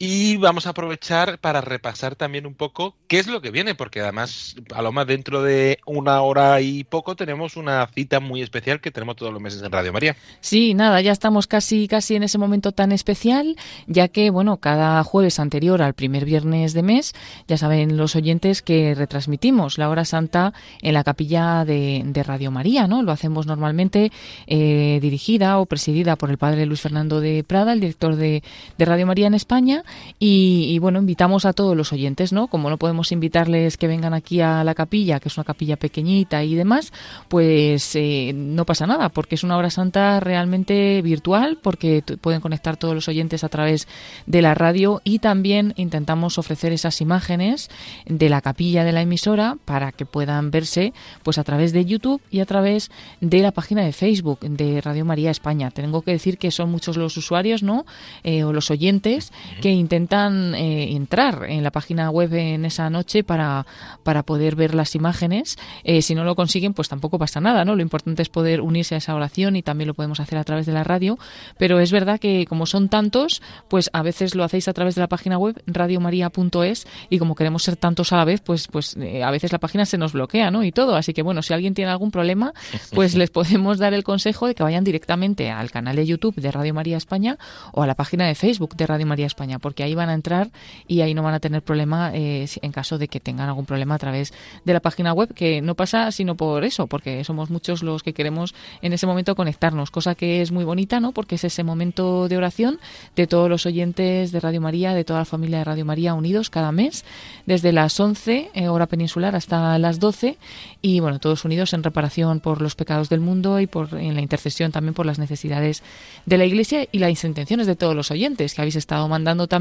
Y 0.00 0.36
vamos 0.36 0.68
a 0.68 0.70
aprovechar 0.70 1.40
para 1.40 1.60
repasar 1.60 2.14
también 2.14 2.46
un 2.46 2.54
poco 2.54 2.94
qué 3.08 3.18
es 3.18 3.26
lo 3.26 3.40
que 3.40 3.50
viene, 3.50 3.74
porque 3.74 4.00
además, 4.00 4.54
a 4.72 4.80
lo 4.80 4.92
más 4.92 5.08
dentro 5.08 5.42
de 5.42 5.80
una 5.86 6.20
hora 6.20 6.60
y 6.60 6.84
poco 6.84 7.16
tenemos 7.16 7.56
una 7.56 7.84
cita 7.88 8.20
muy 8.20 8.40
especial 8.40 8.80
que 8.80 8.92
tenemos 8.92 9.16
todos 9.16 9.32
los 9.32 9.42
meses 9.42 9.60
en 9.60 9.72
Radio 9.72 9.92
María. 9.92 10.14
Sí, 10.40 10.72
nada, 10.74 11.00
ya 11.00 11.10
estamos 11.10 11.48
casi 11.48 11.88
casi 11.88 12.14
en 12.14 12.22
ese 12.22 12.38
momento 12.38 12.70
tan 12.70 12.92
especial, 12.92 13.56
ya 13.88 14.06
que 14.06 14.30
bueno, 14.30 14.58
cada 14.58 15.02
jueves 15.02 15.40
anterior 15.40 15.82
al 15.82 15.94
primer 15.94 16.24
viernes 16.24 16.74
de 16.74 16.84
mes, 16.84 17.12
ya 17.48 17.56
saben 17.56 17.96
los 17.96 18.14
oyentes 18.14 18.62
que 18.62 18.94
retransmitimos 18.94 19.78
la 19.78 19.88
hora 19.88 20.04
santa 20.04 20.52
en 20.80 20.94
la 20.94 21.02
capilla 21.02 21.64
de, 21.64 22.04
Radio 22.24 22.50
María, 22.50 22.86
¿no? 22.86 23.02
Lo 23.02 23.12
hacemos 23.12 23.46
normalmente 23.46 24.12
eh, 24.46 24.98
dirigida 25.00 25.58
o 25.58 25.66
presidida 25.66 26.16
por 26.16 26.30
el 26.30 26.38
padre 26.38 26.66
Luis 26.66 26.80
Fernando 26.80 27.20
de 27.20 27.42
Prada, 27.42 27.72
el 27.72 27.80
director 27.80 28.14
de 28.14 28.42
Radio 28.78 29.06
María 29.06 29.28
en 29.28 29.34
España 29.34 29.84
y, 30.18 30.78
bueno, 30.78 30.98
invitamos 30.98 31.44
a 31.44 31.52
todos 31.52 31.76
los 31.76 31.92
oyentes, 31.92 32.32
¿no? 32.32 32.48
Como 32.48 32.70
no 32.70 32.78
podemos 32.78 33.12
invitarles 33.12 33.76
que 33.76 33.86
vengan 33.86 34.14
aquí 34.14 34.40
a 34.40 34.64
la 34.64 34.74
capilla, 34.74 35.20
que 35.20 35.28
es 35.28 35.36
una 35.36 35.44
capilla 35.44 35.76
pequeñita 35.76 36.42
y 36.44 36.54
demás, 36.54 36.92
pues 37.28 37.94
eh, 37.94 38.32
no 38.34 38.64
pasa 38.64 38.86
nada, 38.86 39.08
porque 39.08 39.34
es 39.34 39.44
una 39.44 39.56
hora 39.56 39.70
santa 39.70 40.20
realmente 40.20 41.00
virtual, 41.02 41.58
porque 41.62 42.02
pueden 42.20 42.40
conectar 42.40 42.76
todos 42.76 42.94
los 42.94 43.08
oyentes 43.08 43.44
a 43.44 43.48
través 43.48 43.88
de 44.26 44.42
la 44.42 44.54
radio 44.54 45.00
y 45.04 45.18
también 45.18 45.74
intentamos 45.76 46.38
ofrecer 46.38 46.72
esas 46.72 47.00
imágenes 47.00 47.70
de 48.06 48.28
la 48.28 48.40
capilla 48.40 48.84
de 48.84 48.92
la 48.92 49.02
emisora 49.02 49.56
para 49.64 49.92
que 49.92 50.06
puedan 50.06 50.50
verse 50.50 50.92
pues 51.22 51.38
a 51.38 51.44
través 51.44 51.72
de 51.72 51.84
YouTube 51.84 52.20
y 52.30 52.40
a 52.40 52.46
través 52.46 52.90
de 53.20 53.40
la 53.40 53.52
página 53.52 53.84
de 53.84 53.92
Facebook 53.92 54.40
de 54.40 54.80
Radio 54.80 55.04
María 55.04 55.30
España. 55.30 55.70
Tengo 55.70 56.02
que 56.02 56.12
decir 56.12 56.38
que 56.38 56.50
son 56.50 56.70
muchos 56.70 56.96
los 56.96 57.16
usuarios, 57.16 57.62
¿no? 57.62 57.86
Eh, 58.24 58.44
o 58.44 58.52
los 58.52 58.70
oyentes 58.70 59.32
que 59.60 59.70
intentan 59.78 60.54
eh, 60.54 60.92
entrar 60.94 61.46
en 61.48 61.62
la 61.62 61.70
página 61.70 62.10
web 62.10 62.34
en 62.34 62.64
esa 62.64 62.90
noche 62.90 63.24
para, 63.24 63.66
para 64.02 64.22
poder 64.22 64.56
ver 64.56 64.74
las 64.74 64.94
imágenes. 64.94 65.56
Eh, 65.84 66.02
si 66.02 66.14
no 66.14 66.24
lo 66.24 66.34
consiguen, 66.34 66.74
pues 66.74 66.88
tampoco 66.88 67.18
pasa 67.18 67.40
nada, 67.40 67.64
¿no? 67.64 67.74
Lo 67.74 67.82
importante 67.82 68.22
es 68.22 68.28
poder 68.28 68.60
unirse 68.60 68.94
a 68.94 68.98
esa 68.98 69.14
oración 69.14 69.56
y 69.56 69.62
también 69.62 69.88
lo 69.88 69.94
podemos 69.94 70.20
hacer 70.20 70.38
a 70.38 70.44
través 70.44 70.66
de 70.66 70.72
la 70.72 70.84
radio. 70.84 71.18
Pero 71.58 71.80
es 71.80 71.92
verdad 71.92 72.20
que 72.20 72.46
como 72.46 72.66
son 72.66 72.88
tantos, 72.88 73.42
pues 73.68 73.90
a 73.92 74.02
veces 74.02 74.34
lo 74.34 74.44
hacéis 74.44 74.68
a 74.68 74.72
través 74.72 74.94
de 74.94 75.00
la 75.00 75.08
página 75.08 75.38
web 75.38 75.62
radiomaria.es 75.66 76.86
y 77.10 77.18
como 77.18 77.34
queremos 77.34 77.62
ser 77.62 77.76
tantos 77.76 78.12
a 78.12 78.16
la 78.16 78.24
vez, 78.24 78.40
pues, 78.40 78.68
pues 78.68 78.96
eh, 78.96 79.22
a 79.22 79.30
veces 79.30 79.52
la 79.52 79.58
página 79.58 79.86
se 79.86 79.98
nos 79.98 80.12
bloquea, 80.12 80.50
¿no? 80.50 80.64
Y 80.64 80.72
todo. 80.72 80.96
Así 80.96 81.12
que 81.12 81.22
bueno, 81.22 81.42
si 81.42 81.54
alguien 81.54 81.74
tiene 81.74 81.90
algún 81.90 82.10
problema, 82.10 82.52
pues 82.94 83.14
les 83.14 83.30
podemos 83.30 83.78
dar 83.78 83.94
el 83.94 84.04
consejo 84.04 84.46
de 84.46 84.54
que 84.54 84.62
vayan 84.62 84.84
directamente 84.84 85.50
al 85.50 85.70
canal 85.70 85.96
de 85.96 86.06
YouTube 86.06 86.34
de 86.36 86.50
Radio 86.50 86.74
María 86.74 86.96
España 86.96 87.38
o 87.72 87.82
a 87.82 87.86
la 87.86 87.94
página 87.94 88.26
de 88.26 88.34
Facebook 88.34 88.76
de 88.76 88.86
Radio 88.86 89.06
María 89.06 89.26
España, 89.26 89.58
porque 89.68 89.82
ahí 89.82 89.94
van 89.94 90.08
a 90.08 90.14
entrar 90.14 90.48
y 90.86 91.02
ahí 91.02 91.12
no 91.12 91.22
van 91.22 91.34
a 91.34 91.40
tener 91.40 91.60
problema 91.60 92.10
eh, 92.14 92.48
en 92.62 92.72
caso 92.72 92.96
de 92.96 93.06
que 93.06 93.20
tengan 93.20 93.48
algún 93.50 93.66
problema 93.66 93.96
a 93.96 93.98
través 93.98 94.32
de 94.64 94.72
la 94.72 94.80
página 94.80 95.12
web, 95.12 95.34
que 95.34 95.60
no 95.60 95.74
pasa 95.74 96.10
sino 96.10 96.36
por 96.36 96.64
eso, 96.64 96.86
porque 96.86 97.22
somos 97.22 97.50
muchos 97.50 97.82
los 97.82 98.02
que 98.02 98.14
queremos 98.14 98.54
en 98.80 98.94
ese 98.94 99.06
momento 99.06 99.34
conectarnos, 99.34 99.90
cosa 99.90 100.14
que 100.14 100.40
es 100.40 100.52
muy 100.52 100.64
bonita, 100.64 101.00
¿no? 101.00 101.12
Porque 101.12 101.34
es 101.34 101.44
ese 101.44 101.64
momento 101.64 102.28
de 102.28 102.38
oración 102.38 102.80
de 103.14 103.26
todos 103.26 103.50
los 103.50 103.66
oyentes 103.66 104.32
de 104.32 104.40
Radio 104.40 104.62
María, 104.62 104.94
de 104.94 105.04
toda 105.04 105.18
la 105.18 105.26
familia 105.26 105.58
de 105.58 105.64
Radio 105.64 105.84
María 105.84 106.14
unidos 106.14 106.48
cada 106.48 106.72
mes, 106.72 107.04
desde 107.44 107.70
las 107.70 108.00
11 108.00 108.52
eh, 108.54 108.68
hora 108.68 108.86
peninsular 108.86 109.36
hasta 109.36 109.78
las 109.78 110.00
12 110.00 110.38
y 110.80 111.00
bueno, 111.00 111.18
todos 111.18 111.44
unidos 111.44 111.74
en 111.74 111.82
reparación 111.82 112.40
por 112.40 112.62
los 112.62 112.74
pecados 112.74 113.10
del 113.10 113.20
mundo 113.20 113.60
y 113.60 113.66
por 113.66 113.92
en 113.92 114.14
la 114.14 114.22
intercesión 114.22 114.72
también 114.72 114.94
por 114.94 115.04
las 115.04 115.18
necesidades 115.18 115.82
de 116.24 116.38
la 116.38 116.46
Iglesia 116.46 116.88
y 116.90 117.00
las 117.00 117.22
intenciones 117.22 117.66
de 117.66 117.76
todos 117.76 117.94
los 117.94 118.10
oyentes 118.10 118.54
que 118.54 118.62
habéis 118.62 118.76
estado 118.76 119.06
mandando 119.08 119.46
también 119.46 119.57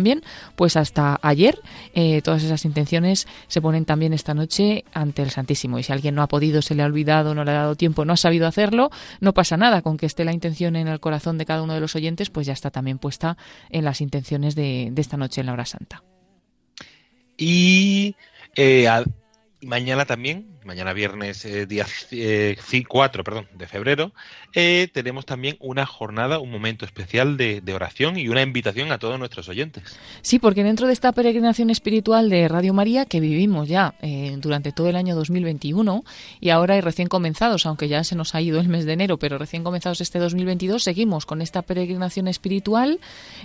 pues 0.55 0.77
hasta 0.77 1.19
ayer 1.21 1.59
eh, 1.93 2.21
todas 2.21 2.43
esas 2.43 2.65
intenciones 2.65 3.27
se 3.47 3.61
ponen 3.61 3.85
también 3.85 4.13
esta 4.13 4.33
noche 4.33 4.83
ante 4.93 5.21
el 5.21 5.31
Santísimo. 5.31 5.79
Y 5.79 5.83
si 5.83 5.91
alguien 5.91 6.15
no 6.15 6.21
ha 6.21 6.27
podido, 6.27 6.61
se 6.61 6.75
le 6.75 6.83
ha 6.83 6.85
olvidado, 6.85 7.35
no 7.35 7.43
le 7.43 7.51
ha 7.51 7.55
dado 7.55 7.75
tiempo, 7.75 8.05
no 8.05 8.13
ha 8.13 8.17
sabido 8.17 8.47
hacerlo, 8.47 8.89
no 9.19 9.33
pasa 9.33 9.57
nada. 9.57 9.81
Con 9.81 9.97
que 9.97 10.05
esté 10.05 10.25
la 10.25 10.33
intención 10.33 10.75
en 10.75 10.87
el 10.87 10.99
corazón 10.99 11.37
de 11.37 11.45
cada 11.45 11.61
uno 11.61 11.73
de 11.73 11.79
los 11.79 11.95
oyentes, 11.95 12.29
pues 12.29 12.47
ya 12.47 12.53
está 12.53 12.71
también 12.71 12.97
puesta 12.97 13.37
en 13.69 13.85
las 13.85 14.01
intenciones 14.01 14.55
de, 14.55 14.93
esta 14.95 15.17
noche 15.17 15.41
en 15.41 15.47
la 15.47 15.53
hora 15.53 15.65
santa. 15.65 16.03
Y 17.37 18.15
eh, 18.55 18.87
mañana 19.61 20.05
también 20.05 20.57
mañana 20.67 20.93
viernes 20.93 21.45
eh, 21.45 21.65
día 21.65 21.85
4 22.87 23.23
eh, 23.23 23.47
de 23.53 23.67
febrero, 23.67 24.13
eh, 24.59 24.89
tenemos 24.91 25.27
también 25.27 25.55
una 25.59 25.85
jornada, 25.85 26.39
un 26.39 26.49
momento 26.49 26.83
especial 26.83 27.37
de, 27.37 27.61
oración 27.71 28.17
y 28.17 28.27
una 28.27 28.41
invitación 28.41 28.91
a 28.91 28.97
todos 28.97 29.19
nuestros 29.19 29.47
oyentes. 29.49 29.99
Sí, 30.23 30.39
porque 30.39 30.63
dentro 30.63 30.87
de 30.87 30.93
esta 30.93 31.11
peregrinación 31.11 31.69
espiritual 31.69 32.27
de 32.27 32.47
Radio 32.47 32.73
María 32.73 33.05
que 33.05 33.19
vivimos 33.19 33.69
ya 33.69 33.93
durante 34.39 34.71
todo 34.71 34.89
el 34.89 34.95
año 34.95 35.15
2021 35.15 36.03
y 36.39 36.49
ahora 36.49 36.73
hay 36.73 36.81
recién 36.81 37.07
comenzados, 37.07 37.67
aunque 37.67 37.87
ya 37.87 38.03
se 38.03 38.15
nos 38.15 38.33
ha 38.33 38.41
ido 38.41 38.59
el 38.59 38.67
mes 38.67 38.85
de 38.85 38.93
enero, 38.93 39.17
pero 39.17 39.37
recién 39.37 39.63
comenzados 39.63 40.01
este 40.01 40.17
2022, 40.17 40.81
seguimos 40.81 41.27
con 41.27 41.43
esta 41.43 41.61
peregrinación 41.61 42.27
espiritual 42.27 42.99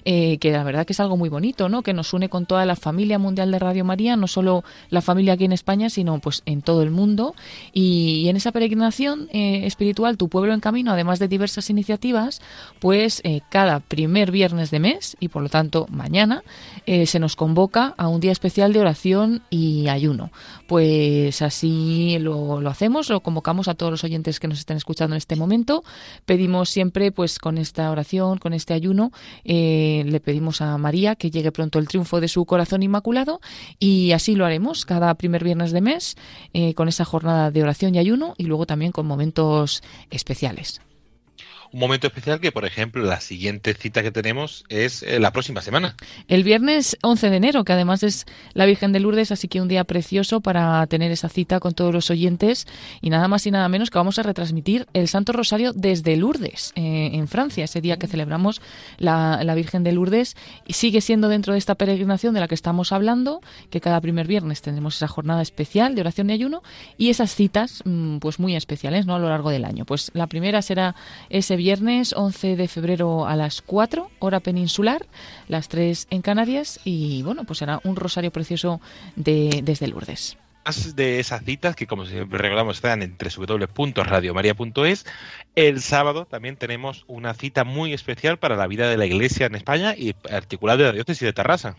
que 0.04 0.38
la 0.50 0.64
verdad 0.64 0.86
que 0.86 0.94
es 0.94 1.00
algo 1.00 1.18
muy 1.18 1.28
bonito, 1.28 1.68
¿no? 1.68 1.82
Que 1.82 1.92
nos 1.92 2.14
une 2.14 2.30
con 2.30 2.46
toda 2.46 2.64
la 2.64 2.74
familia 2.74 3.18
mundial 3.18 3.50
de 3.50 3.58
Radio 3.58 3.84
María, 3.84 4.16
no 4.16 4.28
solo 4.28 4.64
la 4.88 5.02
familia 5.02 5.34
aquí 5.34 5.44
en 5.44 5.52
España, 5.52 5.90
sino 5.90 6.18
pues 6.20 6.42
en 6.46 6.62
todo 6.62 6.82
el 6.82 6.90
mundo 6.90 7.34
y, 7.72 8.28
en 8.28 8.36
esa 8.36 8.52
peregrinación 8.52 9.28
eh, 9.32 9.66
espiritual, 9.66 10.16
Tu 10.16 10.28
Pueblo 10.28 10.54
en 10.54 10.60
Camino, 10.60 10.92
además 10.92 11.01
de 11.18 11.28
diversas 11.28 11.70
iniciativas, 11.70 12.40
pues 12.80 13.20
eh, 13.24 13.40
cada 13.50 13.80
primer 13.80 14.30
viernes 14.30 14.70
de 14.70 14.80
mes, 14.80 15.16
y 15.20 15.28
por 15.28 15.42
lo 15.42 15.48
tanto 15.48 15.86
mañana, 15.90 16.42
eh, 16.86 17.06
se 17.06 17.18
nos 17.18 17.36
convoca 17.36 17.94
a 17.96 18.08
un 18.08 18.20
día 18.20 18.32
especial 18.32 18.72
de 18.72 18.80
oración 18.80 19.42
y 19.50 19.88
ayuno. 19.88 20.30
Pues 20.66 21.42
así 21.42 22.18
lo, 22.18 22.58
hacemos, 22.68 23.08
lo 23.10 23.20
convocamos 23.20 23.68
a 23.68 23.74
todos 23.74 23.90
los 23.90 24.04
oyentes 24.04 24.40
que 24.40 24.48
nos 24.48 24.58
estén 24.58 24.76
escuchando 24.76 25.14
en 25.14 25.18
este 25.18 25.36
momento. 25.36 25.84
Pedimos 26.24 26.70
siempre, 26.70 27.12
pues 27.12 27.38
con 27.38 27.58
esta 27.58 27.90
oración, 27.90 28.38
con 28.38 28.52
este 28.52 28.74
ayuno, 28.74 29.12
le 29.44 30.20
pedimos 30.24 30.60
a 30.60 30.78
María 30.78 31.16
que 31.16 31.30
llegue 31.30 31.52
pronto 31.52 31.78
el 31.78 31.88
triunfo 31.88 32.20
de 32.20 32.28
su 32.28 32.44
corazón 32.44 32.82
inmaculado 32.82 33.40
y 33.78 34.12
así 34.12 34.34
lo 34.34 34.46
haremos 34.46 34.84
cada 34.86 35.14
primer 35.14 35.44
viernes 35.44 35.72
de 35.72 35.80
mes 35.80 36.16
con 36.74 36.88
esa 36.88 37.04
jornada 37.04 37.50
de 37.50 37.62
oración 37.62 37.94
y 37.94 37.98
ayuno 37.98 38.34
y 38.38 38.44
luego 38.44 38.66
también 38.66 38.92
con 38.92 39.06
momentos 39.06 39.82
especiales 40.10 40.80
un 41.72 41.80
momento 41.80 42.06
especial 42.06 42.40
que, 42.40 42.52
por 42.52 42.64
ejemplo, 42.64 43.02
la 43.02 43.20
siguiente 43.20 43.74
cita 43.74 44.02
que 44.02 44.10
tenemos 44.10 44.64
es 44.68 45.02
eh, 45.02 45.18
la 45.18 45.32
próxima 45.32 45.62
semana. 45.62 45.96
El 46.28 46.44
viernes 46.44 46.98
11 47.02 47.30
de 47.30 47.36
enero, 47.36 47.64
que 47.64 47.72
además 47.72 48.02
es 48.02 48.26
la 48.52 48.66
Virgen 48.66 48.92
de 48.92 49.00
Lourdes, 49.00 49.32
así 49.32 49.48
que 49.48 49.60
un 49.60 49.68
día 49.68 49.84
precioso 49.84 50.40
para 50.40 50.86
tener 50.86 51.10
esa 51.10 51.28
cita 51.28 51.60
con 51.60 51.72
todos 51.72 51.94
los 51.94 52.10
oyentes 52.10 52.66
y 53.00 53.10
nada 53.10 53.26
más 53.26 53.46
y 53.46 53.50
nada 53.50 53.68
menos 53.68 53.90
que 53.90 53.98
vamos 53.98 54.18
a 54.18 54.22
retransmitir 54.22 54.86
el 54.92 55.08
Santo 55.08 55.32
Rosario 55.32 55.72
desde 55.72 56.16
Lourdes, 56.16 56.72
eh, 56.76 57.10
en 57.14 57.26
Francia, 57.26 57.64
ese 57.64 57.80
día 57.80 57.98
que 57.98 58.06
celebramos 58.06 58.60
la, 58.98 59.52
Virgen 59.52 59.84
de 59.84 59.92
Lourdes 59.92 60.34
y 60.66 60.72
sigue 60.72 61.02
siendo 61.02 61.28
dentro 61.28 61.52
de 61.52 61.58
esta 61.58 61.74
peregrinación 61.74 62.32
de 62.32 62.40
la 62.40 62.48
que 62.48 62.54
estamos 62.54 62.90
hablando, 62.90 63.42
que 63.68 63.82
cada 63.82 64.00
primer 64.00 64.26
viernes 64.26 64.62
tendremos 64.62 64.96
esa 64.96 65.08
jornada 65.08 65.42
especial 65.42 65.94
de 65.94 66.00
oración 66.00 66.30
y 66.30 66.32
ayuno 66.32 66.62
y 66.96 67.10
esas 67.10 67.34
citas 67.34 67.82
mm, 67.84 68.16
pues 68.16 68.38
muy 68.38 68.56
especiales 68.56 69.04
¿no? 69.04 69.14
a 69.14 69.18
lo 69.18 69.28
largo 69.28 69.50
del 69.50 69.66
año. 69.66 69.84
Pues 69.84 70.10
la 70.14 70.26
primera 70.26 70.62
será 70.62 70.94
ese 71.28 71.56
viernes 71.62 72.12
11 72.16 72.56
de 72.56 72.66
febrero 72.66 73.24
a 73.28 73.36
las 73.36 73.62
4, 73.62 74.10
hora 74.18 74.40
peninsular, 74.40 75.06
las 75.46 75.68
3 75.68 76.08
en 76.10 76.20
Canarias 76.20 76.80
y 76.84 77.22
bueno, 77.22 77.44
pues 77.44 77.60
será 77.60 77.80
un 77.84 77.94
rosario 77.94 78.32
precioso 78.32 78.80
de, 79.14 79.60
desde 79.62 79.86
Lourdes. 79.86 80.36
De 80.94 81.20
esas 81.20 81.44
citas 81.44 81.76
que 81.76 81.86
como 81.86 82.04
siempre 82.04 82.38
recordamos 82.38 82.76
están 82.76 83.02
en 83.02 83.16
www.radiomaria.es 83.16 85.06
el 85.54 85.80
sábado 85.80 86.24
también 86.24 86.56
tenemos 86.56 87.04
una 87.06 87.34
cita 87.34 87.64
muy 87.64 87.92
especial 87.92 88.38
para 88.38 88.56
la 88.56 88.66
vida 88.66 88.88
de 88.88 88.96
la 88.96 89.06
Iglesia 89.06 89.46
en 89.46 89.54
España 89.54 89.94
y 89.96 90.14
particular 90.14 90.78
de 90.78 90.84
la 90.84 90.92
diócesis 90.92 91.26
de 91.26 91.32
Terrassa. 91.32 91.76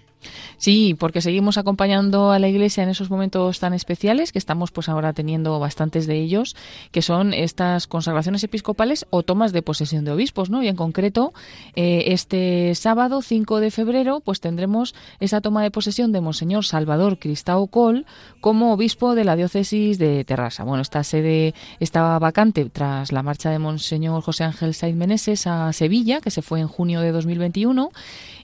Sí, 0.57 0.95
porque 0.97 1.21
seguimos 1.21 1.57
acompañando 1.57 2.31
a 2.31 2.39
la 2.39 2.47
Iglesia 2.47 2.83
en 2.83 2.89
esos 2.89 3.09
momentos 3.09 3.59
tan 3.59 3.73
especiales 3.73 4.31
que 4.31 4.39
estamos 4.39 4.71
pues 4.71 4.89
ahora 4.89 5.13
teniendo 5.13 5.59
bastantes 5.59 6.07
de 6.07 6.19
ellos, 6.19 6.55
que 6.91 7.01
son 7.01 7.33
estas 7.33 7.87
consagraciones 7.87 8.43
episcopales 8.43 9.05
o 9.09 9.23
tomas 9.23 9.51
de 9.51 9.61
posesión 9.61 10.05
de 10.05 10.11
obispos, 10.11 10.49
¿no? 10.49 10.63
Y 10.63 10.67
en 10.67 10.75
concreto, 10.75 11.33
eh, 11.75 12.05
este 12.07 12.75
sábado 12.75 13.21
5 13.21 13.59
de 13.59 13.71
febrero, 13.71 14.21
pues 14.21 14.39
tendremos 14.39 14.95
esa 15.19 15.41
toma 15.41 15.63
de 15.63 15.71
posesión 15.71 16.11
de 16.11 16.21
Monseñor 16.21 16.65
Salvador 16.65 17.19
Cristao 17.19 17.67
Col 17.67 18.05
como 18.39 18.73
obispo 18.73 19.15
de 19.15 19.25
la 19.25 19.35
diócesis 19.35 19.97
de 19.97 20.23
Terrassa. 20.23 20.63
Bueno, 20.63 20.81
esta 20.81 21.03
sede 21.03 21.53
estaba 21.79 22.17
vacante 22.19 22.69
tras 22.69 23.11
la 23.11 23.23
marcha 23.23 23.49
de 23.49 23.59
Monseñor 23.63 24.21
José 24.21 24.43
Ángel 24.43 24.73
Saiz 24.75 24.95
Meneses 24.95 25.47
a 25.47 25.73
Sevilla, 25.73 26.21
que 26.21 26.29
se 26.29 26.41
fue 26.41 26.59
en 26.59 26.67
junio 26.67 27.01
de 27.01 27.11
2021, 27.11 27.91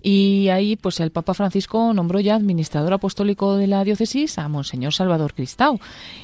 y 0.01 0.47
ahí 0.49 0.76
pues 0.76 0.99
el 0.99 1.11
Papa 1.11 1.34
Francisco 1.34 1.93
nombró 1.93 2.20
ya 2.20 2.36
administrador 2.36 2.93
apostólico 2.93 3.57
de 3.57 3.67
la 3.67 3.84
diócesis 3.84 4.38
a 4.38 4.47
Monseñor 4.47 4.93
Salvador 4.93 5.34
Cristau 5.34 5.80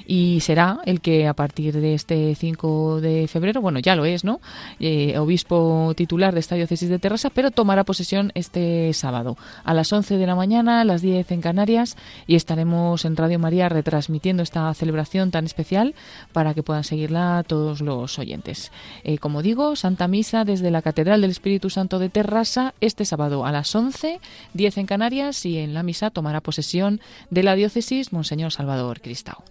y 0.07 0.39
será 0.39 0.79
el 0.85 1.01
que 1.01 1.27
a 1.27 1.33
partir 1.33 1.79
de 1.79 1.93
este 1.93 2.35
5 2.35 3.01
de 3.01 3.27
febrero, 3.27 3.61
bueno 3.61 3.79
ya 3.79 3.95
lo 3.95 4.05
es, 4.05 4.23
¿no? 4.23 4.39
Eh, 4.79 5.17
obispo 5.17 5.93
titular 5.95 6.33
de 6.33 6.39
esta 6.39 6.55
diócesis 6.55 6.89
de 6.89 6.99
Terrassa, 6.99 7.29
pero 7.29 7.51
tomará 7.51 7.83
posesión 7.83 8.31
este 8.33 8.93
sábado 8.93 9.37
a 9.63 9.73
las 9.73 9.91
11 9.91 10.17
de 10.17 10.27
la 10.27 10.35
mañana, 10.35 10.81
a 10.81 10.85
las 10.85 11.01
10 11.01 11.31
en 11.31 11.41
Canarias 11.41 11.97
y 12.27 12.35
estaremos 12.35 13.03
en 13.03 13.17
Radio 13.17 13.39
María 13.39 13.67
retransmitiendo 13.67 14.41
esta 14.41 14.73
celebración 14.73 15.31
tan 15.31 15.45
especial 15.45 15.95
para 16.31 16.53
que 16.53 16.63
puedan 16.63 16.83
seguirla 16.83 17.43
todos 17.45 17.81
los 17.81 18.17
oyentes. 18.19 18.71
Eh, 19.03 19.17
como 19.17 19.41
digo, 19.41 19.75
Santa 19.75 20.07
Misa 20.07 20.45
desde 20.45 20.71
la 20.71 20.81
Catedral 20.81 21.21
del 21.21 21.31
Espíritu 21.31 21.69
Santo 21.69 21.99
de 21.99 22.09
Terrassa 22.09 22.73
este 22.81 23.05
sábado 23.05 23.45
a 23.45 23.51
las 23.51 23.73
11, 23.75 24.19
10 24.53 24.77
en 24.77 24.86
Canarias 24.86 25.45
y 25.45 25.57
en 25.57 25.73
la 25.73 25.83
misa 25.83 26.09
tomará 26.09 26.41
posesión 26.41 27.01
de 27.29 27.43
la 27.43 27.55
diócesis 27.55 28.13
Monseñor 28.13 28.51
Salvador 28.51 29.01
Cristao. 29.01 29.43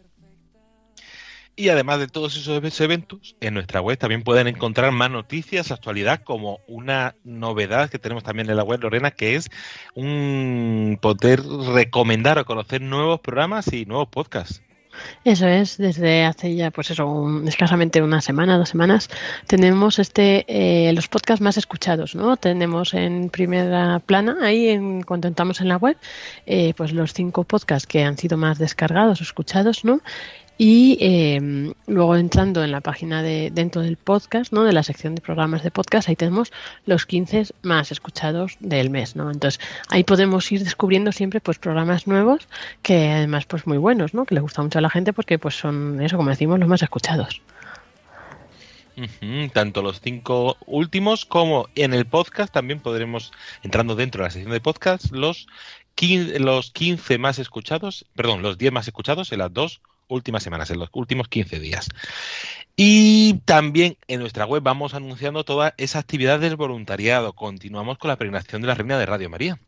Y 1.57 1.69
además 1.69 2.01
de 2.01 2.09
todos 2.09 2.37
esos 2.37 2.81
eventos, 2.81 3.37
en 3.41 3.55
nuestra 3.55 3.81
web 3.81 3.97
también 3.97 4.25
pueden 4.25 4.49
encontrar 4.49 4.91
más 4.91 5.09
noticias, 5.09 5.71
actualidad, 5.71 6.25
como 6.25 6.59
una 6.67 7.15
novedad 7.23 7.91
que 7.91 8.01
tenemos 8.01 8.25
también 8.25 8.51
en 8.51 8.57
la 8.57 8.65
web, 8.65 8.81
Lorena, 8.83 9.13
que 9.13 9.37
es 9.37 9.49
un 9.95 10.99
poder 11.01 11.45
recomendar 11.45 12.41
o 12.41 12.45
conocer 12.45 12.81
nuevos 12.81 13.21
programas 13.21 13.73
y 13.73 13.87
nuevos 13.87 14.09
podcasts. 14.09 14.64
Eso 15.25 15.47
es, 15.47 15.77
desde 15.77 16.25
hace 16.25 16.55
ya, 16.55 16.71
pues 16.71 16.91
eso, 16.91 17.07
un, 17.07 17.49
escasamente 17.49 18.03
una 18.03 18.21
semana, 18.21 18.59
dos 18.59 18.69
semanas, 18.69 19.09
tenemos 19.47 19.99
este 19.99 20.45
eh, 20.49 20.93
los 20.93 21.09
podcasts 21.09 21.41
más 21.41 21.57
escuchados, 21.57 22.15
¿no? 22.15 22.37
Tenemos 22.37 22.95
en 22.95 23.31
primera 23.31 24.01
plana, 24.01 24.37
ahí 24.43 24.69
en, 24.69 25.03
cuando 25.03 25.29
entramos 25.29 25.61
en 25.61 25.69
la 25.69 25.77
web, 25.77 25.97
eh, 26.47 26.75
pues 26.77 26.93
los 26.93 27.13
cinco 27.13 27.45
podcasts 27.45 27.87
que 27.87 28.05
han 28.05 28.19
sido 28.19 28.37
más 28.37 28.59
descargados 28.59 29.21
o 29.21 29.25
escuchados, 29.25 29.85
¿no? 29.85 30.01
Y 30.57 30.97
eh, 31.01 31.73
luego 31.89 32.17
entrando 32.17 32.63
en 32.63 32.71
la 32.71 32.81
página 32.81 33.23
de 33.23 33.51
dentro 33.53 33.83
del 33.83 33.97
podcast, 33.97 34.53
¿no? 34.53 34.63
De 34.63 34.73
la 34.73 34.85
sección 34.85 35.17
de 35.17 35.21
programas 35.21 35.65
de 35.65 35.73
podcast, 35.73 36.09
ahí 36.09 36.15
tenemos 36.15 36.53
los 36.87 37.07
15 37.07 37.47
más 37.63 37.91
escuchados 37.91 38.57
del 38.61 38.89
mes, 38.89 39.17
¿no? 39.17 39.33
Entonces 39.33 39.61
ahí 39.89 40.05
podemos 40.05 40.51
ir 40.53 40.63
descubriendo 40.63 41.11
siempre 41.11 41.41
pues 41.41 41.59
programas 41.59 42.07
nuevos 42.07 42.47
que 42.83 43.11
además 43.11 43.47
pues 43.47 43.67
muy 43.67 43.79
buenos, 43.79 44.15
¿no? 44.15 44.27
Que 44.27 44.37
le 44.37 44.41
gusta 44.43 44.63
mucho 44.63 44.79
a 44.79 44.83
la 44.83 44.91
gente 44.91 45.13
porque 45.13 45.41
pues 45.41 45.57
son 45.57 46.01
eso 46.01 46.17
como 46.17 46.31
decimos 46.31 46.61
los 46.61 46.69
más 46.69 46.83
escuchados. 46.83 47.43
Tanto 49.53 49.83
los 49.83 50.01
cinco 50.01 50.57
últimos 50.67 51.25
como 51.25 51.69
en 51.75 51.95
el 51.95 52.07
podcast 52.07 52.53
también 52.53 52.79
podremos, 52.79 53.33
entrando 53.65 53.97
dentro 53.97 54.23
de 54.23 54.29
la 54.29 54.31
sección 54.31 54.53
de 54.53 54.61
podcast, 54.61 55.11
los 55.11 55.49
15, 55.97 56.39
los 56.39 56.71
15 56.71 57.19
más 57.19 57.41
escuchados, 57.41 58.07
perdón, 58.15 58.43
los 58.43 58.57
10 58.57 58.73
más 58.73 58.87
escuchados 58.87 59.33
en 59.33 59.41
las 59.41 59.53
dos 59.53 59.81
últimas 60.09 60.43
semanas, 60.43 60.71
en 60.71 60.79
los 60.79 60.89
últimos 60.93 61.29
15 61.29 61.61
días. 61.61 61.89
Y 62.77 63.41
también 63.45 63.97
en 64.09 64.21
nuestra 64.21 64.47
web 64.47 64.63
vamos 64.63 64.95
anunciando 64.95 65.45
toda 65.45 65.75
esa 65.77 65.99
actividad 65.99 66.41
del 66.41 66.57
voluntariado. 66.57 67.33
Continuamos 67.35 67.99
con 67.99 68.09
la 68.09 68.17
peregrinación 68.17 68.63
de 68.63 68.69
la 68.69 68.75
Reina 68.75 68.99
de 68.99 69.07
Radio 69.07 69.31
María. 69.31 69.59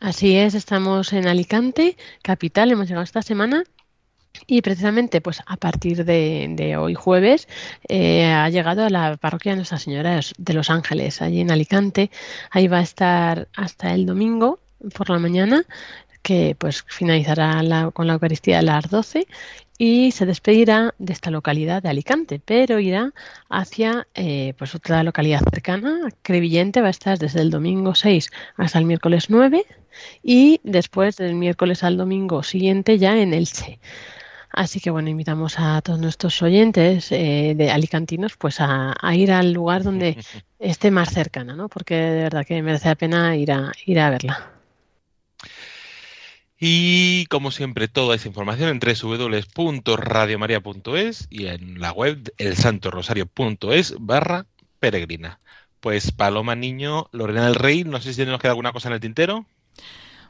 Así 0.00 0.36
es, 0.36 0.54
estamos 0.54 1.12
en 1.12 1.28
Alicante, 1.28 1.96
capital, 2.22 2.72
hemos 2.72 2.88
llegado 2.88 3.04
esta 3.04 3.22
semana 3.22 3.62
y 4.46 4.62
precisamente, 4.62 5.20
pues 5.20 5.40
a 5.46 5.56
partir 5.56 6.04
de, 6.04 6.48
de 6.50 6.76
hoy 6.76 6.94
jueves, 6.94 7.48
eh, 7.88 8.24
ha 8.24 8.48
llegado 8.48 8.84
a 8.84 8.90
la 8.90 9.16
parroquia 9.16 9.52
de 9.52 9.56
Nuestra 9.56 9.78
Señora 9.78 10.20
de 10.36 10.54
los 10.54 10.70
Ángeles, 10.70 11.22
allí 11.22 11.40
en 11.40 11.50
Alicante. 11.50 12.10
Ahí 12.50 12.66
va 12.68 12.78
a 12.78 12.82
estar 12.82 13.48
hasta 13.54 13.94
el 13.94 14.06
domingo 14.06 14.58
por 14.96 15.10
la 15.10 15.18
mañana, 15.18 15.64
que 16.22 16.54
pues 16.58 16.84
finalizará 16.88 17.62
la- 17.62 17.90
con 17.90 18.06
la 18.06 18.14
Eucaristía 18.14 18.60
a 18.60 18.62
las 18.62 18.88
12 18.90 19.26
y 19.78 20.12
se 20.12 20.26
despedirá 20.26 20.94
de 20.98 21.12
esta 21.12 21.30
localidad 21.30 21.82
de 21.82 21.88
Alicante, 21.88 22.40
pero 22.44 22.78
irá 22.78 23.12
hacia 23.48 24.06
eh, 24.14 24.54
pues 24.58 24.74
otra 24.74 25.02
localidad 25.02 25.40
cercana, 25.50 26.08
Crevillente, 26.22 26.80
va 26.80 26.86
a 26.88 26.90
estar 26.90 27.18
desde 27.18 27.40
el 27.40 27.50
domingo 27.50 27.94
6 27.94 28.30
hasta 28.56 28.78
el 28.78 28.84
miércoles 28.84 29.26
9 29.30 29.64
y 30.22 30.60
después 30.62 31.16
del 31.16 31.34
miércoles 31.34 31.82
al 31.84 31.96
domingo 31.96 32.42
siguiente 32.42 32.98
ya 32.98 33.18
en 33.18 33.34
Elche. 33.34 33.80
Así 34.50 34.80
que 34.80 34.90
bueno, 34.90 35.08
invitamos 35.08 35.54
a 35.58 35.80
todos 35.80 35.98
nuestros 35.98 36.40
oyentes 36.42 37.10
eh, 37.10 37.54
de 37.56 37.70
alicantinos 37.70 38.36
pues 38.36 38.60
a, 38.60 38.94
a 39.00 39.14
ir 39.16 39.32
al 39.32 39.52
lugar 39.52 39.82
donde 39.82 40.18
esté 40.58 40.90
más 40.90 41.10
cercana, 41.12 41.56
¿no? 41.56 41.68
Porque 41.68 41.94
de 41.96 42.22
verdad 42.24 42.44
que 42.46 42.62
merece 42.62 42.88
la 42.88 42.94
pena 42.96 43.36
ir 43.36 43.50
a, 43.52 43.72
ir 43.86 43.98
a 43.98 44.10
verla. 44.10 44.50
Y 46.64 47.26
como 47.26 47.50
siempre, 47.50 47.88
toda 47.88 48.14
esa 48.14 48.28
información 48.28 48.68
en 48.68 48.78
www.radiomaria.es 48.78 51.26
y 51.28 51.48
en 51.48 51.80
la 51.80 51.90
web 51.90 52.32
elsantorosario.es 52.38 53.96
barra 53.98 54.46
peregrina. 54.78 55.40
Pues 55.80 56.12
Paloma 56.12 56.54
Niño, 56.54 57.08
Lorena 57.10 57.46
del 57.46 57.56
Rey, 57.56 57.82
no 57.82 58.00
sé 58.00 58.14
si 58.14 58.24
nos 58.24 58.40
queda 58.40 58.52
alguna 58.52 58.70
cosa 58.70 58.90
en 58.90 58.94
el 58.94 59.00
tintero. 59.00 59.44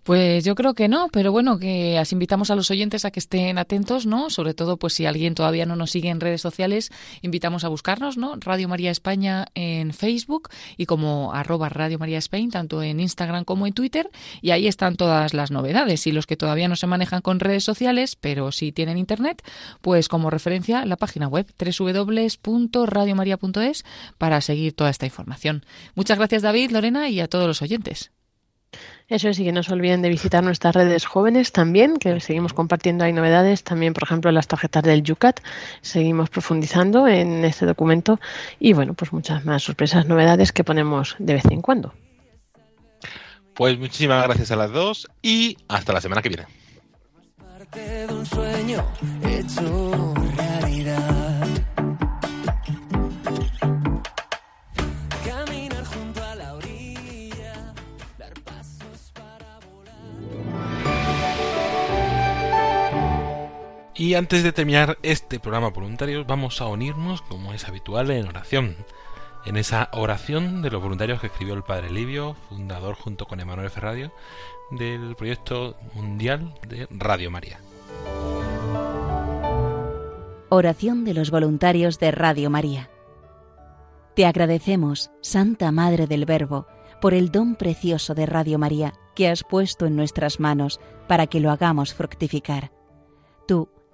Pues 0.03 0.45
yo 0.45 0.57
creo 0.57 0.75
que 0.75 0.89
no, 0.89 1.09
pero 1.13 1.31
bueno, 1.31 1.59
que 1.59 1.97
as 1.97 2.13
invitamos 2.13 2.51
a 2.51 2.57
los 2.57 2.73
oyentes 2.73 3.05
a 3.05 3.13
que 3.13 3.21
estén 3.21 3.57
atentos, 3.57 4.05
¿no? 4.05 4.31
Sobre 4.31 4.53
todo, 4.53 4.77
pues 4.77 4.95
si 4.95 5.07
alguien 5.07 5.37
todavía 5.37 5.65
no 5.65 5.77
nos 5.77 5.93
sigue 5.93 6.09
en 6.09 6.19
redes 6.19 6.41
sociales, 6.41 6.91
invitamos 7.21 7.63
a 7.63 7.69
buscarnos, 7.69 8.17
¿no? 8.17 8.35
Radio 8.41 8.69
María 8.69 8.91
España 8.91 9.47
en 9.55 9.93
Facebook 9.93 10.49
y 10.77 10.87
como 10.87 11.33
arroba 11.33 11.69
Radio 11.69 12.01
María 12.01 12.19
España, 12.19 12.49
tanto 12.51 12.83
en 12.83 12.99
Instagram 12.99 13.45
como 13.45 13.69
en 13.69 13.75
Twitter, 13.75 14.11
y 14.41 14.51
ahí 14.51 14.67
están 14.67 14.97
todas 14.97 15.35
las 15.35 15.53
novedades. 15.53 16.05
Y 16.09 16.13
los 16.13 16.27
que 16.27 16.37
todavía 16.37 16.67
no 16.67 16.75
se 16.75 16.89
manejan 16.89 17.21
con 17.21 17.39
redes 17.39 17.63
sociales, 17.63 18.17
pero 18.17 18.51
sí 18.51 18.73
tienen 18.73 18.99
internet, 18.99 19.45
pues 19.83 20.09
como 20.09 20.31
referencia 20.31 20.85
la 20.85 20.97
página 20.97 21.29
web 21.29 21.47
www.radiomaria.es 21.59 23.85
para 24.19 24.41
seguir 24.41 24.73
toda 24.73 24.91
esta 24.91 25.07
información. 25.07 25.65
Muchas 25.95 26.19
gracias 26.19 26.43
David, 26.43 26.73
Lorena 26.73 27.09
y 27.09 27.21
a 27.21 27.29
todos 27.29 27.47
los 27.47 27.63
oyentes. 27.63 28.11
Eso 29.13 29.29
es, 29.29 29.39
y 29.39 29.45
que 29.45 29.53
no 29.53 29.63
se 29.63 29.75
olviden 29.75 30.01
de 30.01 30.09
visitar 30.09 30.43
nuestras 30.43 30.75
redes 30.75 31.05
jóvenes 31.05 31.53
también, 31.53 31.99
que 31.99 32.19
seguimos 32.19 32.55
compartiendo 32.55 33.05
ahí 33.05 33.13
novedades, 33.13 33.63
también 33.63 33.93
por 33.93 34.05
ejemplo 34.05 34.33
las 34.33 34.47
tarjetas 34.47 34.83
del 34.85 35.03
Yucat, 35.03 35.41
seguimos 35.83 36.31
profundizando 36.31 37.07
en 37.07 37.45
este 37.45 37.67
documento 37.67 38.19
y 38.59 38.73
bueno, 38.73 38.95
pues 38.95 39.13
muchas 39.13 39.45
más 39.45 39.65
sorpresas, 39.65 40.07
novedades 40.07 40.51
que 40.53 40.65
ponemos 40.65 41.15
de 41.19 41.35
vez 41.35 41.45
en 41.51 41.61
cuando. 41.61 41.93
Pues 43.53 43.79
muchísimas 43.79 44.25
gracias 44.25 44.51
a 44.51 44.57
las 44.57 44.73
dos 44.73 45.07
y 45.21 45.59
hasta 45.69 45.93
la 45.93 46.01
semana 46.01 46.23
que 46.23 46.31
viene. 46.31 46.47
parte 47.37 47.81
de 47.81 48.15
un 48.15 48.25
sueño 48.25 48.83
hecho 49.29 50.15
realidad. 50.39 51.22
Y 64.03 64.17
antes 64.17 64.43
de 64.43 64.51
terminar 64.51 64.99
este 65.05 65.39
programa 65.39 65.69
voluntarios, 65.69 66.27
vamos 66.27 66.61
a 66.61 66.67
unirnos, 66.67 67.23
como 67.23 67.53
es 67.53 67.69
habitual, 67.69 68.11
en 68.11 68.27
oración. 68.27 68.75
En 69.47 69.57
esa 69.57 69.91
oración 69.93 70.61
de 70.61 70.73
los 70.73 70.83
voluntarios 70.83 71.21
que 71.21 71.29
escribió 71.29 71.55
el 71.55 71.63
Padre 71.63 71.89
Livio, 71.89 72.35
fundador 72.49 72.97
junto 72.97 73.27
con 73.27 73.39
Emanuel 73.39 73.71
Ferradio 73.71 74.11
del 74.73 75.15
proyecto 75.15 75.77
mundial 75.95 76.53
de 76.67 76.89
Radio 76.91 77.31
María. 77.31 77.61
Oración 80.49 81.05
de 81.05 81.15
los 81.15 81.31
voluntarios 81.31 82.01
de 82.01 82.11
Radio 82.11 82.51
María. 82.51 82.91
Te 84.17 84.27
agradecemos, 84.27 85.13
Santa 85.21 85.71
Madre 85.71 86.09
del 86.09 86.25
Verbo, 86.25 86.67
por 87.01 87.15
el 87.15 87.31
don 87.31 87.55
precioso 87.55 88.17
de 88.17 88.27
Radio 88.27 88.59
María 88.59 88.95
que 89.15 89.29
has 89.29 89.45
puesto 89.45 89.87
en 89.87 89.95
nuestras 89.95 90.41
manos 90.41 90.81
para 91.07 91.29
que 91.29 91.39
lo 91.39 91.53
hagamos 91.53 91.95
fructificar. 91.95 92.73
Tú, 93.47 93.69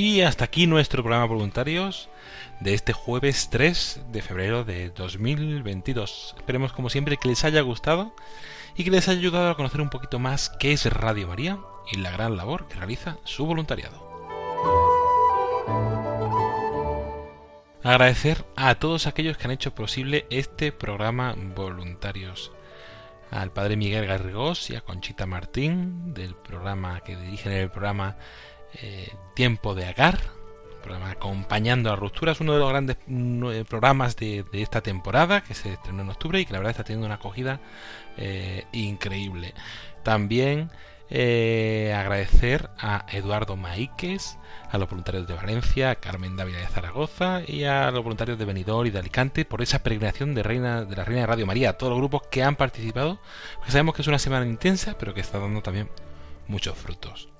Y 0.00 0.20
hasta 0.20 0.44
aquí 0.44 0.68
nuestro 0.68 1.02
programa 1.02 1.24
voluntarios 1.24 2.08
de 2.60 2.72
este 2.72 2.92
jueves 2.92 3.48
3 3.50 4.02
de 4.12 4.22
febrero 4.22 4.62
de 4.62 4.90
2022. 4.90 6.36
Esperemos 6.36 6.72
como 6.72 6.88
siempre 6.88 7.16
que 7.16 7.26
les 7.26 7.42
haya 7.42 7.62
gustado 7.62 8.14
y 8.76 8.84
que 8.84 8.92
les 8.92 9.08
haya 9.08 9.18
ayudado 9.18 9.50
a 9.50 9.56
conocer 9.56 9.80
un 9.80 9.90
poquito 9.90 10.20
más 10.20 10.50
qué 10.60 10.70
es 10.70 10.86
Radio 10.86 11.26
María 11.26 11.58
y 11.90 11.96
la 11.96 12.12
gran 12.12 12.36
labor 12.36 12.68
que 12.68 12.76
realiza 12.76 13.16
su 13.24 13.44
voluntariado. 13.44 13.98
Agradecer 17.82 18.44
a 18.54 18.76
todos 18.76 19.08
aquellos 19.08 19.36
que 19.36 19.46
han 19.46 19.50
hecho 19.50 19.74
posible 19.74 20.28
este 20.30 20.70
programa 20.70 21.34
voluntarios. 21.36 22.52
Al 23.32 23.50
padre 23.50 23.76
Miguel 23.76 24.06
Garrigós 24.06 24.70
y 24.70 24.76
a 24.76 24.80
Conchita 24.80 25.26
Martín 25.26 26.14
del 26.14 26.36
programa 26.36 27.00
que 27.00 27.16
dirigen 27.16 27.50
el 27.50 27.68
programa 27.68 28.16
eh, 28.74 29.12
Tiempo 29.34 29.74
de 29.74 29.86
Agar, 29.86 30.18
programa 30.82 31.10
acompañando 31.10 31.92
a 31.92 31.96
ruptura, 31.96 32.32
es 32.32 32.40
uno 32.40 32.54
de 32.54 32.60
los 32.60 32.68
grandes 32.68 32.96
mm, 33.06 33.62
programas 33.68 34.16
de, 34.16 34.44
esta 34.52 34.80
temporada 34.80 35.42
que 35.42 35.54
se 35.54 35.72
estrenó 35.74 36.02
en 36.02 36.10
octubre 36.10 36.40
y 36.40 36.46
que 36.46 36.52
la 36.52 36.58
verdad 36.58 36.72
está 36.72 36.84
teniendo 36.84 37.06
una 37.06 37.16
acogida 37.16 37.60
eh, 38.16 38.64
increíble. 38.72 39.54
También 40.02 40.70
eh, 41.10 41.94
agradecer 41.96 42.68
a 42.78 43.06
Eduardo 43.10 43.56
Maíquez, 43.56 44.36
a 44.70 44.76
los 44.76 44.90
voluntarios 44.90 45.26
de 45.26 45.34
Valencia, 45.34 45.90
a 45.90 45.94
Carmen 45.94 46.36
Dávila 46.36 46.58
de 46.58 46.66
Zaragoza 46.66 47.40
y 47.46 47.64
a 47.64 47.90
los 47.90 48.02
voluntarios 48.04 48.38
de 48.38 48.44
Benidorm 48.44 48.86
y 48.86 48.90
de 48.90 48.98
Alicante 48.98 49.46
por 49.46 49.62
esa 49.62 49.82
peregrinación 49.82 50.34
de, 50.34 50.42
Reina, 50.42 50.84
de 50.84 50.96
la 50.96 51.04
Reina 51.04 51.22
de 51.22 51.26
Radio 51.26 51.46
María, 51.46 51.70
a 51.70 51.72
todos 51.74 51.90
los 51.90 51.98
grupos 51.98 52.22
que 52.30 52.42
han 52.42 52.56
participado, 52.56 53.18
porque 53.56 53.72
sabemos 53.72 53.94
que 53.94 54.02
es 54.02 54.08
una 54.08 54.18
semana 54.18 54.44
intensa, 54.44 54.96
pero 54.98 55.14
que 55.14 55.22
está 55.22 55.38
dando 55.38 55.62
también 55.62 55.88
muchos 56.46 56.76
frutos. 56.76 57.30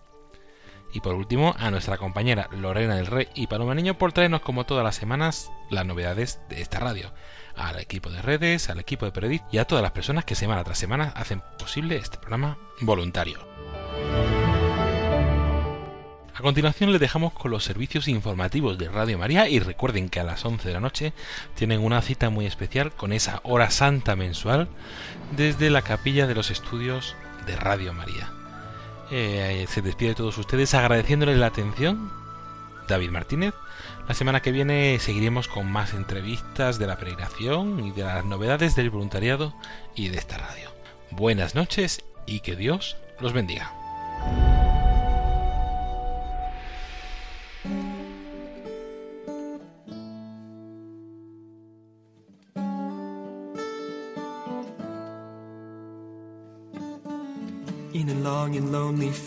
Y 0.93 1.01
por 1.01 1.15
último, 1.15 1.55
a 1.59 1.71
nuestra 1.71 1.99
compañera 1.99 2.49
Lorena 2.51 2.97
del 2.97 3.07
Rey 3.07 3.29
y 3.35 3.47
Paloma 3.47 3.75
Niño 3.75 3.99
por 3.99 4.13
traernos 4.13 4.41
como 4.41 4.65
todas 4.65 4.85
las 4.85 4.97
semanas 4.97 5.51
las 5.71 5.85
novedades 5.85 6.41
de 6.49 6.61
esta 6.63 6.81
radio. 6.81 7.13
Al 7.57 7.79
equipo 7.79 8.11
de 8.11 8.23
redes, 8.23 8.71
al 8.71 8.81
equipo 8.81 9.05
de 9.05 9.13
periodistas 9.13 9.53
y 9.53 9.59
a 9.59 9.67
todas 9.67 9.83
las 9.83 9.93
personas 9.93 10.25
que 10.25 10.35
semana 10.35 10.65
tras 10.65 10.79
semana 10.79 11.13
hacen 11.17 11.43
posible 11.59 11.97
este 11.97 12.19
programa 12.19 12.57
voluntario. 12.81 13.39
A 16.39 16.41
continuación 16.41 16.93
les 16.93 17.01
dejamos 17.01 17.33
con 17.33 17.51
los 17.51 17.65
servicios 17.65 18.07
informativos 18.07 18.79
de 18.79 18.89
Radio 18.89 19.19
María 19.19 19.49
y 19.49 19.59
recuerden 19.59 20.09
que 20.09 20.21
a 20.21 20.25
las 20.25 20.45
11 20.45 20.69
de 20.69 20.75
la 20.75 20.79
noche 20.79 21.13
tienen 21.57 21.81
una 21.81 22.01
cita 22.01 22.31
muy 22.31 22.47
especial 22.47 22.93
con 22.93 23.13
esa 23.13 23.41
hora 23.43 23.71
santa 23.71 24.15
mensual 24.15 24.69
desde 25.37 25.69
la 25.69 25.83
capilla 25.83 26.29
de 26.29 26.37
los 26.37 26.53
estudios 26.53 27.17
de 27.45 27.57
Radio 27.57 27.93
María. 27.93 28.38
Eh, 29.11 29.67
se 29.69 29.83
despide 29.83 30.11
de 30.11 30.15
todos 30.17 30.39
ustedes 30.39 30.75
agradeciéndoles 30.75 31.39
la 31.39 31.47
atención. 31.47 32.11
David 32.89 33.11
Martínez. 33.11 33.55
La 34.09 34.15
semana 34.15 34.41
que 34.41 34.53
viene 34.53 34.99
seguiremos 34.99 35.49
con 35.49 35.71
más 35.71 35.93
entrevistas 35.93 36.79
de 36.79 36.87
la 36.87 36.97
peregrinación 36.97 37.85
y 37.85 37.93
de 37.93 38.05
las 38.05 38.25
novedades 38.25 38.75
del 38.75 38.91
voluntariado 38.91 39.55
y 39.95 40.09
de 40.09 40.19
esta 40.19 40.39
radio. 40.39 40.71
Buenas 41.11 41.55
noches 41.55 42.03
y 42.27 42.41
que 42.41 42.57
Dios 42.57 42.97
los 43.21 43.33
bendiga. 43.33 43.73